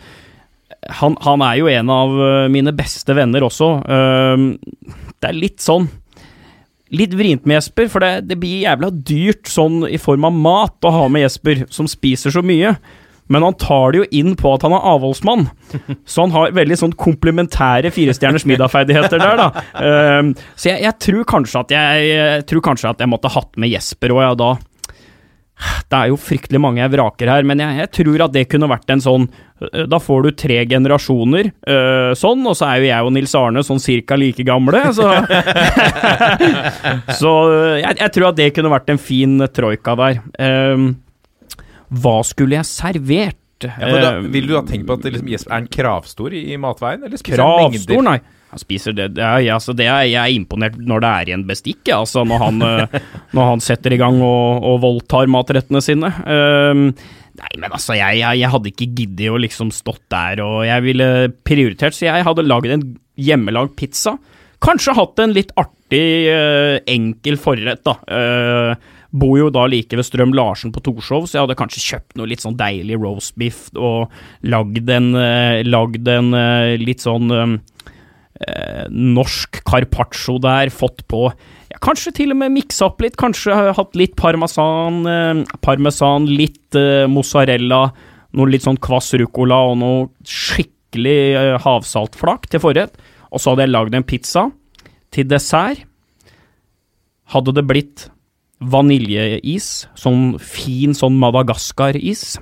[1.00, 3.72] han, han er jo en av eh, mine beste venner også.
[3.92, 4.50] Ehm,
[5.18, 5.90] det er litt sånn
[6.96, 10.86] Litt vrient med Jesper, for det, det blir jævla dyrt sånn i form av mat
[10.88, 12.78] å ha med Jesper, som spiser så mye.
[13.28, 15.50] Men han tar det jo inn på at han er avholdsmann,
[16.08, 19.66] så han har veldig sånn komplementære firestjerners middagferdigheter der, da.
[19.84, 23.52] Ehm, så jeg, jeg tror kanskje at jeg, jeg tror kanskje at jeg måtte hatt
[23.60, 24.54] med Jesper òg, ja, da.
[25.58, 28.70] Det er jo fryktelig mange jeg vraker her, men jeg, jeg tror at det kunne
[28.70, 29.24] vært en sånn
[29.64, 33.34] øh, Da får du tre generasjoner øh, sånn, og så er jo jeg og Nils
[33.40, 35.10] Arne sånn cirka like gamle, så
[37.22, 40.22] Så øh, jeg, jeg tror at det kunne vært en fin troika der.
[40.38, 40.88] Um,
[41.88, 43.42] hva skulle jeg servert?
[43.66, 46.44] Ja, da, Ehm, vil du da tenke på at liksom, Jesper er en kravstor i,
[46.54, 47.08] i matveien?
[47.08, 48.20] Eller Kravstor, nei.
[48.58, 49.12] Han spiser det.
[49.20, 52.00] det er, altså, det er, jeg er imponert når det er i en bestikk, ja,
[52.02, 52.98] altså, når, han, eh,
[53.38, 56.10] når han setter i gang og, og voldtar matrettene sine.
[56.26, 56.90] Um,
[57.38, 60.88] nei, men altså, jeg, jeg, jeg hadde ikke giddet å liksom stått der, og jeg
[60.88, 61.12] ville
[61.46, 62.88] prioritert, så jeg hadde laget en
[63.22, 64.16] hjemmelagd pizza.
[64.66, 66.04] Kanskje hatt en litt artig,
[66.34, 68.00] eh, enkel forrett, da.
[68.10, 72.18] Uh, bor jo da like ved Strøm Larsen på Torshov, så jeg hadde kanskje kjøpt
[72.18, 74.12] noe litt sånn deilig roastbiff og
[74.50, 75.14] lagd en,
[75.64, 76.34] lagd en
[76.82, 77.56] litt sånn eh,
[78.46, 83.56] eh, norsk carpaccio der, fått på ja, Kanskje til og med miksa opp litt, kanskje
[83.78, 87.82] hatt litt parmesan, eh, parmesan litt eh, mozzarella,
[88.38, 92.98] noe litt sånn kvass ruccola og noe skikkelig eh, havsaltflak til forrett.
[93.32, 94.48] Og så hadde jeg lagd en pizza.
[95.12, 95.84] Til dessert
[97.34, 98.08] hadde det blitt
[98.64, 102.38] vaniljeis, sånn fin sånn Madagaskar-is,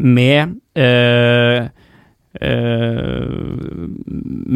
[0.00, 1.68] med eh,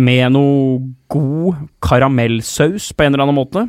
[0.04, 0.78] Med noe
[1.12, 3.66] god karamellsaus på en eller annen måte.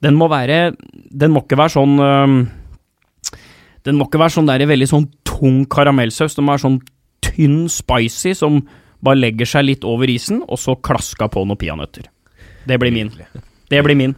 [0.00, 0.72] Den må være
[1.12, 2.36] Den må ikke være sånn eh,
[3.84, 6.36] Den må ikke være sånn der veldig sånn tung karamellsaus.
[6.36, 6.80] Den må være sånn
[7.24, 8.62] tynn spicy som
[9.04, 12.08] bare legger seg litt over isen, og så klaska på noen peanøtter.
[12.68, 13.08] Det blir min.
[13.72, 14.14] Det blir min.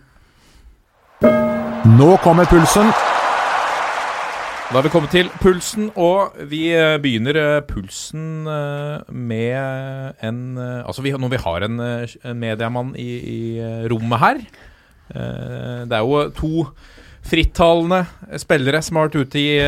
[1.23, 2.91] Nå kommer pulsen.
[4.73, 10.39] Da har vi kommet til pulsen, og vi eh, begynner eh, pulsen eh, med en
[10.57, 13.41] Altså vi, når vi har en, en mediemann i, i
[13.93, 14.41] rommet her
[15.13, 16.65] Det er jo to
[17.21, 18.01] frittalende
[18.41, 19.61] spillere som har vært ute i,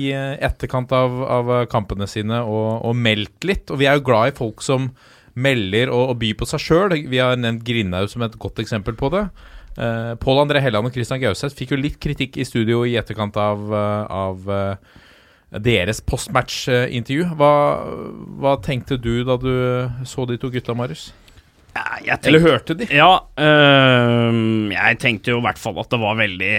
[0.00, 3.68] i etterkant av, av kampene sine og, og meldt litt.
[3.68, 4.88] Og vi er jo glad i folk som
[5.36, 6.96] melder og, og byr på seg sjøl.
[7.12, 9.26] Vi har nevnt Grindhaug som et godt eksempel på det.
[9.72, 13.36] Uh, Pål André Helland og Christian Gauseth fikk jo litt kritikk i studio i etterkant
[13.40, 15.00] av, eh, av eh,
[15.64, 17.30] deres postmatch-intervju.
[17.40, 17.54] Hva,
[18.42, 19.52] hva tenkte du da du
[20.08, 21.10] så de to gutta, Marius?
[21.72, 22.88] Ja, jeg Eller hørte de?
[22.92, 26.52] Ja, øhm, jeg tenkte jo i hvert fall at det var veldig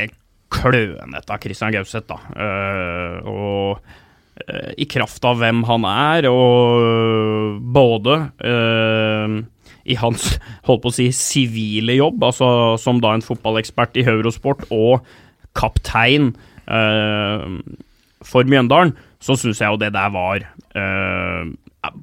[0.53, 2.17] klønete av Christian Gauseth, da.
[2.33, 9.37] Uh, og øh, i kraft av hvem han er, og både øh,
[9.85, 10.37] i hans
[10.67, 12.47] holdt på å si sivile jobb, altså
[12.81, 15.03] som da en fotballekspert i Eurosport og
[15.57, 16.31] kaptein
[16.67, 17.43] eh,
[18.23, 20.41] for Mjøndalen, så syns jeg jo det der var
[20.75, 21.51] eh,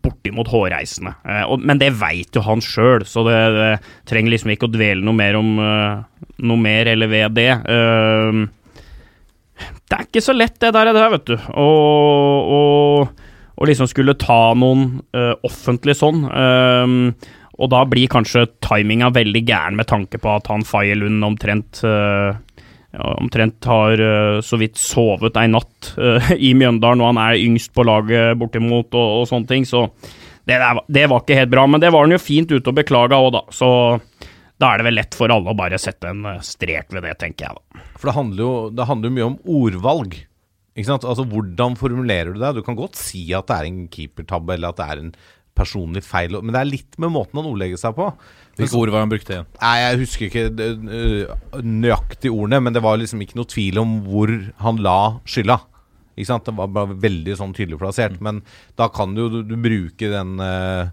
[0.04, 1.14] bortimot hårreisende.
[1.24, 3.70] Eh, og, men det veit jo han sjøl, så det, det
[4.08, 7.50] trenger liksom ikke å dvele noe mer om eh, noe mer eller ved det.
[7.50, 8.44] Eh,
[9.90, 11.36] det er ikke så lett, det der, det der vet du.
[11.60, 13.26] Og, og,
[13.60, 16.24] og liksom skulle ta noen eh, offentlig sånn.
[16.28, 21.24] eh, og da blir kanskje timinga veldig gæren med tanke på at han Faye Lund
[21.26, 22.38] omtrent eh,
[22.98, 27.74] omtrent har eh, så vidt sovet ei natt eh, i Mjøndalen, og han er yngst
[27.76, 29.86] på laget bortimot og, og sånne ting, så
[30.48, 31.66] det, der, det var ikke helt bra.
[31.68, 33.42] Men det var han jo fint ute og beklaga òg, da.
[33.54, 33.68] Så
[34.60, 37.46] da er det vel lett for alle å bare sette en strek ved det, tenker
[37.46, 37.84] jeg da.
[38.00, 40.16] For det handler jo det handler mye om ordvalg.
[40.74, 41.06] Ikke sant?
[41.06, 42.54] Altså Hvordan formulerer du det?
[42.56, 45.12] Du kan godt si at det er en keepertabbe, eller at det er en
[45.56, 48.06] personlig feil, men det er litt med måten han ordlegger seg på.
[48.60, 49.50] Hvilke ord var han brukte igjen?
[49.60, 53.98] Nei, jeg husker ikke øh, nøyaktig ordene, men det var liksom ikke noe tvil om
[54.06, 54.32] hvor
[54.64, 54.98] han la
[55.28, 55.60] skylda.
[56.16, 56.48] Ikke sant?
[56.48, 58.18] Det var bare veldig sånn tydelig plassert.
[58.24, 58.42] Men
[58.78, 60.90] da kan du du, du bruke den uh,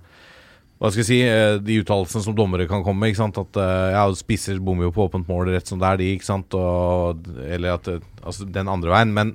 [0.78, 1.18] hva skal jeg si,
[1.66, 3.12] de uttalelsene som dommere kan komme med.
[3.12, 3.58] ikke sant, At
[3.96, 6.12] ja, spisser bommer jo på åpent mål rett som det er de.
[6.14, 7.90] ikke sant, og, Eller at
[8.22, 9.16] altså den andre veien.
[9.16, 9.34] Men,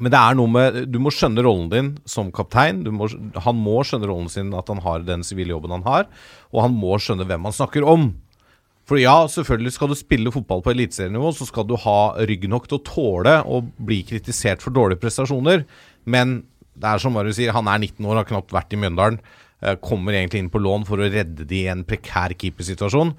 [0.00, 2.80] men det er noe med Du må skjønne rollen din som kaptein.
[2.96, 3.10] Må,
[3.44, 6.06] han må skjønne rollen sin, at han har den sivile jobben han har.
[6.52, 8.12] Og han må skjønne hvem han snakker om.
[8.88, 12.66] For ja, selvfølgelig skal du spille fotball på eliteserienivå, så skal du ha rygg nok
[12.68, 15.62] til å tåle å bli kritisert for dårlige prestasjoner.
[16.04, 16.40] Men
[16.74, 19.20] det er som Marius sier, han er 19 år, har knapt vært i Mjøndalen.
[19.62, 23.14] eh, Kommer egentlig inn på lån for å redde de i en prekær keepersituasjon.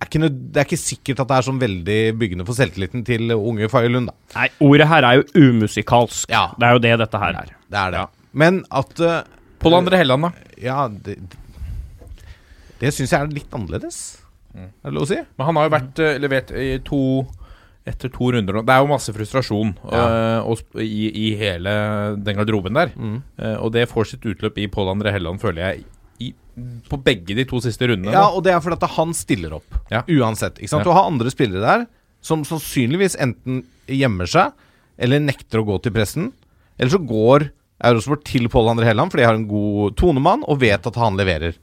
[0.00, 3.02] Det er, ikke, det er ikke sikkert at det er sånn veldig byggende for selvtilliten
[3.04, 4.14] til unge Faye Lund, da.
[4.38, 6.30] Nei, ordet her er jo umusikalsk.
[6.32, 6.46] Ja.
[6.56, 7.50] Det er jo det dette her er.
[7.68, 8.06] Det er det.
[8.32, 9.18] Men at uh,
[9.60, 10.54] Pål André Helland, da.
[10.64, 11.18] Ja, det,
[12.80, 14.00] det syns jeg er litt annerledes.
[14.56, 15.20] Er det lov å si?
[15.36, 17.02] Men han har jo vært uh, levert i to
[17.90, 18.64] etter to runder nå.
[18.64, 20.02] Det er jo masse frustrasjon ja.
[20.44, 21.72] og sp- i, i hele
[22.20, 22.90] den garderoben der.
[23.40, 25.86] Eh, og det får sitt utløp i Pål André Helland, føler jeg,
[26.90, 28.12] på begge de to siste rundene.
[28.14, 29.78] Ja, og det er fordi at han stiller opp.
[29.92, 30.02] Ja.
[30.06, 30.58] Uansett.
[30.58, 30.84] Ikke sant?
[30.84, 30.90] Ja.
[30.90, 31.86] Du har andre spillere der
[32.24, 34.52] som sannsynligvis enten gjemmer seg,
[35.00, 36.30] eller nekter å gå til pressen.
[36.76, 37.48] Eller så går
[37.88, 41.16] Eurosport til Pål André Helland fordi de har en god tonemann og vet at han
[41.16, 41.56] leverer.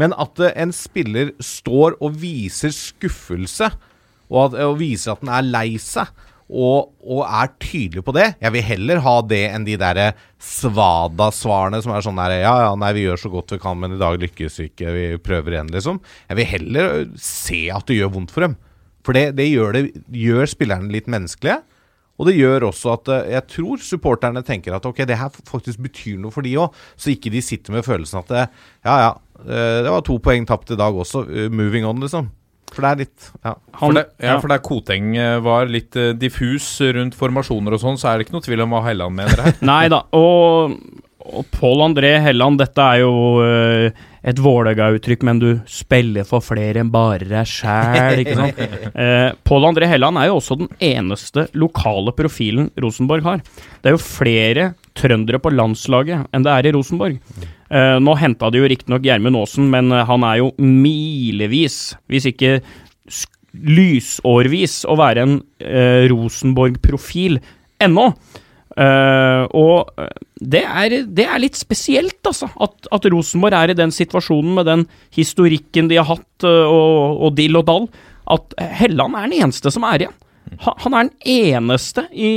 [0.00, 3.70] Men at eh, en spiller står og viser skuffelse,
[4.28, 6.08] og, at, og viser at den er lei seg,
[6.48, 9.98] og, og er tydelig på det Jeg vil heller ha det enn de der
[10.40, 13.96] svada-svarene som er sånn der Ja, ja, nei, vi gjør så godt vi kan, men
[13.96, 16.00] i dag lykkes vi ikke, vi prøver igjen, liksom.
[16.30, 18.56] Jeg vil heller se at det gjør vondt for dem.
[19.06, 19.84] For det, det, gjør, det
[20.24, 21.60] gjør spillerne litt menneskelige.
[22.18, 25.78] Og det gjør også at eh, jeg tror supporterne tenker at ok, det her faktisk
[25.84, 26.74] betyr noe for de òg.
[26.98, 28.46] Så ikke de sitter med følelsen at det,
[28.88, 29.12] ja ja,
[29.44, 31.22] eh, det var to poeng tapt i dag også.
[31.30, 32.32] eh, Moving on, liksom.
[32.72, 33.54] For det er litt ja.
[33.78, 37.98] For, det, ja, for der Koteng eh, var litt eh, diffus rundt formasjoner og sånn,
[38.00, 39.58] så er det ikke noe tvil om hva Helland mener her.
[39.72, 40.76] Nei da, og,
[41.28, 43.12] og Pål André Helland, dette er jo
[43.42, 48.64] uh, et Vålerenga-uttrykk, men du spiller for flere enn bare deg sjæl, ikke sant.
[48.98, 53.42] Eh, Pål André Helland er jo også den eneste lokale profilen Rosenborg har.
[53.82, 54.64] Det er jo flere
[54.98, 57.20] trøndere på landslaget enn det er i Rosenborg.
[57.68, 62.28] Eh, nå henta de jo riktignok Gjermund Aasen, men eh, han er jo milevis, hvis
[62.30, 62.58] ikke
[63.58, 67.40] lysårvis å være en eh, Rosenborg-profil
[67.82, 68.12] ennå.
[68.78, 69.88] Uh, og
[70.38, 72.46] det er, det er litt spesielt, altså.
[72.62, 74.84] At, at Rosenborg er i den situasjonen med den
[75.16, 77.88] historikken de har hatt, uh, og, og dill og dall,
[78.30, 80.14] at Helland er den eneste som er igjen.
[80.62, 82.30] Ha, han er den eneste i,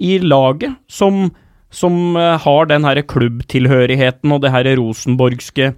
[0.00, 1.26] i laget som,
[1.74, 5.72] som eh, har den her klubbtilhørigheten og det her rosenborgske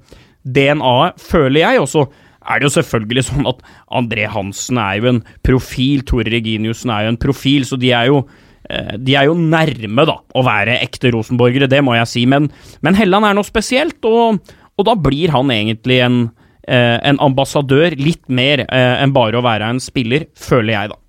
[0.47, 1.83] DNA-et, føler jeg.
[1.83, 2.07] Og så
[2.47, 3.63] er det jo selvfølgelig sånn at
[3.99, 8.11] André Hansen er jo en profil, Tore Reginiussen er jo en profil, så de er
[8.13, 8.23] jo
[8.71, 12.51] eh, de er jo nærme da, å være ekte rosenborgere, det må jeg si, men,
[12.87, 14.43] men Helland er noe spesielt, og,
[14.77, 16.21] og da blir han egentlig en,
[16.69, 21.03] eh, en ambassadør, litt mer enn bare å være en spiller, føler jeg, da.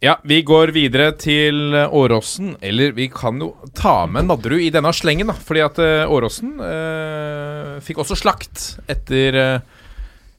[0.00, 2.52] Ja, vi går videre til Åråsen.
[2.62, 5.34] Eller vi kan jo ta med Nadderud i denne slengen, da.
[5.34, 9.90] Fordi at eh, Åråsen eh, fikk også slakt etter, eh,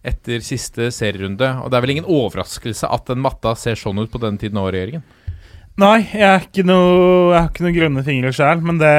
[0.07, 1.52] etter siste serierunde.
[1.60, 4.61] Og det er vel ingen overraskelse at den matta ser sånn ut på denne tiden
[4.64, 5.03] av regjeringen?
[5.80, 8.95] Nei, jeg, noe, jeg har ikke noen grønne fingre sjøl, men det,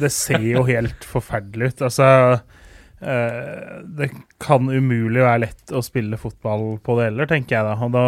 [0.00, 1.88] det ser jo helt forferdelig ut.
[1.88, 2.08] Altså
[3.00, 4.12] eh, Det
[4.44, 7.78] kan umulig være lett å spille fotball på det heller, tenker jeg da.
[7.80, 8.06] Og da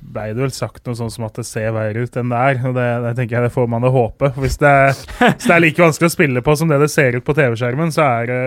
[0.00, 2.62] ble det vel sagt noe sånn som at det ser verre ut enn det er.
[2.70, 4.32] Og det, det tenker jeg det får man å håpe.
[4.38, 4.74] Hvis det,
[5.18, 7.92] hvis det er like vanskelig å spille på som det det ser ut på TV-skjermen,
[7.94, 8.40] så er det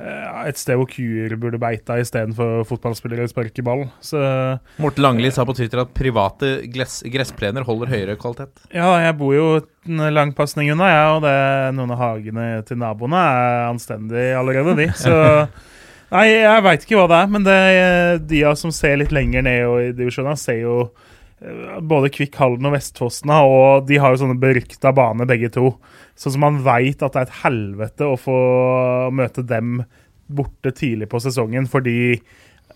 [0.00, 3.86] uh, et sted hvor kuer burde beita istedenfor fotballspillere sparke ball.
[4.04, 4.22] Så
[4.82, 8.66] Morten Langli sa på Twitter at private gress, gressplener holder høyere kvalitet.
[8.74, 9.46] ja, jeg bor jo
[9.84, 11.36] en langpasning unna, jeg, og det,
[11.76, 14.90] noen av hagene til naboene er anstendige allerede, de.
[14.96, 15.14] Så
[16.14, 17.58] Nei, jeg veit ikke hva det er, men det,
[18.30, 20.76] de av som ser litt lenger ned i divisjonen, ser jo
[21.42, 25.72] eh, både Kvikk Halden og Vestfossene, og de har jo sånne berykta baner begge to.
[26.14, 28.38] Sånn som man veit at det er et helvete å få
[29.10, 29.80] møte dem
[30.30, 32.18] borte tidlig på sesongen, fordi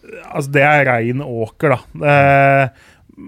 [0.08, 2.08] Altså, det er rein åker, da.
[2.12, 3.24] Eh,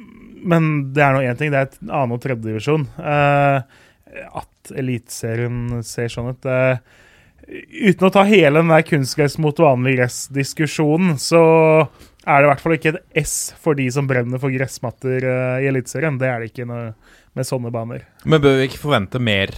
[0.48, 2.86] men det er nå én ting, det er et annen- og tredjedivisjon.
[2.96, 3.62] Eh,
[4.40, 6.78] at Eliteserien ser sånn ut eh,
[7.50, 11.42] Uten å ta hele den der kunstgress mot vanlig gress-diskusjonen, så
[12.28, 15.58] er det i hvert fall ikke et S for de som brenner for gressmatter uh,
[15.58, 16.18] i Eliteserien.
[16.20, 16.92] Det er det ikke noe,
[17.38, 18.06] med sånne baner.
[18.28, 19.54] Men bør vi ikke forvente mer?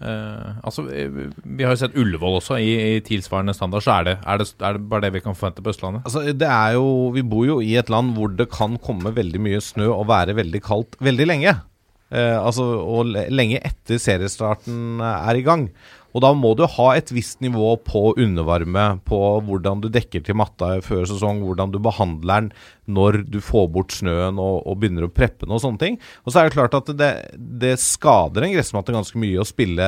[0.00, 1.10] Uh, altså, eh,
[1.44, 3.84] Vi har jo sett Ullevål også, i, i tilsvarende standard.
[3.84, 6.04] Så er det, er, det, er det bare det vi kan forvente på Østlandet?
[6.08, 9.42] Altså, det er jo, vi bor jo i et land hvor det kan komme veldig
[9.44, 11.54] mye snø og være veldig kaldt veldig lenge.
[12.10, 15.68] Uh, altså, og lenge etter seriestarten er i gang.
[16.10, 20.38] Og da må du ha et visst nivå på undervarme, på hvordan du dekker til
[20.38, 22.52] matta før sesong, hvordan du behandler den
[22.90, 26.00] når du får bort snøen og, og begynner å preppe den og sånne ting.
[26.24, 29.86] Og så er det klart at det, det skader en gressmatte ganske mye å spille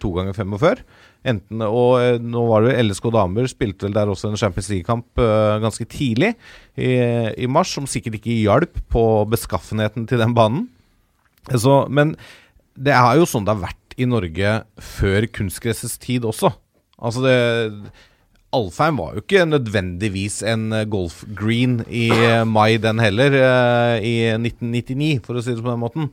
[0.00, 0.82] to ganger 45.
[1.28, 5.20] Enten, og eh, nå var det LSK damer spilte vel der også en Champions League-kamp
[5.20, 6.30] uh, ganske tidlig
[6.78, 6.92] i,
[7.42, 10.68] i mars, som sikkert ikke hjalp på beskaffenheten til den banen.
[11.50, 12.14] Så, men
[12.78, 16.52] det er jo sånn det har vært i Norge før kunstgressets tid også.
[16.98, 17.36] Altså det
[18.56, 24.14] Alfheim var jo ikke nødvendigvis en golf golfgreen i eh, mai, den heller, eh, i
[24.38, 26.08] 1999, for å si det på den måten.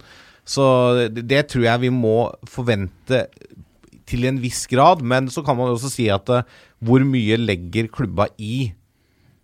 [0.45, 0.65] Så
[1.15, 3.25] det, tror jeg vi må forvente
[4.05, 4.99] til en viss grad.
[5.01, 6.43] Men så kan man jo også si at eh,
[6.83, 8.73] hvor mye legger klubba i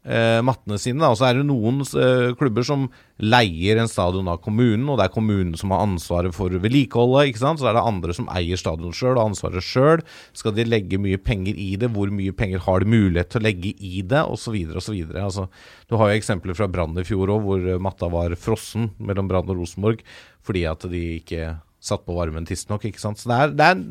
[0.05, 1.07] eh, mattene sine.
[1.07, 2.87] Og så er det noen eh, klubber som
[3.21, 7.31] leier en stadion av kommunen, og det er kommunen som har ansvaret for vedlikeholdet.
[7.31, 7.61] ikke sant?
[7.61, 10.05] Så er det andre som eier stadion sjøl og ansvaret sjøl.
[10.37, 11.91] Skal de legge mye penger i det?
[11.95, 14.23] Hvor mye penger har de mulighet til å legge i det?
[14.25, 14.57] Osv.
[14.81, 15.01] osv.
[15.21, 15.47] Altså,
[15.89, 19.29] du har jo eksempler fra Brann i fjor òg, hvor eh, matta var frossen mellom
[19.31, 20.05] Brann og Rosenborg
[20.41, 21.51] fordi at de ikke
[21.81, 22.85] satt på varmen tidsnok.
[22.85, 23.19] ikke sant?
[23.21, 23.83] Så det er, det er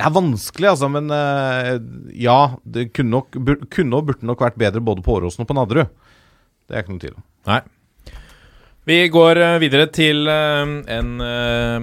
[0.00, 1.74] det er vanskelig, altså, men eh,
[2.24, 2.38] ja.
[2.64, 3.36] Det kunne, nok,
[3.68, 5.92] kunne og burde nok vært bedre både på Åråsen og på Nadderud.
[6.64, 7.26] Det er ikke noe tvil om.
[7.50, 7.60] Nei.
[8.88, 11.76] Vi går eh, videre til eh, en, eh,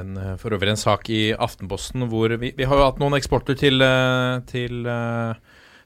[0.00, 3.14] en eh, for øvrig en sak i Aftenposten hvor vi, vi har jo hatt noen
[3.20, 5.38] eksporter til, eh, til eh,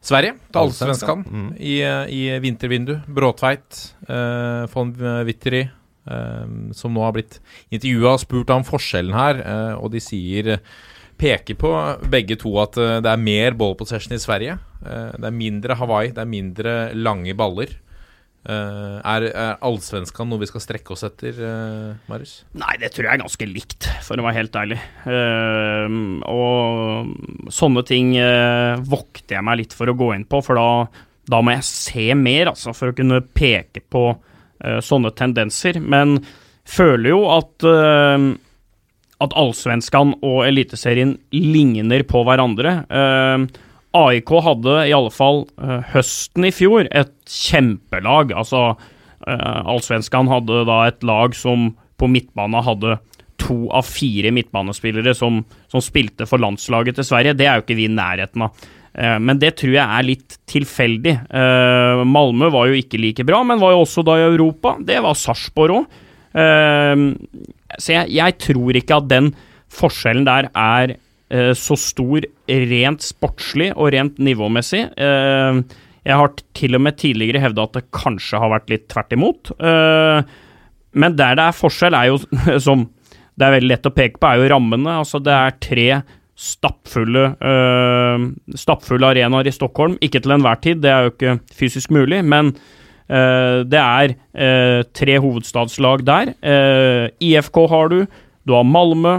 [0.04, 1.46] Sverige, til Allsvenskan, Mm.
[1.60, 2.96] i, eh, i vintervindu.
[3.08, 4.90] Bråtveit, uh, von
[5.28, 6.46] Witteri, eh,
[6.76, 7.38] som nå har blitt
[7.72, 10.58] intervjua og spurt om forskjellen her, eh, og de sier
[11.20, 11.70] Peker på
[12.10, 14.58] begge to at eh, det er mer ball possession i Sverige.
[14.82, 17.72] Eh, det er mindre Hawaii, det er mindre lange baller.
[18.44, 22.42] Uh, er, er allsvenskan noe vi skal strekke oss etter, uh, Marius?
[22.60, 24.76] Nei, det tror jeg er ganske likt, for å være helt ærlig.
[25.08, 28.12] Uh, og sånne ting
[28.84, 30.68] vokter jeg meg litt for å gå inn på, for da,
[31.32, 34.10] da må jeg se mer, altså, for å kunne peke på
[34.60, 35.80] sånne tendenser.
[35.80, 36.18] Men
[36.68, 37.64] føler jo at
[39.22, 42.80] at Allsvenskan og Eliteserien ligner på hverandre.
[42.88, 43.46] Eh,
[43.94, 48.34] AIK hadde i alle fall eh, høsten i fjor et kjempelag.
[48.34, 48.74] Altså
[49.24, 51.70] Uh, Allsvenskan hadde da et lag som
[52.00, 52.98] på midtbane hadde
[53.40, 55.42] to av fire midtbanespillere som,
[55.72, 57.36] som spilte for landslaget til Sverige.
[57.38, 58.66] Det er jo ikke vi i nærheten av.
[58.94, 61.14] Eh, men det tror jeg er litt tilfeldig.
[61.26, 64.76] Eh, Malmö var jo ikke like bra, men var jo også da i Europa.
[64.86, 66.00] Det var Sarpsborg òg.
[67.80, 69.32] Så jeg, jeg, tror ikke at den
[69.74, 70.96] forskjellen der er
[71.58, 74.82] så stor rent sportslig og rent nivåmessig.
[74.94, 79.50] Jeg har til og med tidligere hevda at det kanskje har vært litt tvert imot.
[80.94, 82.20] Men der det er forskjell, er jo
[82.66, 82.86] som
[83.34, 85.00] det er veldig lett å peke på, er jo rammene.
[85.00, 85.88] Altså det er tre
[86.34, 88.26] stappfulle, uh,
[88.58, 89.98] stappfulle arenaer i Stockholm.
[90.04, 92.54] Ikke til enhver tid, det er jo ikke fysisk mulig, men
[93.04, 96.34] det er uh, tre hovedstadslag der.
[97.20, 97.98] IFK har du,
[98.48, 99.18] du har Malmö,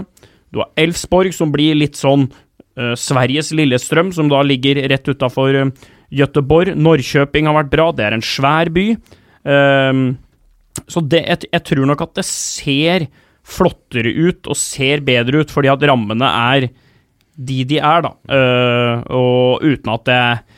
[0.50, 2.28] du har Elfsborg, som blir litt sånn
[2.76, 5.70] Sveriges Lillestrøm, som da ligger rett utafor uh,
[6.12, 6.74] Gøteborg.
[6.76, 8.88] Norrköping har vært bra, det er en svær by.
[10.86, 13.06] så det, jeg, jeg tror nok at det ser
[13.46, 16.66] flottere ut og ser bedre ut fordi at rammene er
[17.36, 18.12] de de er, da.
[19.14, 20.55] Og uten at jeg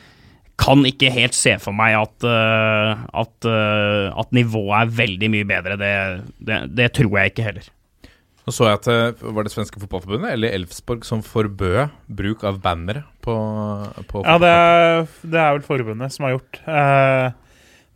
[0.59, 5.47] kan ikke helt se for meg at, uh, at, uh, at nivået er veldig mye
[5.47, 5.77] bedre.
[5.79, 5.91] Det,
[6.43, 7.69] det, det, tror jeg ikke heller.
[8.45, 13.03] Nå så jeg at Var det svenske fotballforbundet eller Elfsborg som forbød bruk av bannere
[13.21, 13.35] på,
[14.09, 16.61] på Ja, det er, det er, vel forbundet som har gjort.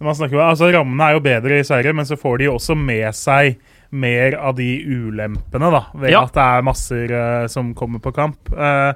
[0.04, 2.78] man snakker, altså Rammene er jo bedre i Sverige, men så får de jo også
[2.78, 3.58] med seg
[3.94, 6.24] mer av de ulempene, da, ved ja.
[6.26, 8.50] at det er masser uh, som kommer på kamp.
[8.50, 8.94] Uh,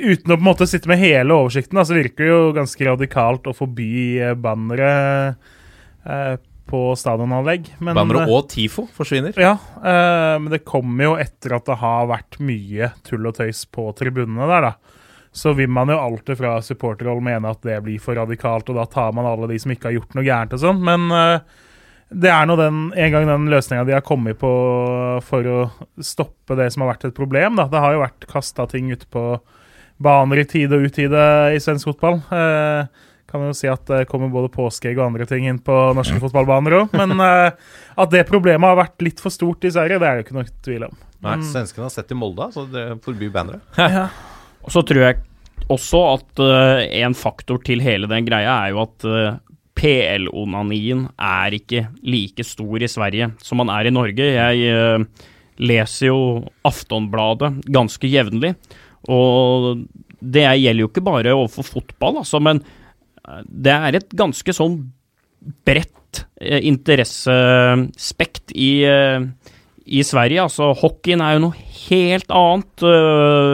[0.00, 3.48] uten å på en måte sitte med hele oversikten, så virker det jo ganske radikalt
[3.50, 3.90] å forby
[4.20, 4.92] uh, bannere
[6.06, 6.36] uh,
[6.70, 7.72] på stadionanlegg.
[7.82, 9.34] Bannere og TIFO forsvinner?
[9.42, 13.88] Ja, men det kommer jo etter at det har vært mye tull og tøys på
[13.98, 15.00] tribunene der, da.
[15.34, 18.86] Så vil man jo alltid fra supporterhold mene at det blir for radikalt, og da
[18.86, 21.10] tar man alle de som ikke har gjort noe gærent og sånn, men
[22.10, 24.50] det er nå den, en gang den løsninga de har kommet på
[25.22, 25.58] for å
[26.02, 27.58] stoppe det som har vært et problem.
[27.60, 27.68] Da.
[27.70, 29.24] Det har jo vært kasta ting ut på
[30.00, 31.22] baner i tide og utide
[31.54, 32.20] i svensk fotball.
[32.32, 36.18] Eh, kan jo si at det kommer både påskeegg og andre ting inn på norske
[36.22, 36.96] fotballbaner òg.
[36.98, 37.70] Men eh,
[38.00, 40.50] at det problemet har vært litt for stort i Sverige, det er det ikke noe
[40.66, 40.98] tvil om.
[41.20, 41.48] Nei, mm.
[41.52, 43.62] Svenskene har sett i Molde, så det forbyr bannere.
[43.78, 44.08] ja.
[44.60, 45.16] Og så tror jeg
[45.72, 49.38] også at uh, en faktor til hele den greia er jo at uh,
[49.78, 54.26] PL-onanien er ikke like stor i Sverige som man er i Norge.
[54.34, 55.28] Jeg uh,
[55.60, 56.20] leser jo
[56.66, 58.54] Aftonbladet ganske jevnlig,
[59.08, 59.86] og
[60.20, 62.60] det gjelder jo ikke bare overfor fotball, altså, men
[63.24, 64.76] eh, det er et ganske sånn
[65.64, 69.24] bredt eh, interessespekt i, eh,
[69.86, 70.44] i Sverige.
[70.44, 72.86] Altså, hockeyen er jo noe helt annet,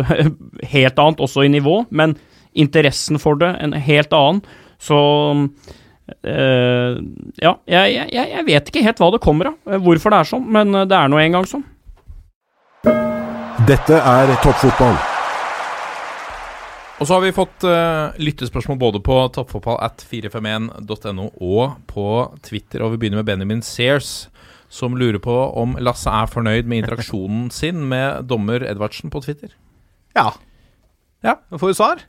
[0.74, 2.16] helt annet også i nivå, men
[2.56, 4.42] interessen for det en helt annen.
[4.82, 4.98] Så
[6.06, 7.02] Uh,
[7.42, 10.28] ja, jeg, jeg, jeg, vet ikke helt hva det kommer av, eh, hvorfor det er
[10.30, 11.66] sånn, men eh, det er nå engang sånn.
[13.66, 14.94] Dette er toppfotball.
[16.96, 22.08] Og så har vi fått uh, lyttespørsmål både på toppfotball at 451.no og på
[22.46, 24.30] Twitter, og vi begynner med Benjamin Sears,
[24.72, 29.52] som lurer på om Lasse er fornøyd med interaksjonen sin med dommer Edvardsen på Twitter.
[30.16, 30.30] Ja.
[31.24, 32.06] Ja, Får vi svar?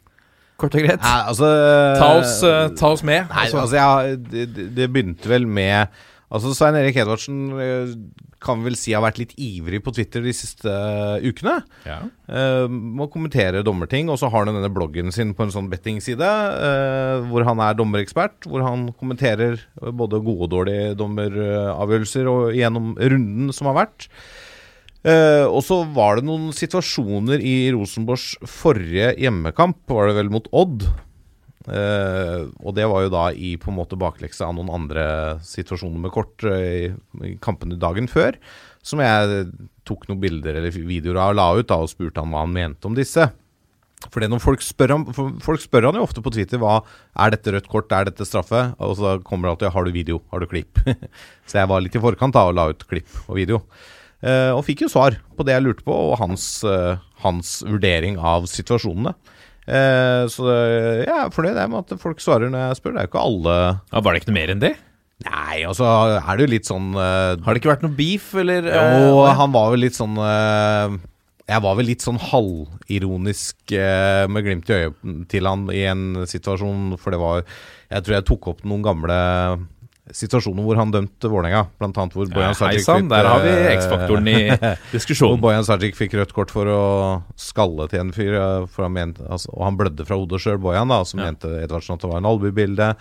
[0.58, 1.04] Kort og greit.
[1.04, 1.50] Nei, altså,
[2.00, 3.28] ta, oss, uh, ta, oss, med.
[3.28, 5.92] Nei, altså, altså ja, det, det, begynte vel med
[6.28, 7.92] Altså Svein Erik Edvardsen uh,
[8.44, 11.62] kan vel si har vært litt ivrig på Twitter de siste uh, ukene.
[11.88, 12.02] Ja.
[12.68, 14.12] må kommentere dommerting.
[14.12, 16.34] Og så har han denne bloggen sin på en sånn bettingside,
[17.30, 18.50] hvor han er dommerekspert.
[18.50, 24.12] Hvor han kommenterer både gode og dårlige dommeravgjørelser og gjennom runden som har vært.
[25.08, 30.50] Uh, og så var det noen situasjoner i Rosenborgs forrige hjemmekamp, var det vel mot
[30.52, 30.88] Odd.
[31.68, 35.08] Uh, og det var jo da i på en måte baklekse av noen andre
[35.44, 36.96] situasjoner med kort uh,
[37.28, 38.38] i, kampene dagen før.
[38.86, 39.50] Som jeg
[39.88, 42.56] tok noen bilder eller videoer av og la ut da og spurte han hva han
[42.56, 43.28] mente om disse.
[44.14, 45.06] For når folk spør, han,
[45.44, 46.80] folk spør han jo ofte på Twitter hva
[47.18, 48.70] er dette rødt kort, er dette straffe?
[48.80, 50.80] Og så kommer det alltid har du video, har du klipp?
[51.50, 53.64] så jeg var litt i forkant da og la ut klipp og video.
[54.24, 56.62] Uh, og fikk jo svar på det jeg lurte på, og hans,
[57.26, 59.18] hans vurdering av situasjonene.
[59.68, 60.48] Uh, så
[61.04, 62.96] jeg er fornøyd med at folk svarer når jeg spør.
[62.96, 64.74] Det er jo ikke alle ja, Var det ikke noe mer enn det?
[65.28, 65.88] Nei, altså
[66.22, 68.68] er det jo litt sånn Har det ikke vært noe beef, eller?
[68.70, 73.74] Jo, han var vel litt sånn Jeg var vel litt sånn halvironisk
[74.30, 75.00] med glimt i øyet
[75.34, 79.18] til han i en situasjon, for det var Jeg tror jeg tok opp noen gamle
[80.16, 84.30] situasjoner hvor han dømte Vålerenga, annet hvor Bojan Sajic fikk Der har vi eh, X-faktoren
[84.32, 84.38] i
[84.96, 85.36] diskusjonen.
[85.36, 86.82] Hvor Bojan Sajic fikk rødt kort for å
[87.40, 88.38] skalle til en fyr,
[88.94, 91.32] mente, altså, og han blødde fra hodet sjøl, Bojan, da, som ja.
[91.32, 92.94] mente Edvardsen at det var en albuebilde.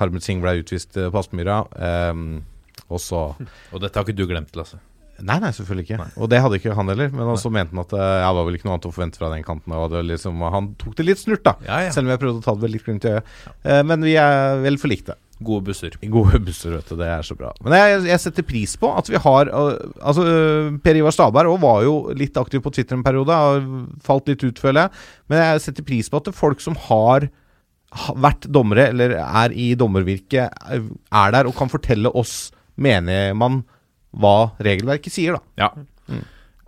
[0.00, 1.62] Harmet Singh ble utvist eh, på Aspmyra.
[2.10, 2.42] Um,
[2.90, 3.30] og så
[3.74, 4.80] Og dette har ikke du glemt, Lasse.
[5.20, 6.04] Nei, nei, selvfølgelig ikke.
[6.16, 7.10] Og det hadde ikke han heller.
[7.12, 9.32] Men så mente han at eh, det var vel ikke noe annet å forvente fra
[9.34, 9.74] den kanten.
[9.76, 11.56] Og liksom, han tok det litt snurt, da.
[11.66, 11.90] Ja, ja.
[11.94, 13.34] Selv om jeg prøvde å ta det litt glimt i øyet.
[13.60, 15.18] Eh, men vi er vel forlikte.
[15.40, 15.96] Gode busser.
[16.14, 16.96] Gode busser, vet du.
[17.00, 17.52] Det er så bra.
[17.64, 21.56] Men jeg, jeg setter pris på at vi har uh, Altså, uh, Per Ivar Staberg
[21.62, 23.36] var jo litt aktiv på Twitter en periode.
[23.36, 23.64] Har
[24.06, 25.04] falt litt ut, føler jeg.
[25.32, 27.30] Men jeg setter pris på at det er folk som har
[27.90, 33.64] vært dommere, eller er i dommervirket, er er der og kan fortelle oss, mener man,
[34.14, 35.66] hva regelverket sier, da.
[35.66, 36.20] Ja.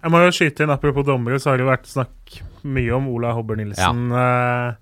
[0.02, 3.32] Jeg må jo skyte inn, apropos dommere, så har det vært snakk mye om Ola
[3.36, 4.74] Hobber Nilsen eh,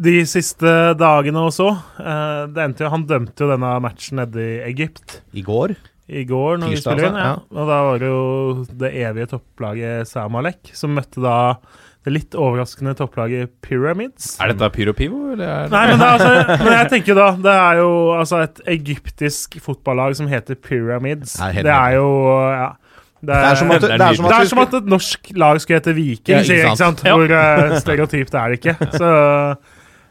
[0.00, 1.68] de siste dagene også.
[2.00, 5.74] Eh, det endte jo, han dømte jo denne matchen nede i Egypt I går.
[6.10, 7.20] i går, når vi Tirsdag, spiller inn.
[7.20, 7.28] ja.
[7.28, 7.36] Ja.
[7.52, 8.24] Og da var det jo
[8.80, 11.36] det evige topplaget Samalek som møtte da
[12.00, 14.30] det litt overraskende topplaget Pyramids.
[14.40, 17.52] Er dette Pyro Pivo, eller er Nei, men, er altså, men jeg tenker da Det
[17.52, 21.34] er jo altså et egyptisk fotballag som heter Pyramids.
[21.42, 22.06] Nei, det er jo
[22.40, 22.70] ja,
[23.20, 25.28] det, Det er som at, det er som det at er som at et norsk
[25.36, 27.04] lag skulle hete Viking, Ja, ikke sier, ikke sant?
[27.04, 27.12] sant?
[27.12, 28.74] Hvor uh, stereotypt er det ikke.
[29.04, 29.12] Så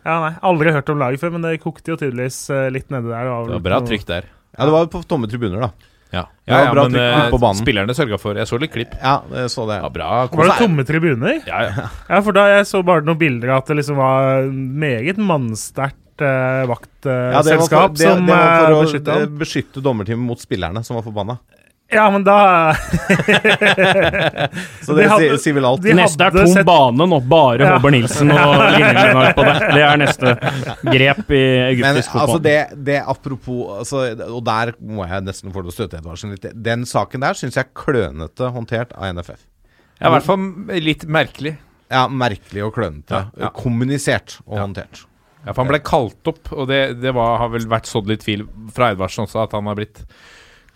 [0.06, 3.12] ja, nei, aldri hørt om laget før, men det kokte jo tydeligvis eh, litt nedi
[3.12, 3.30] der.
[3.30, 4.28] Det var bra trykk der.
[4.56, 5.90] Ja, det var på tomme tribuner, da.
[6.10, 6.96] Ja, ja, ja men
[7.38, 7.60] banen.
[7.60, 8.96] spillerne sørga for Jeg så litt klipp.
[8.98, 9.78] Ja, det så det.
[9.84, 10.10] Ja, bra.
[10.34, 11.36] Var det tomme tribuner?
[11.46, 11.90] Ja, ja.
[12.10, 16.24] Ja, for da jeg så bare noen bilder av at det liksom var meget mannsterkt
[16.24, 19.38] uh, Ja, det var vaktselskap for, det, det var for å beskytta ham.
[19.44, 21.38] beskytte dommerteamet mot spillerne som var forbanna.
[21.92, 22.74] Ja, men da
[24.86, 25.82] Så De det hadde- sier, vel alt.
[25.82, 27.72] de Neste er tom sett- bane nå, bare Ja.
[27.78, 29.56] Håber Nilsen og linjelenar på det.
[29.74, 30.34] Det er neste
[30.86, 31.42] grep i
[31.74, 32.22] egyptisk fotball.
[32.28, 36.46] altså det, det apropos altså, Og der må jeg nesten få det støte Edvardsen litt.
[36.54, 39.40] Den saken der syns jeg er klønete håndtert av NFF.
[40.00, 40.40] ja, I hvert fall
[40.80, 41.58] litt merkelig.
[41.90, 43.10] Ja, merkelig og klønete.
[43.34, 43.50] Ja, ja.
[43.50, 44.66] Kommunisert og Ja.
[44.68, 45.06] håndtert.
[45.46, 48.22] Ja, for Han ble kalt opp, og det, det var, har vel vært sådd litt
[48.26, 48.44] tvil
[48.76, 50.04] fra Edvardsen også, at han har blitt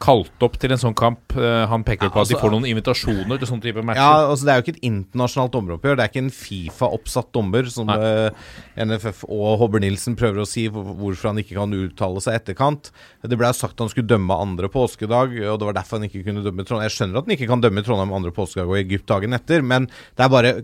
[0.04, 1.36] kalt opp til en sånn kamp.
[1.36, 4.02] Eh, han peker Ja, på at de altså- får noen invitasjoner til sånne type matcher.
[4.04, 5.98] Ja, altså Det er jo ikke et internasjonalt dommeroppgjør.
[5.98, 7.98] Det er ikke en Fifa-oppsatt dommer, som Nei.
[7.98, 8.30] eh,
[8.78, 12.92] NFF og Hobber Nilsen prøver å si hvorfor han ikke kan uttale seg etterkant.
[13.24, 16.24] Det ble sagt sagt han skulle dømme andre påskedag, og det var derfor han ikke
[16.26, 16.90] kunne dømme Trondheim.
[16.90, 19.88] Jeg skjønner at han ikke kan dømme Trondheim andre påskedag og Egypt dagen etter, men
[19.88, 20.64] det er bare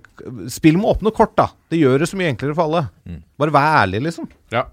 [0.50, 1.48] Spill med åpne kort, da.
[1.70, 2.90] Det gjør det så mye enklere for alle.
[3.40, 4.28] Bare vær ærlig, liksom.
[4.52, 4.66] Ja.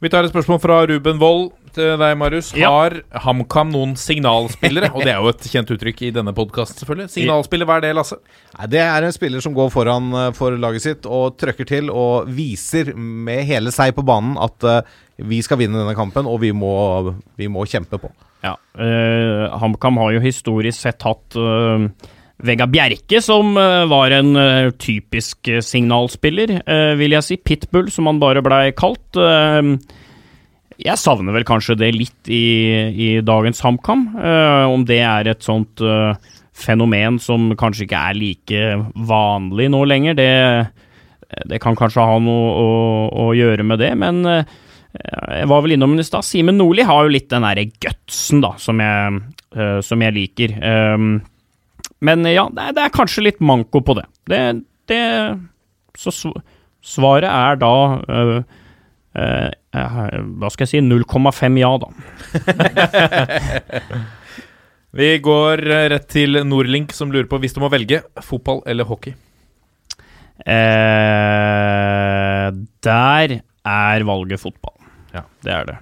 [0.00, 2.50] Vi tar et spørsmål fra Ruben Wold til deg, Marius.
[2.58, 2.70] Ja.
[2.74, 4.90] Har HamKam noen signalspillere?
[4.96, 7.12] Og det er jo et kjent uttrykk i denne podkasten, selvfølgelig.
[7.14, 8.18] Signalspiller, hva er det, Lasse?
[8.58, 11.92] Nei, Det er en spiller som går foran eh, for laget sitt og trøkker til
[11.94, 14.80] og viser med hele seg på banen at uh,
[15.18, 18.12] vi skal vinne denne kampen, og vi må, vi må kjempe på.
[18.44, 21.88] Ja, Uh, HamKam har jo historisk sett hatt uh,
[22.38, 27.38] Vegard Bjerke, som eh, var en eh, typisk eh, signalspiller, eh, vil jeg si.
[27.42, 29.18] Pitbull, som han bare blei kalt.
[30.78, 32.44] Jeg savner vel kanskje det litt i,
[32.94, 34.04] i dagens HamKam.
[34.14, 36.14] Uh, om det er et sånt uh,
[36.54, 38.68] fenomen som kanskje ikke er like
[39.08, 40.30] vanlig nå lenger, det,
[41.50, 42.68] det kan kanskje ha noe å,
[43.10, 44.56] å gjøre med det, men uh,
[44.98, 46.26] jeg var vel innom den i stad.
[46.26, 49.18] Simen Nordli har jo litt den derre gutsen, da, som jeg,
[49.84, 50.54] som jeg liker.
[52.02, 54.06] Men ja, det er, det er kanskje litt manko på det.
[54.32, 54.40] Det,
[54.90, 55.02] det
[56.00, 56.32] Så
[56.80, 57.74] svaret er da
[59.72, 61.88] Hva skal jeg si 0,5 ja, da.
[64.98, 68.84] Vi går eh, rett til Nordlink, som lurer på hvis du må velge fotball eller
[68.88, 69.12] hockey.
[70.48, 72.46] Eh,
[72.88, 73.34] der
[73.68, 74.76] er valget fotball.
[75.12, 75.22] Ja.
[75.44, 75.76] Det er det.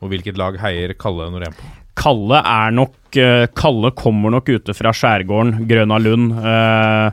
[0.00, 1.64] Og hvilket lag heier Kalle Norén på?
[2.00, 6.32] Kalle er nok eh, Kalle kommer nok ute fra skjærgården, Grøna Lund.
[6.40, 7.08] eh,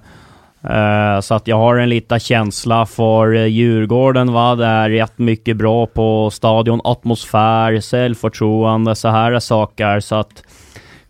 [0.70, 4.34] eh, så att jag har en liten känsla för uh, Djurgården.
[4.34, 4.56] Va?
[4.56, 10.00] Det är rätt mycket bra på stadion, atmosfär, självförtroende, så här saker.
[10.00, 10.44] Så att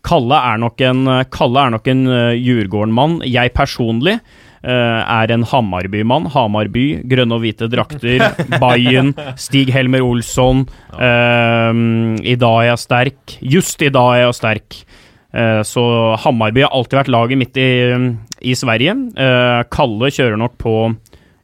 [0.02, 3.22] Kalle er nok en, Kalle er nok en uh, Djurgården-mann.
[3.24, 4.18] Jeg personlig
[4.58, 6.26] Uh, er en Hamarby-mann.
[6.34, 8.24] Hamarby, grønne og hvite drakter,
[8.62, 10.64] Bayern, Stig Helmer Olsson.
[10.90, 13.36] Uh, I dag er jeg sterk.
[13.54, 14.80] Just i dag er jeg sterk.
[15.38, 15.84] Eh, så
[16.24, 17.70] Hammarby har alltid vært laget midt i,
[18.50, 18.96] i Sverige.
[19.14, 20.74] Eh, Kalle kjører nok på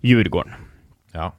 [0.05, 0.57] Djurgården.
[1.15, 1.31] Ja.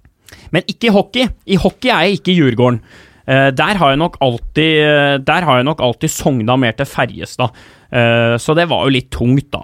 [0.55, 1.27] Men ikke i hockey.
[1.51, 2.79] I hockey er jeg ikke i Djurgården.
[3.25, 7.65] Eh, der har jeg nok alltid Der har jeg nok alltid sogna mer til Ferjestad.
[7.95, 9.61] Så det var jo litt tungt, da,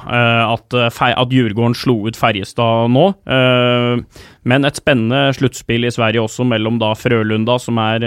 [0.54, 3.10] at, at Djurgården slo ut Ferjestad nå.
[3.28, 8.06] Men et spennende sluttspill i Sverige også, mellom da Frølunda, som er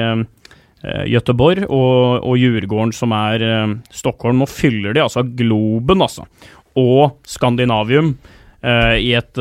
[1.09, 4.43] Göteborg, og, og Djurgården, som er eh, Stockholm.
[4.43, 6.27] Nå fyller de altså Globen, altså.
[6.77, 8.15] Og Skandinavium
[8.65, 9.39] eh, i et,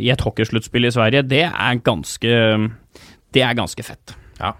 [0.00, 1.22] i et hockeysluttspill i Sverige.
[1.28, 2.34] Det er ganske
[3.34, 4.14] Det er ganske fett.
[4.40, 4.52] ja.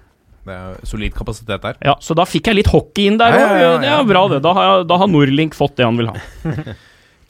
[0.44, 1.78] Det er solid kapasitet der.
[1.80, 3.40] Ja, Så da fikk jeg litt hockey inn der òg.
[3.40, 3.78] ja, ja, ja.
[3.80, 4.42] Det er bra, det.
[4.44, 6.18] Da har, da har Norlink fått det han vil ha.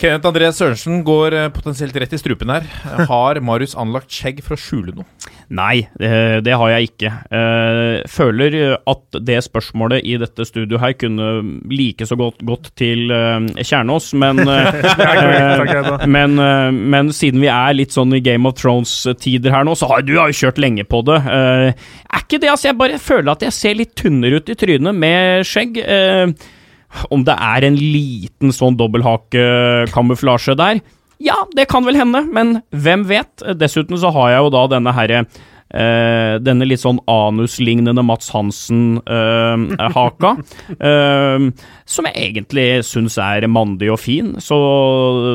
[0.05, 2.67] Kenneth André Sørensen går eh, potensielt rett i strupen her.
[3.09, 5.07] Har Marius anlagt skjegg for å skjule noe?
[5.55, 7.11] Nei, det, har jeg ikke.
[7.37, 11.29] Eh, føler at det spørsmålet i dette studioet her kunne
[11.73, 17.77] like så godt gått til eh, Kjernås, men eh, men, eh, men siden vi er
[17.77, 20.85] litt sånn i Game of Thrones-tider her nå, så har du har jo kjørt lenge
[20.89, 21.21] på det.
[21.25, 22.71] Eh, er ikke det, altså.
[22.73, 25.81] Jeg bare føler at jeg ser litt tynnere ut i trynet med skjegg.
[26.95, 30.85] Eh, om det er en liten sånn dobbelthakekamuflasje der?
[31.23, 33.45] Ja, det kan vel hende, men hvem vet?
[33.59, 35.27] Dessuten så har jeg jo da denne herre
[35.75, 40.31] Uh, denne litt sånn anuslignende Mats Hansen-haka,
[40.91, 41.47] eh,
[41.91, 44.37] som jeg egentlig syns er mandig og fin.
[44.39, 44.55] Så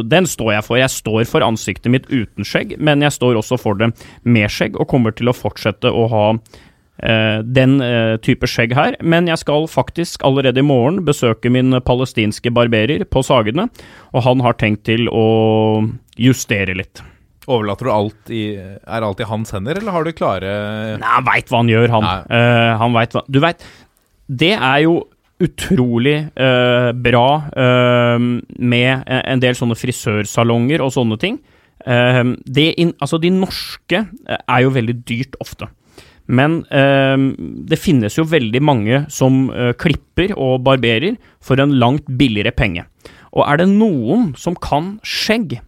[0.08, 0.80] den står jeg for.
[0.80, 3.92] Jeg står for ansiktet mitt uten skjegg, men jeg står også for det
[4.24, 6.40] med skjegg, og kommer til å fortsette å ha eh,
[7.00, 8.98] den eh, type skjegg her.
[9.02, 13.70] Men jeg skal faktisk allerede i morgen besøke min palestinske barberer på Sagene,
[14.14, 15.28] og han har tenkt til å
[16.20, 17.04] justere litt.
[17.50, 20.50] Overlater du alt i Er alt i hans hender, eller har du klare
[21.02, 22.10] Nei, han veit hva han gjør, han.
[22.30, 23.64] Eh, han vet hva Du veit,
[24.30, 25.00] det er jo
[25.40, 31.38] utrolig uh, bra uh, med en del sånne frisørsalonger og sånne ting.
[31.88, 35.70] Eh, det inn, altså, de norske eh, er jo veldig dyrt ofte.
[36.30, 37.16] Men eh,
[37.70, 42.86] det finnes jo veldig mange som eh, klipper og barberer for en langt billigere penge.
[43.34, 45.60] Og er det noen som kan skjegg,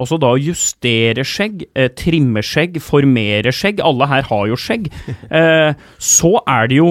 [0.00, 3.82] Altså da justere skjegg, eh, trimme skjegg, formere skjegg.
[3.84, 4.90] Alle her har jo skjegg.
[5.40, 5.72] Eh,
[6.02, 6.88] så er det jo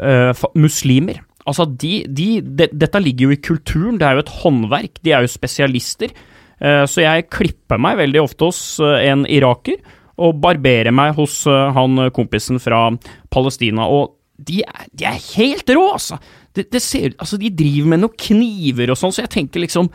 [0.00, 1.18] eh, muslimer.
[1.44, 5.00] Altså de, de, de, Dette ligger jo i kulturen, det er jo et håndverk.
[5.04, 6.14] De er jo spesialister.
[6.62, 9.82] Eh, så jeg klipper meg veldig ofte hos en iraker,
[10.20, 12.88] og barberer meg hos eh, han eh, kompisen fra
[13.32, 13.88] Palestina.
[13.88, 16.20] Og de er, de er helt rå, altså!
[16.52, 17.38] Det, det ser, altså!
[17.40, 19.88] De driver med noen kniver og sånn, så jeg tenker liksom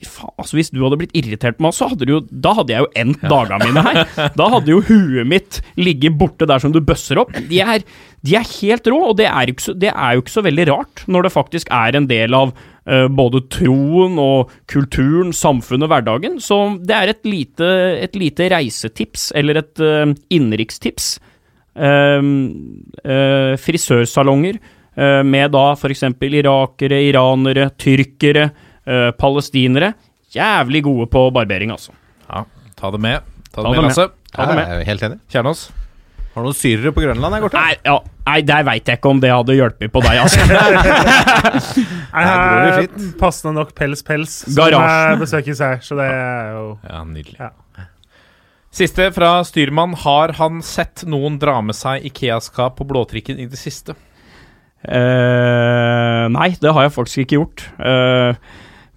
[0.00, 2.74] Faen, altså Hvis du hadde blitt irritert på meg, så hadde du jo Da hadde
[2.74, 4.00] jeg jo endt dagene mine her.
[4.38, 7.34] Da hadde jo huet mitt ligget borte der som du bøsser opp.
[7.50, 7.84] De er,
[8.26, 11.04] de er helt rå, og det er, så, det er jo ikke så veldig rart,
[11.10, 16.38] når det faktisk er en del av uh, både troen og kulturen, samfunnet, hverdagen.
[16.42, 17.70] Så det er et lite,
[18.02, 21.14] et lite reisetips, eller et uh, innenrikstips.
[21.72, 22.20] Uh,
[23.56, 24.58] frisørsalonger
[25.24, 26.02] med da f.eks.
[26.20, 28.50] irakere, iranere, tyrkere,
[28.86, 29.92] eh, palestinere.
[30.32, 31.92] Jævlig gode på barbering, altså.
[32.28, 32.44] Ja,
[32.78, 33.20] ta det med.
[33.52, 33.90] Ta det Ta med, det med.
[33.90, 34.08] Lasse.
[34.32, 34.68] Ta det med.
[34.68, 35.18] Jeg er helt enig.
[35.32, 35.70] Kjernås.
[36.32, 37.60] Har du noen syrere på Grønland jeg går til?
[37.60, 40.40] Nei, ja, nei der veit jeg ikke om det hadde hjulpet på deg, altså.
[40.48, 42.86] Jeg det har
[43.20, 45.12] passende nok pels-pels som Garasjen.
[45.12, 47.36] eh, besøkes her, så det er jo Ja, nydelig.
[47.36, 47.50] Ja.
[48.72, 49.92] Siste fra styrmann.
[50.00, 53.92] Har han sett noen dra med seg Ikea-skap på blåtrikken i det siste?
[54.82, 57.66] Uh, nei, det har jeg faktisk ikke gjort.
[57.78, 58.40] Eh,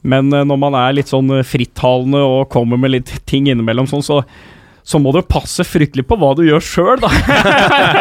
[0.06, 4.06] men eh, når man er litt sånn frittalende og kommer med litt ting innimellom sånn,
[4.06, 4.22] så,
[4.86, 7.10] så må du passe fryktelig på hva du gjør sjøl, da.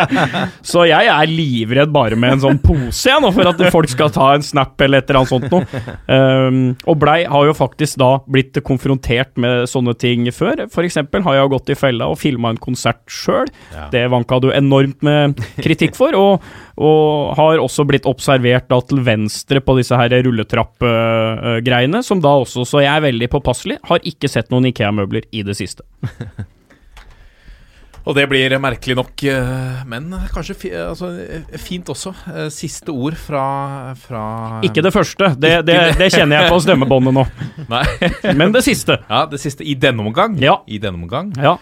[0.73, 4.13] så jeg er livredd bare med en sånn pose, jeg, nå, for at folk skal
[4.13, 5.85] ta en snap eller et eller annet sånt noe.
[6.05, 10.67] Um, og Blei har jo faktisk da blitt konfrontert med sånne ting før.
[10.73, 13.49] For eksempel har jeg gått i fella og filma en konsert sjøl.
[13.95, 16.15] Det vanka du enormt med kritikk for.
[16.19, 16.45] og
[16.75, 22.65] og har også blitt observert da til venstre på disse her rulletrapp-greiene, som da også,
[22.67, 23.79] så jeg er veldig påpasselig.
[23.87, 25.87] Har ikke sett noen Ikea-møbler i det siste.
[28.05, 32.11] Og det blir merkelig nok, eh, men kanskje fi, altså, eh, fint også.
[32.35, 34.25] Eh, Siste ord fra, fra
[34.67, 37.25] Ikke det første, det, det, det kjenner jeg på stemmebåndet nå.
[37.73, 37.85] Nei.
[38.37, 38.99] Men det siste.
[39.09, 40.37] Ja, det siste i denne omgang.
[40.43, 40.59] Ja.
[40.69, 41.33] I denne omgang.
[41.41, 41.57] Ja.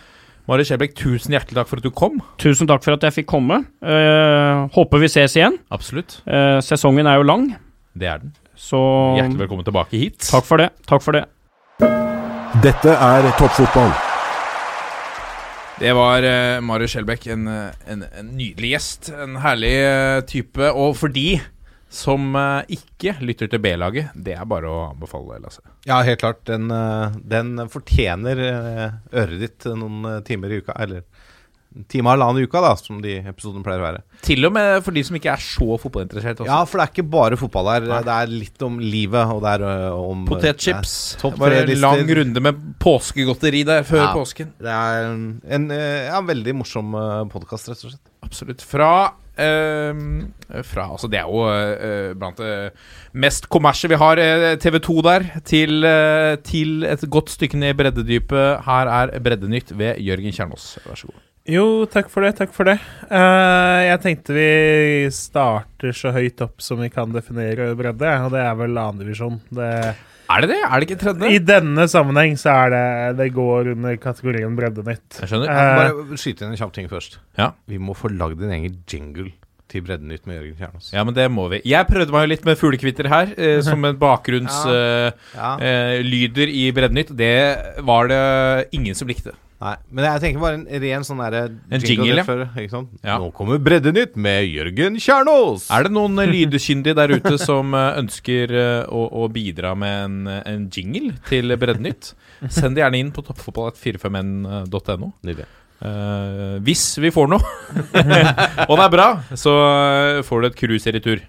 [0.50, 2.18] Mari Skjelbæk, tusen hjertelig takk for at du kom.
[2.42, 3.60] Tusen takk for at jeg fikk komme.
[3.78, 5.60] Eh, håper vi ses igjen.
[5.70, 6.18] Absolutt.
[6.26, 7.52] Eh, sesongen er jo lang,
[7.94, 8.34] Det er den.
[8.58, 8.82] så
[9.20, 10.18] Hjertelig velkommen tilbake hit.
[10.26, 10.72] Takk for det.
[10.90, 11.28] Takk for det.
[12.66, 13.94] Dette er toppfotball.
[15.82, 19.08] Det var uh, Marius Skjelbæk, en, eh, en, en nydelig gjest.
[19.18, 20.68] En herlig uh, type.
[20.78, 21.40] Og for de
[21.92, 25.64] som uh, ikke lytter til B-laget, det er bare å anbefale, Lasse.
[25.88, 26.44] Ja, helt klart.
[26.46, 28.94] Den, eh, den fortjener eh,
[29.24, 30.76] øret ditt noen eh, timer i uka.
[30.78, 31.02] Eller
[31.76, 34.02] en time og halvannen i uka, da, som de episodene pleier å være.
[34.26, 36.42] Til og med for de som ikke er så fotballinteressert.
[36.42, 36.50] Også.
[36.50, 37.88] Ja, for det er ikke bare fotball her.
[38.06, 40.94] Det er litt om livet, og det er uh, om Potetchips.
[41.16, 44.12] ja, Topp Bare en lang runde med påskegodteri der før Ja.
[44.16, 44.52] påsken.
[44.60, 46.94] Det er en, en eh, en veldig morsom
[47.32, 48.06] podkast, rett og slett.
[48.22, 48.62] Absolutt.
[48.62, 48.92] Fra
[49.32, 50.28] Uh,
[50.68, 52.72] Fra Altså, det er jo uh, blant det
[53.16, 55.86] mest kommersie vi har, eh, TV2 der, til,
[56.44, 58.60] til et godt stykke ned i breddedypet.
[58.66, 60.74] Her er Breddenytt ved Jørgen Kjernås.
[60.84, 61.20] Vær så god.
[61.50, 62.36] Jo, takk for det.
[62.38, 62.76] Takk for det.
[63.10, 64.48] Uh, jeg tenkte vi
[65.14, 69.40] starter så høyt opp som vi kan definere bredde, og det er vel annendivisjon.
[70.32, 70.60] Er det det?
[70.64, 71.30] Er det ikke tredje?
[71.34, 72.84] I denne sammenheng så er det
[73.18, 75.18] Det går under kategorien Breddenytt.
[75.20, 75.50] Jeg skjønner.
[75.50, 77.18] Eh, Bare skyte inn en kjapp ting først.
[77.38, 77.50] Ja.
[77.68, 79.32] Vi må få lagd en egen jingle
[79.72, 80.90] til Breddenytt med Jørgen Kjernås.
[80.94, 81.60] Ja, men det må vi.
[81.68, 85.52] Jeg prøvde meg jo litt med fuglekvitter her, eh, som en bakgrunnslyder Ja.
[85.58, 87.12] eh, i Breddenytt.
[87.16, 88.22] Det var det
[88.72, 89.34] ingen som likte.
[89.62, 92.24] Nei, men jeg tenker bare en ren sånn derre En jingle, ja.
[92.26, 92.40] før?
[92.58, 93.18] Ja.
[93.22, 95.68] Nå kommer Breddenytt med Jørgen Kjernås!
[95.70, 99.98] Er det noen eh, lydkyndige der ute som eh, ønsker eh, å, å bidra med
[100.08, 102.10] en, en jingle til Breddenytt?
[102.50, 105.12] Send det gjerne inn på toppfotball.451.no.
[105.22, 105.46] Nydelig.
[105.82, 107.54] Eh, hvis vi får noe,
[108.66, 109.08] og det er bra,
[109.38, 109.54] så
[110.26, 111.22] får du et cruise i retur.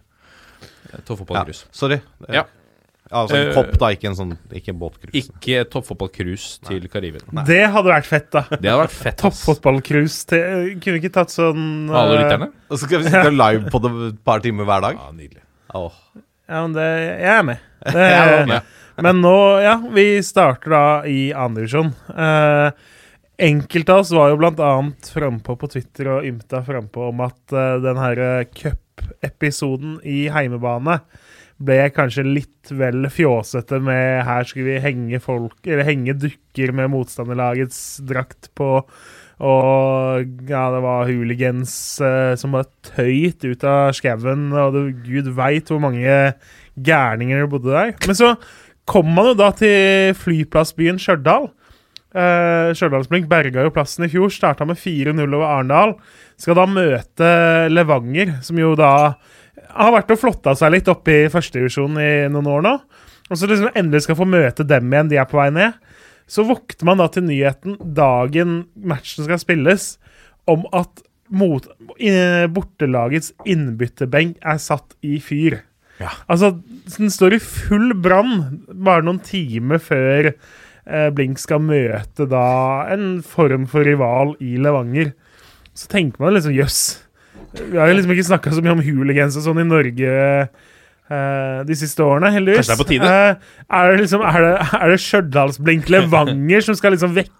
[0.90, 2.02] Ja, sorry.
[2.34, 2.48] Ja.
[3.14, 5.22] Altså en Eh, kopp, da, ikke en sånn Ikke en båtcruise.
[5.22, 7.22] Ikke toppfotballcruise til Karibia.
[7.48, 8.44] Det hadde vært fett, da.
[8.52, 9.18] Det hadde vært fett.
[9.22, 12.52] Toppfotballcruise til Kunne vi ikke tatt sånn alle eh, lytterne.
[12.70, 15.02] Og så skal vi sitte live på det et par timer hver dag.
[15.02, 15.44] Ja, nydelig.
[15.78, 16.00] Åh.
[16.50, 17.70] Ja, men det Jeg er med.
[17.84, 18.74] Det, Jeg er med.
[19.04, 21.90] Men nå, ja, vi starter da i andredivisjon.
[22.14, 22.70] Uh,
[23.42, 27.56] enkelte av oss var jo blant annet frampå på Twitter og ymta frampå om at
[27.56, 28.22] uh, den her
[28.54, 31.00] cup-episoden i heimebane
[31.62, 36.92] ble kanskje litt vel fjåsete med her skulle vi henge folk, eller henge dukker med
[36.94, 38.80] motstanderlagets drakt på.
[39.44, 41.74] Og ja, det var hooligans
[42.06, 46.34] eh, som var tøyt ut av skauen, og det, gud veit hvor mange
[46.74, 47.92] gærninger det bodde der.
[48.06, 48.36] Men så
[48.90, 51.52] kom man jo da til flyplassbyen Stjørdal.
[52.14, 55.96] Uh, Stjørdalsblink berga jo plassen i fjor, starta med 4-0 over Arendal.
[56.38, 57.30] Skal da møte
[57.74, 58.92] Levanger, som jo da
[59.74, 62.74] har vært og flotta seg litt oppe i førstedivisjon i noen år nå.
[63.32, 65.78] Og så liksom endelig skal få møte dem igjen, de er på vei ned.
[66.30, 69.96] Så våkner man da til nyheten dagen matchen skal spilles,
[70.50, 71.66] om at mot,
[72.54, 75.62] bortelagets innbytterbenk er satt i fyr.
[76.02, 76.12] Ja.
[76.32, 76.52] Altså,
[76.98, 82.46] den står i full brann bare noen timer før eh, Blink skal møte da
[82.94, 85.14] en form for rival i Levanger.
[85.78, 86.82] Så tenker man liksom jøss.
[87.54, 90.14] Vi har jo liksom ikke snakka så mye om hooligans og sånn i Norge
[90.48, 92.64] uh, de siste årene, heldigvis.
[92.64, 93.14] Kanskje det er på tide?
[93.14, 97.34] Uh, er det liksom Er det, er det Stjørdalsblink Levanger som skal liksom vekke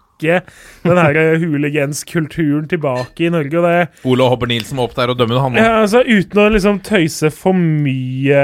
[0.86, 3.58] den her eh, hooliganskulturen tilbake i Norge?
[3.60, 5.60] Og det Ole Hopper Nilsen må opp der og dømme han nå.
[5.60, 8.44] ja, altså Uten å liksom tøyse for mye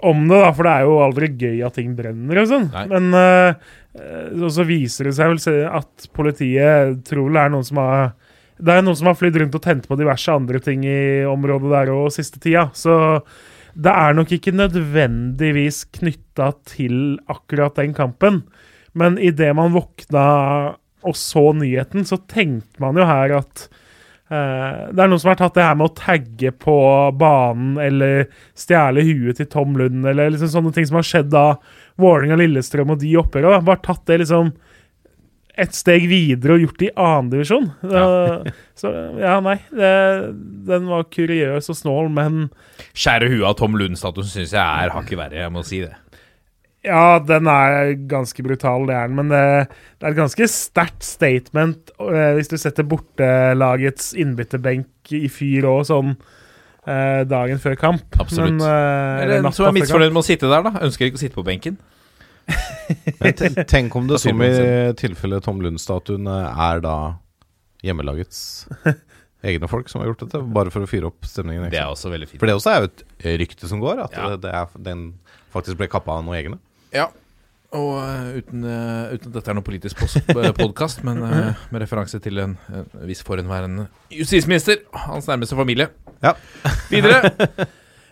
[0.00, 2.70] om det, da, for det er jo aldri gøy at ting brenner og sånn.
[2.88, 8.12] Men og så viser det seg vel at politiet tror det er noen som har
[8.60, 11.72] Det er noen som har flydd rundt og tent på diverse andre ting i området
[11.72, 12.68] der òg siste tida.
[12.76, 12.94] Så
[13.74, 18.42] det er nok ikke nødvendigvis knytta til akkurat den kampen.
[18.92, 20.24] Men idet man våkna
[21.00, 23.70] og så nyheten, så tenkte man jo her at
[24.30, 26.74] Eh, det er noen som har tatt det her med å tagge på
[27.18, 28.28] banen eller
[28.58, 31.46] stjele huet til Tom Lund, eller liksom sånne ting som har skjedd da
[32.00, 33.64] Vålerenga, Lillestrøm og de oppgjørene.
[33.66, 34.52] Bare tatt det liksom
[35.60, 37.66] et steg videre og gjort det i annendivisjon.
[38.80, 39.58] Så ja, nei.
[39.70, 39.94] Det,
[40.70, 42.46] den var kuriøs og snål, men
[42.96, 45.92] Skjære huet av Tom Lund-statusen syns jeg er hakket verre, jeg må si det.
[46.86, 49.18] Ja, den er ganske brutal, det er den.
[49.18, 49.42] Men det,
[50.00, 55.82] det er et ganske sterkt statement eh, hvis du setter bortelagets innbytterbenk i fyr òg,
[55.90, 56.14] sånn
[56.88, 58.06] eh, dagen før kamp.
[58.16, 58.56] Absolutt.
[58.56, 60.72] Men, eller, Eller en natta som er misfornøyd med å sitte der, da.
[60.88, 61.76] Ønsker ikke å sitte på benken.
[63.70, 64.50] Tenk om det som i
[64.98, 66.94] tilfellet Tom Lund-statuen eh, er da
[67.84, 68.40] hjemmelagets
[69.50, 71.70] egne folk som har gjort dette, bare for å fyre opp stemningen.
[71.72, 72.40] Det er også veldig fint.
[72.42, 73.04] For det også er jo et
[73.40, 74.28] rykte som går, at Ja.
[74.36, 75.06] det er, den
[75.54, 76.60] faktisk ble kappa av noen egne.
[76.92, 77.08] Ja.
[77.72, 80.02] Og eh, uten, eh, uten at dette er noen politisk
[80.60, 85.88] podkast, men med referanse til en, en viss forhenværende justisminister, hans nærmeste familie.
[86.20, 86.34] Ja.
[86.90, 87.30] Videre.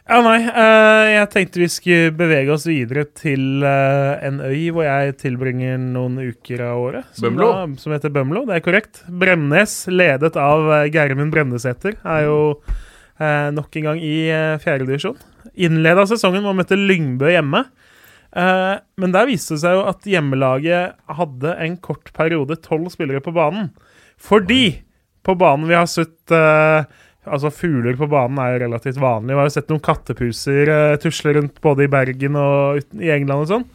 [0.09, 0.39] Ja, nei.
[0.41, 5.77] eh, jeg tenkte vi skulle bevege oss videre til eh, en øy hvor jeg tilbringer
[5.83, 7.11] noen uker av året.
[7.13, 7.49] Som, Bømlo?
[7.53, 9.03] da, som heter Bømlo, det er korrekt.
[9.09, 12.39] Bremnes, ledet av uh, Geirmund Bremnesæter, er jo
[13.21, 15.21] eh, nok en gang i uh, fjerdedivisjon.
[15.61, 17.67] Innleda sesongen med å møte Lyngbø hjemme.
[18.37, 23.23] Eh, men der viste det seg jo at hjemmelaget hadde en kort periode tolv spillere
[23.25, 23.71] på banen.
[24.21, 24.83] Fordi
[25.25, 26.85] på banen vi har sett eh,
[27.29, 29.35] Altså Fugler på banen er jo relativt vanlig.
[29.35, 33.13] Vi har jo sett noen kattepuser uh, tusle rundt både i Bergen og uten, i
[33.15, 33.67] England og sånn.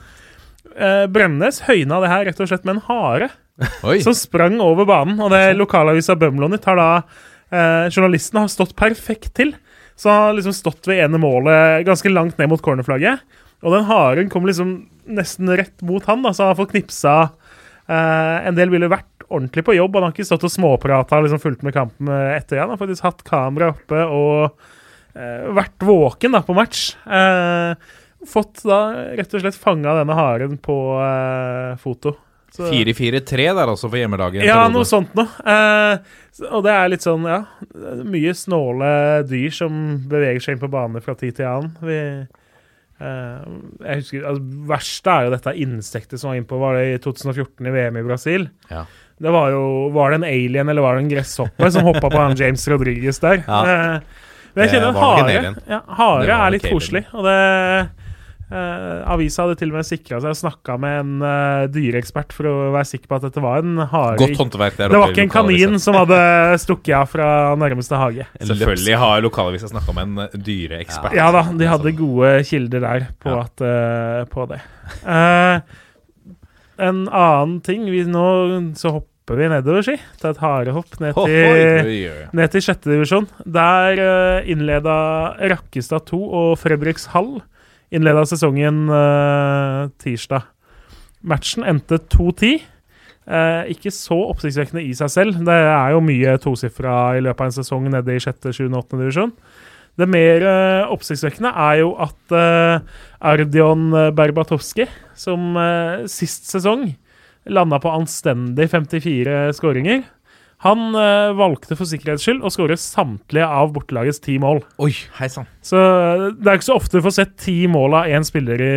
[0.73, 3.29] Uh, Bremnes høyna det her rett og slett med en hare
[4.03, 5.19] som sprang over banen.
[5.21, 9.53] Og det lokalavisa Bømlonytt har da uh, Journalisten har stått perfekt til.
[9.99, 13.21] Så han har liksom stått ved ene målet ganske langt ned mot cornerflagget.
[13.63, 17.15] Og den haren kom liksom nesten rett mot han, da, så han har fått knipsa
[17.83, 19.97] Uh, en del ville vært ordentlig på jobb.
[19.97, 22.69] Han har ikke stått og småprata og liksom fulgt med kampen etter igjen.
[22.69, 24.65] Han har faktisk hatt kamera oppe og
[25.17, 26.91] eh, vært våken da på match.
[27.03, 27.73] Eh,
[28.29, 28.83] fått da
[29.17, 32.15] rett og slett fanga denne haren på eh, foto.
[32.53, 34.45] 4-4-3 der altså for hjemmelaget.
[34.45, 35.25] ja, noe sånt noe.
[35.41, 37.39] Eh, og det er litt sånn, ja
[38.05, 39.73] Mye snåle dyr som
[40.09, 41.71] beveger seg inn på bane fra tid til annen.
[41.81, 41.97] Vi,
[43.01, 43.47] eh,
[43.87, 47.69] jeg husker, altså, verste er jo dette insektet som var innpå Var det i 2014
[47.69, 48.47] i VM i Brasil?
[48.69, 48.85] Ja.
[49.21, 49.63] Det var jo
[49.93, 53.19] Var det en alien eller var det en gresshoppe som hoppa på han James Rodriguez
[53.23, 53.43] der?
[53.47, 53.63] Ja.
[53.63, 54.23] Eh,
[54.53, 57.07] men jeg kjenner hare, ja, hare er litt koselig.
[57.17, 57.37] Og det
[58.53, 62.49] eh, Avisa hadde til og med sikra seg og snakka med en uh, dyreekspert for
[62.51, 64.19] å være sikker på at dette var en hare.
[64.21, 66.19] Godt håndverk der Det var ikke en kanin som hadde
[66.61, 67.27] stukket av fra
[67.57, 68.27] nærmeste hage.
[68.37, 71.17] Selvfølgelig har lokalavisa snakka med en dyreekspert.
[71.17, 74.61] Ja da, de hadde gode kilder der på, at, uh, på det.
[75.01, 75.81] Eh,
[76.81, 78.27] en annen ting vi Nå
[78.79, 79.95] så hopper vi nedover, si.
[80.19, 82.01] Ta et harehopp ned til,
[82.35, 83.29] ned til sjette divisjon.
[83.45, 84.97] Der uh, innleda
[85.53, 87.37] Rakkestad 2 og Fredrikshall
[87.93, 90.49] innleda sesongen uh, tirsdag.
[91.23, 92.63] Matchen endte 2-10.
[93.23, 95.37] Eh, ikke så oppsiktsvekkende i seg selv.
[95.47, 99.05] Det er jo mye tosifra i løpet av en sesong nede i sjette, sjuende, åttende
[99.05, 99.31] divisjon.
[99.99, 102.81] Det mer uh, oppsiktsvekkende er jo at eh,
[103.29, 106.87] Ardion Berbatovskij, som eh, sist sesong
[107.53, 110.01] landa på anstendig 54 skåringer,
[110.63, 110.95] han
[111.35, 114.61] valgte for sikkerhets skyld å skåre samtlige av bortelagets ti mål.
[114.79, 115.49] Oi, heisann.
[115.59, 115.75] Så
[116.37, 118.75] det er ikke så ofte du får sett ti mål av én spiller i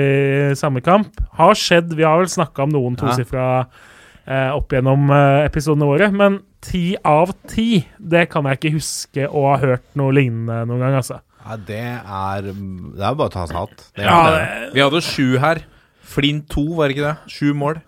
[0.59, 1.15] samme kamp.
[1.39, 3.87] Har skjedd, vi har vel snakka om noen tosifra eh,
[4.27, 9.45] opp gjennom eh, episodene våre, men ti av ti, det kan jeg ikke huske å
[9.53, 11.21] ha hørt noe lignende noen gang, altså.
[11.47, 13.85] Ja, det er Det er bare å ta seg hatt.
[13.95, 14.47] Det Ja, det.
[14.75, 15.61] Vi hadde sju her.
[16.07, 17.31] Flint 2, var det ikke det?
[17.31, 17.79] Sju mål.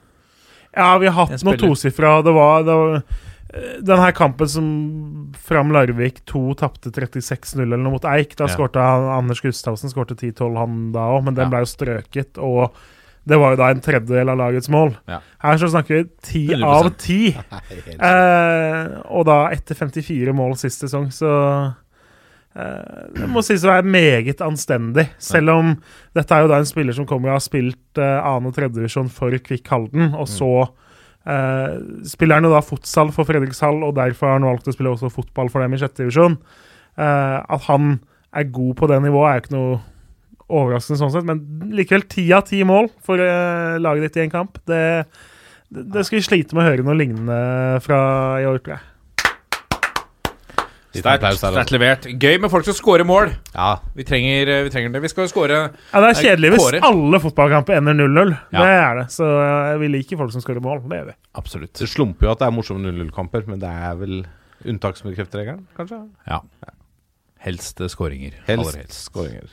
[0.77, 1.59] ja vi har hatt spiller.
[1.59, 2.23] tosifra.
[2.23, 2.95] Det var, det var
[3.55, 4.69] eh, den her kampen som
[5.35, 8.37] Fram Larvik 2 tapte 36-0 eller noe mot Eik.
[8.37, 8.55] Da Ja.
[8.55, 11.51] skårte Anders Gustavsen skårte 10-12, han da òg, men den Ja.
[11.51, 12.39] ble jo strøket.
[12.39, 12.71] Og
[13.29, 14.95] det var jo da en tredjedel av lagets mål.
[15.11, 15.19] Ja.
[15.43, 16.65] Her så snakker vi ti 100%.
[16.65, 17.21] av ti.
[17.99, 21.31] Eh, og da etter 54 mål sist sesong, så
[22.55, 25.09] eh, Det må sies å være meget anstendig.
[25.23, 25.73] Selv om
[26.17, 29.11] dette er jo da en spiller som kommer og har spilt eh, annen- og tredjedivisjon
[29.13, 30.53] for Kvikk Halden, og så
[31.27, 31.77] eh,
[32.09, 35.13] spiller han jo da fotsal for Fredrikshall, og derfor har han valgt å spille også
[35.13, 36.39] fotball for dem i sjette divisjon.
[36.99, 37.99] Eh, at han
[38.37, 39.79] er god på det nivået, er jo ikke noe
[40.49, 44.33] overraskende sånn sett, men likevel ti av ti mål for eh, laget ditt i en
[44.33, 44.61] kamp.
[44.69, 44.83] Det,
[45.69, 47.41] det, det skal vi slite med å høre noe lignende
[47.85, 47.99] fra
[48.43, 48.87] i år, tror jeg.
[50.99, 52.07] Sterkt levert.
[52.19, 53.31] Gøy med folk som scorer mål.
[53.53, 55.03] Ja, Vi trenger, vi trenger det.
[55.05, 56.81] Vi skal jo score Ja, Det er kjedelig hvis Kåre.
[56.89, 58.33] alle fotballkamper ender 0-0.
[58.57, 58.65] Ja.
[58.65, 59.05] Det er det.
[59.15, 60.81] Så eh, vi liker folk som skårer mål.
[60.89, 61.17] Det gjør vi.
[61.39, 61.75] Absolutt.
[61.79, 64.17] det slumper jo at det er morsomme 0-0-kamper, men det er vel
[64.67, 66.01] unntak som bekrefter regelen, kanskje?
[66.27, 66.41] Ja.
[67.45, 68.35] Helst eh, skåringer.
[68.49, 69.05] Helst helst.
[69.13, 69.53] skåringer.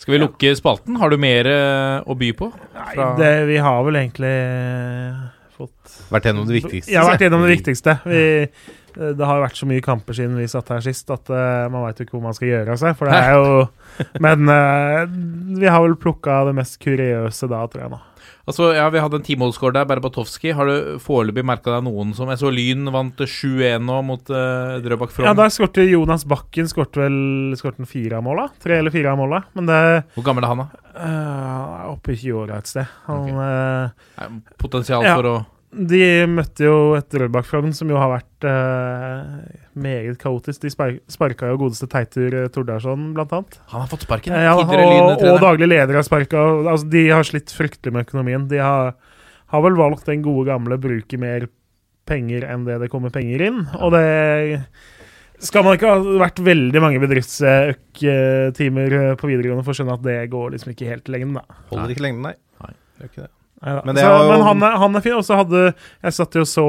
[0.00, 0.96] Skal vi lukke spalten?
[0.96, 2.48] Har du mer eh, å by på?
[2.72, 5.18] Nei, det, vi har vel egentlig eh,
[5.58, 6.94] fått Vært gjennom det viktigste.
[6.94, 7.98] Ja, vært gjennom det viktigste.
[8.08, 11.28] Vi, eh, det har jo vært så mye kamper siden vi satt her sist at
[11.28, 12.96] uh, man veit jo ikke hvor man skal gjøre av seg.
[12.96, 15.04] For det er jo Men uh,
[15.60, 18.00] vi har vel plukka det mest kuriøse da, tror jeg nå.
[18.48, 20.54] Altså, ja, Vi hadde en timålscore der, Berbatowski.
[20.56, 24.78] Har du foreløpig merka deg noen som Jeg så Lyn vant 7-1 nå mot uh,
[24.84, 25.28] Drøbak Frogn.
[25.28, 27.20] Ja, der skårte Jonas Bakken skårte vel
[27.60, 28.48] skårte fire av måla.
[28.62, 29.42] Tre eller fire av måla.
[29.58, 29.80] Men det
[30.16, 30.84] Hvor gammel er han, da?
[30.90, 32.98] Uh, oppe i 20-åra et sted.
[33.06, 34.28] Han okay.
[34.28, 35.16] uh, Potensial Ja.
[35.16, 35.38] for å
[35.70, 39.20] De møtte jo et Drøbak-Frogn som jo har vært eh,
[39.78, 40.64] meget kaotisk.
[40.64, 43.60] De spar sparka jo godeste Teitur eh, Tordarsson, blant annet.
[43.70, 44.34] Han har fått sparken.
[44.34, 46.42] Eh, ja, Tidligere og, og daglig leder har sparka.
[46.74, 48.48] Altså, de har slitt fryktelig med økonomien.
[48.50, 48.96] De har,
[49.54, 51.46] har vel valgt den gode gamle bruke mer
[52.10, 53.62] penger enn det det kommer penger inn.
[53.78, 54.06] Og det
[55.40, 60.04] skal man ikke ha vært veldig mange bedriftsøk-timer eh, på videregående for å skjønne at
[60.04, 61.60] det går liksom ikke helt til lengden, da.
[61.70, 62.34] Holder ikke lengden, nei.
[62.60, 62.74] Nei.
[62.98, 63.32] Det er ikke det.
[63.60, 63.82] Neida.
[63.84, 65.16] Men det så, men han, er, han er fin.
[65.18, 66.68] Og så hadde Jeg satt jo så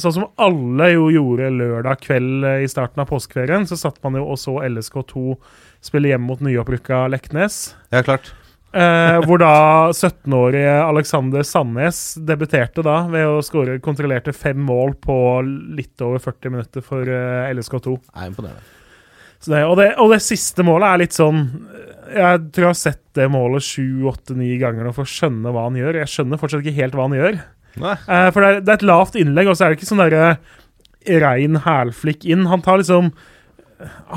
[0.00, 4.18] Sånn som alle jo gjorde lørdag kveld eh, i starten av påskeferien, så satt man
[4.20, 5.38] jo og så LSK2
[5.84, 7.58] spille hjemme mot nyopprykka Leknes.
[7.94, 8.32] Ja, klart.
[8.76, 9.52] Eh, hvor da
[9.94, 15.16] 17-årige Alexander Sandnes debuterte da ved å skåre kontrollerte fem mål på
[15.78, 17.94] litt over 40 minutter for eh, LSK2.
[17.94, 18.74] Nei, er imponerende.
[19.38, 21.44] Så det, og, det, og det siste målet er litt sånn
[22.08, 25.52] Jeg tror jeg har sett det målet sju, åtte, ni ganger nå for å skjønne
[25.54, 26.00] hva han gjør.
[26.02, 27.40] Jeg skjønner fortsatt ikke helt hva han gjør.
[27.78, 30.02] Eh, for det er, det er et lavt innlegg, og så er det ikke sånn
[30.02, 30.38] derre
[31.22, 32.46] rein hælflikk inn.
[32.50, 33.12] Han tar liksom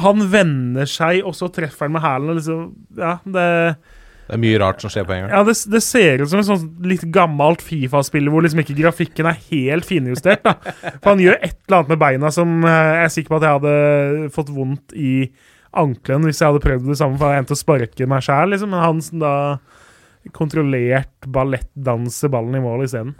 [0.01, 2.31] Han vender seg, og så treffer han med hælen.
[2.31, 2.63] og Liksom,
[2.97, 3.43] ja, det,
[4.25, 5.33] Det er mye rart som skjer på en gang.
[5.35, 9.29] Ja, det, det ser ut som et sånn litt gammelt Fifa-spill hvor liksom ikke grafikken
[9.29, 10.41] er helt finjustert.
[10.47, 10.55] da.
[10.97, 13.47] For han gjør et eller annet med beina som eh, jeg er sikker på at
[13.47, 15.13] jeg hadde fått vondt i
[15.71, 18.73] ankelen hvis jeg hadde prøvd det samme, for jeg endte å sparke meg sjæl, liksom.
[18.73, 19.35] Men han som da
[20.35, 23.15] kontrollert ballettdanser ballen i mål isteden.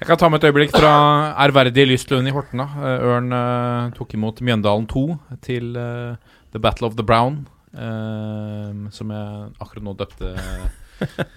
[0.00, 0.92] Jeg kan ta med et øyeblikk fra
[1.40, 2.60] ærverdige Lystlund i Horten.
[2.60, 2.66] da.
[2.76, 5.04] Eh, Ørn uh, tok imot Mjøndalen 2
[5.46, 6.18] til uh,
[6.52, 10.34] The Battle of the Brown, uh, som jeg akkurat nå døpte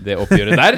[0.03, 0.75] det oppgjøret der.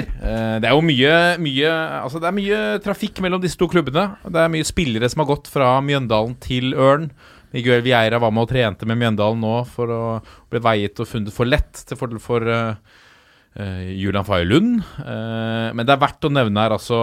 [0.62, 4.06] Det er jo mye, mye Altså det er mye trafikk mellom disse to klubbene.
[4.24, 7.10] Det er mye spillere som har gått fra Mjøndalen til Ørn.
[7.54, 10.00] Miguel Vieira var med og trente med Mjøndalen nå for å
[10.50, 12.74] bli veiet og funnet for lett til fordel for uh,
[13.90, 14.82] Julian Faye Lund.
[15.02, 17.00] Uh, men det er verdt å nevne her altså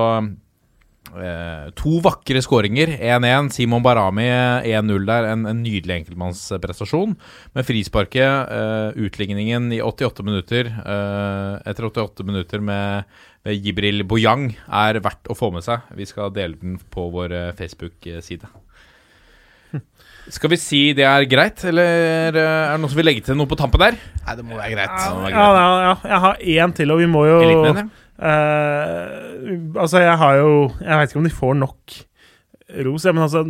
[1.07, 2.89] to vakre skåringer.
[2.99, 3.47] 1-1.
[3.55, 5.29] Simon Barami 1-0 der.
[5.31, 7.15] En, en nydelig enkeltmannsprestasjon.
[7.55, 8.51] Men frisparket,
[8.99, 13.07] utligningen i 88 minutter etter 88 minutter med,
[13.47, 15.87] med Jibril Boyang, er verdt å få med seg.
[15.95, 18.51] Vi skal dele den på vår Facebook-side.
[20.33, 23.37] Skal vi si det er greit, eller eh, er det noen som vil legge til
[23.39, 23.95] noe på tampen der?
[24.25, 24.95] Nei, det må være greit.
[25.31, 27.37] Ja, ja, ja, jeg har én til, og vi må jo.
[28.17, 29.17] Eh,
[29.77, 31.97] altså, jeg har jo Jeg vet ikke om de får nok
[32.87, 33.43] ros, men altså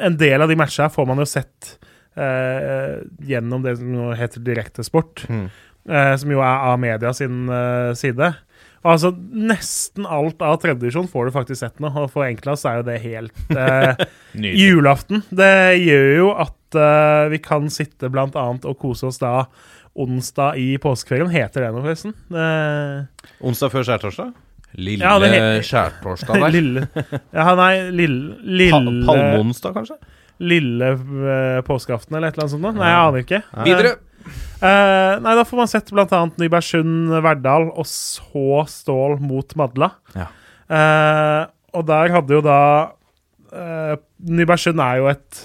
[0.00, 1.74] En del av de matchene får man jo sett
[2.16, 5.50] uh, gjennom det som nå heter direktesport, Mm.
[5.88, 7.46] Uh, som jo er av media sin
[7.96, 8.32] side.
[8.86, 12.84] Altså, Nesten alt av tredjedivisjon får du faktisk sett nå, og for Enklas er jo
[12.86, 14.04] det helt eh,
[14.62, 15.24] Julaften.
[15.34, 15.50] Det
[15.82, 19.46] gjør jo at eh, vi kan sitte blant annet og kose oss da
[19.98, 21.30] onsdag i påskeferien.
[21.32, 22.14] Heter det noe, forresten?
[22.30, 24.30] Eh, Onsdag før skjærtorsdag?
[24.78, 26.52] Lille Ja, det he- skjærtorsdag der.
[26.58, 26.86] lille
[27.32, 29.96] Ja, nei, lille Pa Palmeonsdag, kanskje?
[30.38, 32.76] lille uh, påskeaften eller et eller annet sånt?
[32.78, 33.40] Nei, jeg aner ikke.
[33.66, 33.90] Videre.
[34.58, 39.92] Eh, nei, da får man sett blant annet Nybergsund, Verdal, og så Stål mot Madla.
[40.18, 40.26] Ja.
[40.68, 41.42] Uh,
[41.78, 42.62] og der hadde jo da
[43.54, 43.94] uh,
[44.28, 45.38] Nybergsund er jo et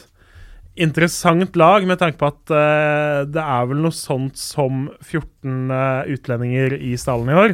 [0.83, 2.53] interessant lag, med tanke på at
[3.29, 7.53] det er vel noe sånt som 14 eh, utlendinger i stallen i år.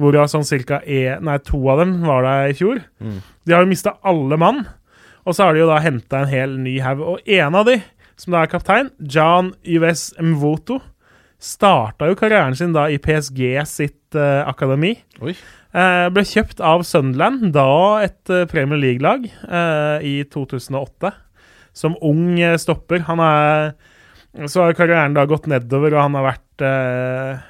[0.00, 2.80] Hvorav sånn cirka e, nei, to av dem var der i fjor.
[3.44, 4.62] De har jo mista alle mann.
[5.28, 7.04] Og så har de jo da henta en hel ny haug.
[7.04, 7.76] Og en av de,
[8.16, 10.80] som da er kaptein, John Yves Mvoto,
[11.44, 14.94] starta jo karrieren sin da i PSG sitt uh, akademi.
[15.24, 15.34] Oi.
[15.74, 17.66] Uh, ble kjøpt av Sunderland, da
[18.06, 19.26] et uh, Premier League-lag,
[20.04, 21.12] i 2008.
[21.74, 23.02] Som ung stopper.
[23.08, 23.74] Han er
[24.50, 27.42] Så har karrieren da gått nedover, og han har vært, eh,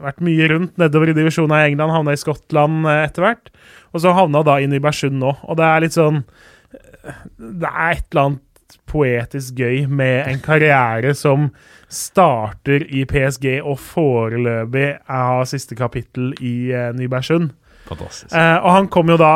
[0.00, 1.92] vært mye rundt nedover i divisjonen i England.
[1.92, 3.50] Havna i Skottland eh, etter hvert.
[3.92, 5.34] Og så havna da inn i Bersund nå.
[5.44, 6.24] Og det er litt sånn
[7.36, 11.50] Det er et eller annet poetisk gøy med en karriere som
[11.94, 17.52] starter i PSG og foreløpig har siste kapittel i eh, Nybergsund.
[17.88, 18.32] Fantastisk.
[18.32, 19.34] Eh, og han kom jo da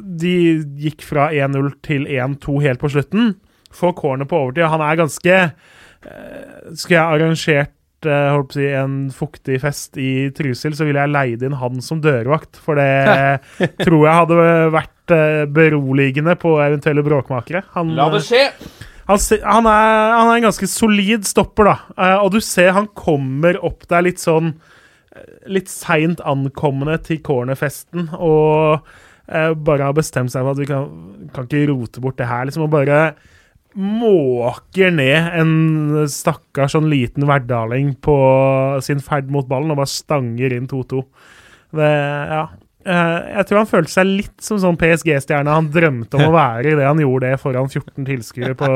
[0.00, 0.34] De
[0.80, 3.34] gikk fra 1-0 til 1-2 helt på slutten.
[3.76, 4.64] Får corner på overtid.
[4.72, 10.00] Han er ganske eh, Skulle jeg arrangert eh, holdt på å si, en fuktig fest
[10.00, 12.56] i Trysil, så ville jeg leid inn han som dørvakt.
[12.62, 17.66] For det tror jeg hadde vært eh, beroligende på eventuelle bråkmakere.
[17.76, 18.46] Han, La det skje!
[19.06, 21.76] Han, han, er, han er en ganske solid stopper, da.
[21.94, 24.54] Eh, og du ser han kommer opp der litt sånn
[25.14, 28.82] eh, Litt seint ankommende til cornerfesten og
[29.30, 30.90] eh, bare har bestemt seg for at vi kan,
[31.34, 32.66] kan ikke rote bort det her, liksom.
[32.66, 33.00] Og bare
[33.76, 35.50] måker ned en
[36.08, 38.14] stakkars sånn liten verdaling på
[38.84, 41.02] sin ferd mot ballen og bare stanger inn 2-2.
[41.76, 41.90] Det
[42.32, 42.46] Ja.
[42.86, 46.76] Eh, jeg tror han følte seg litt som sånn PSG-stjerne han drømte om å være
[46.76, 48.70] idet han gjorde det foran 14 tilskuere på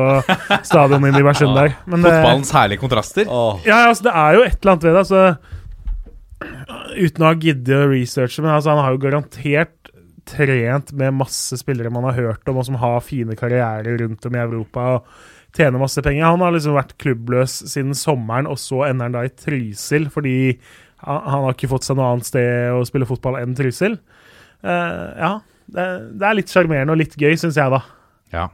[0.67, 1.77] stadionet i Bersund der.
[1.87, 3.31] Men Fotballens herlige kontraster.
[3.69, 5.05] ja, altså, det er jo et eller annet ved det.
[5.05, 5.23] Altså,
[6.97, 9.77] uten å ha giddet å researche, men altså, han har jo garantert
[10.31, 14.37] trent med masse spillere man har hørt om, og som har fine karrierer rundt om
[14.37, 15.15] i Europa og
[15.57, 16.27] tjener masse penger.
[16.27, 20.37] Han har liksom vært klubbløs siden sommeren, og så ender han da i Trysil fordi
[21.05, 23.99] han, har ikke fått seg noe annet sted å spille fotball enn Trysil.
[24.61, 25.33] Uh, ja,
[25.73, 25.87] det,
[26.21, 27.83] det er litt sjarmerende og litt gøy, syns jeg, da.
[28.35, 28.49] Ja.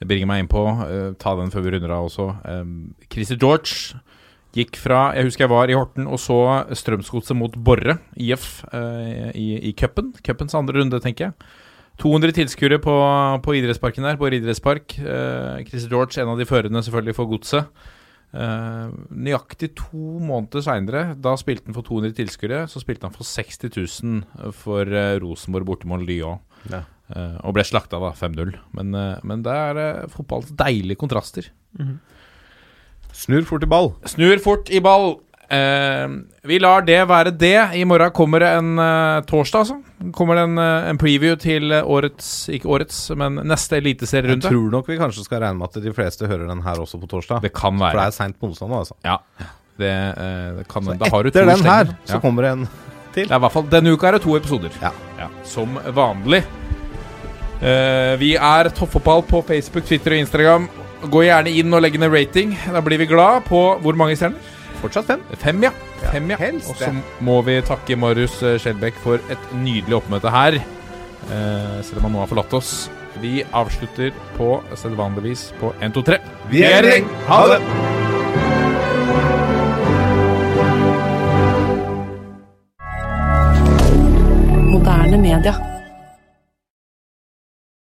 [0.00, 2.28] Det bringer meg inn på uh, Ta den før vi runder av også.
[2.50, 4.00] Um, Christer George
[4.54, 6.38] gikk fra Jeg husker jeg var i Horten og så
[6.76, 10.12] Strømsgodset mot Borre IF uh, i, i cupen.
[10.26, 11.54] Cupens andre runde, tenker jeg.
[12.02, 12.94] 200 tilskuere på,
[13.42, 14.96] på idrettsparken der, på idrettspark.
[14.98, 17.86] Uh, Christer George, en av de førende selvfølgelig for Godset.
[18.34, 22.64] Eh, nøyaktig to måneder seinere, da spilte han for 200 tilskuere.
[22.70, 26.42] Så spilte han for 60 000 for uh, Rosenborg borte mot Lyon.
[26.72, 26.82] Ja.
[27.14, 28.56] Uh, og ble slakta, da, 5-0.
[28.74, 31.50] Men, eh, men det er uh, fotballens deilige kontraster.
[33.14, 33.92] Snur fort i ball.
[34.10, 35.20] Snur fort i ball.
[35.48, 36.08] Eh,
[36.48, 37.58] vi lar det være det.
[37.76, 40.10] I morgen kommer det en uh, torsdag, altså.
[40.16, 44.70] Kommer det en, uh, en preview til eh, årets Ikke årets, men neste Jeg tror
[44.72, 47.42] nok vi kanskje skal regne med at de fleste hører den her også på torsdag.
[47.42, 48.96] Det kan For det er seint på onsdag nå, altså.
[49.04, 49.18] Ja.
[49.76, 49.92] Det,
[50.56, 52.12] det kan Da har du to Etter den her, ja.
[52.12, 52.68] så kommer det en
[53.14, 54.70] Det er i hvert fall Denne uka er det to episoder.
[54.80, 55.28] Ja.
[55.44, 56.44] som vanlig.
[58.20, 60.66] Vi er Toppfotball på Facebook, Twitter og Instagram.
[61.10, 62.52] Gå gjerne inn og legg ned rating.
[62.72, 64.52] Da blir vi glad på hvor mange stjerner?
[64.84, 65.22] Fortsatt fem.
[65.40, 65.70] Fem, ja.
[66.12, 66.36] Fem, ja.
[66.36, 66.90] Helst, og så
[67.24, 72.16] må vi takke Marius eh, Skjelbæk for et nydelig oppmøte her, eh, selv om han
[72.18, 72.74] nå har forlatt oss.
[73.22, 76.20] Vi avslutter på sedvanlig på 1, 2, 3.
[76.52, 77.00] Vi er i
[77.30, 77.60] Ha det!
[84.74, 85.73] Moderne media.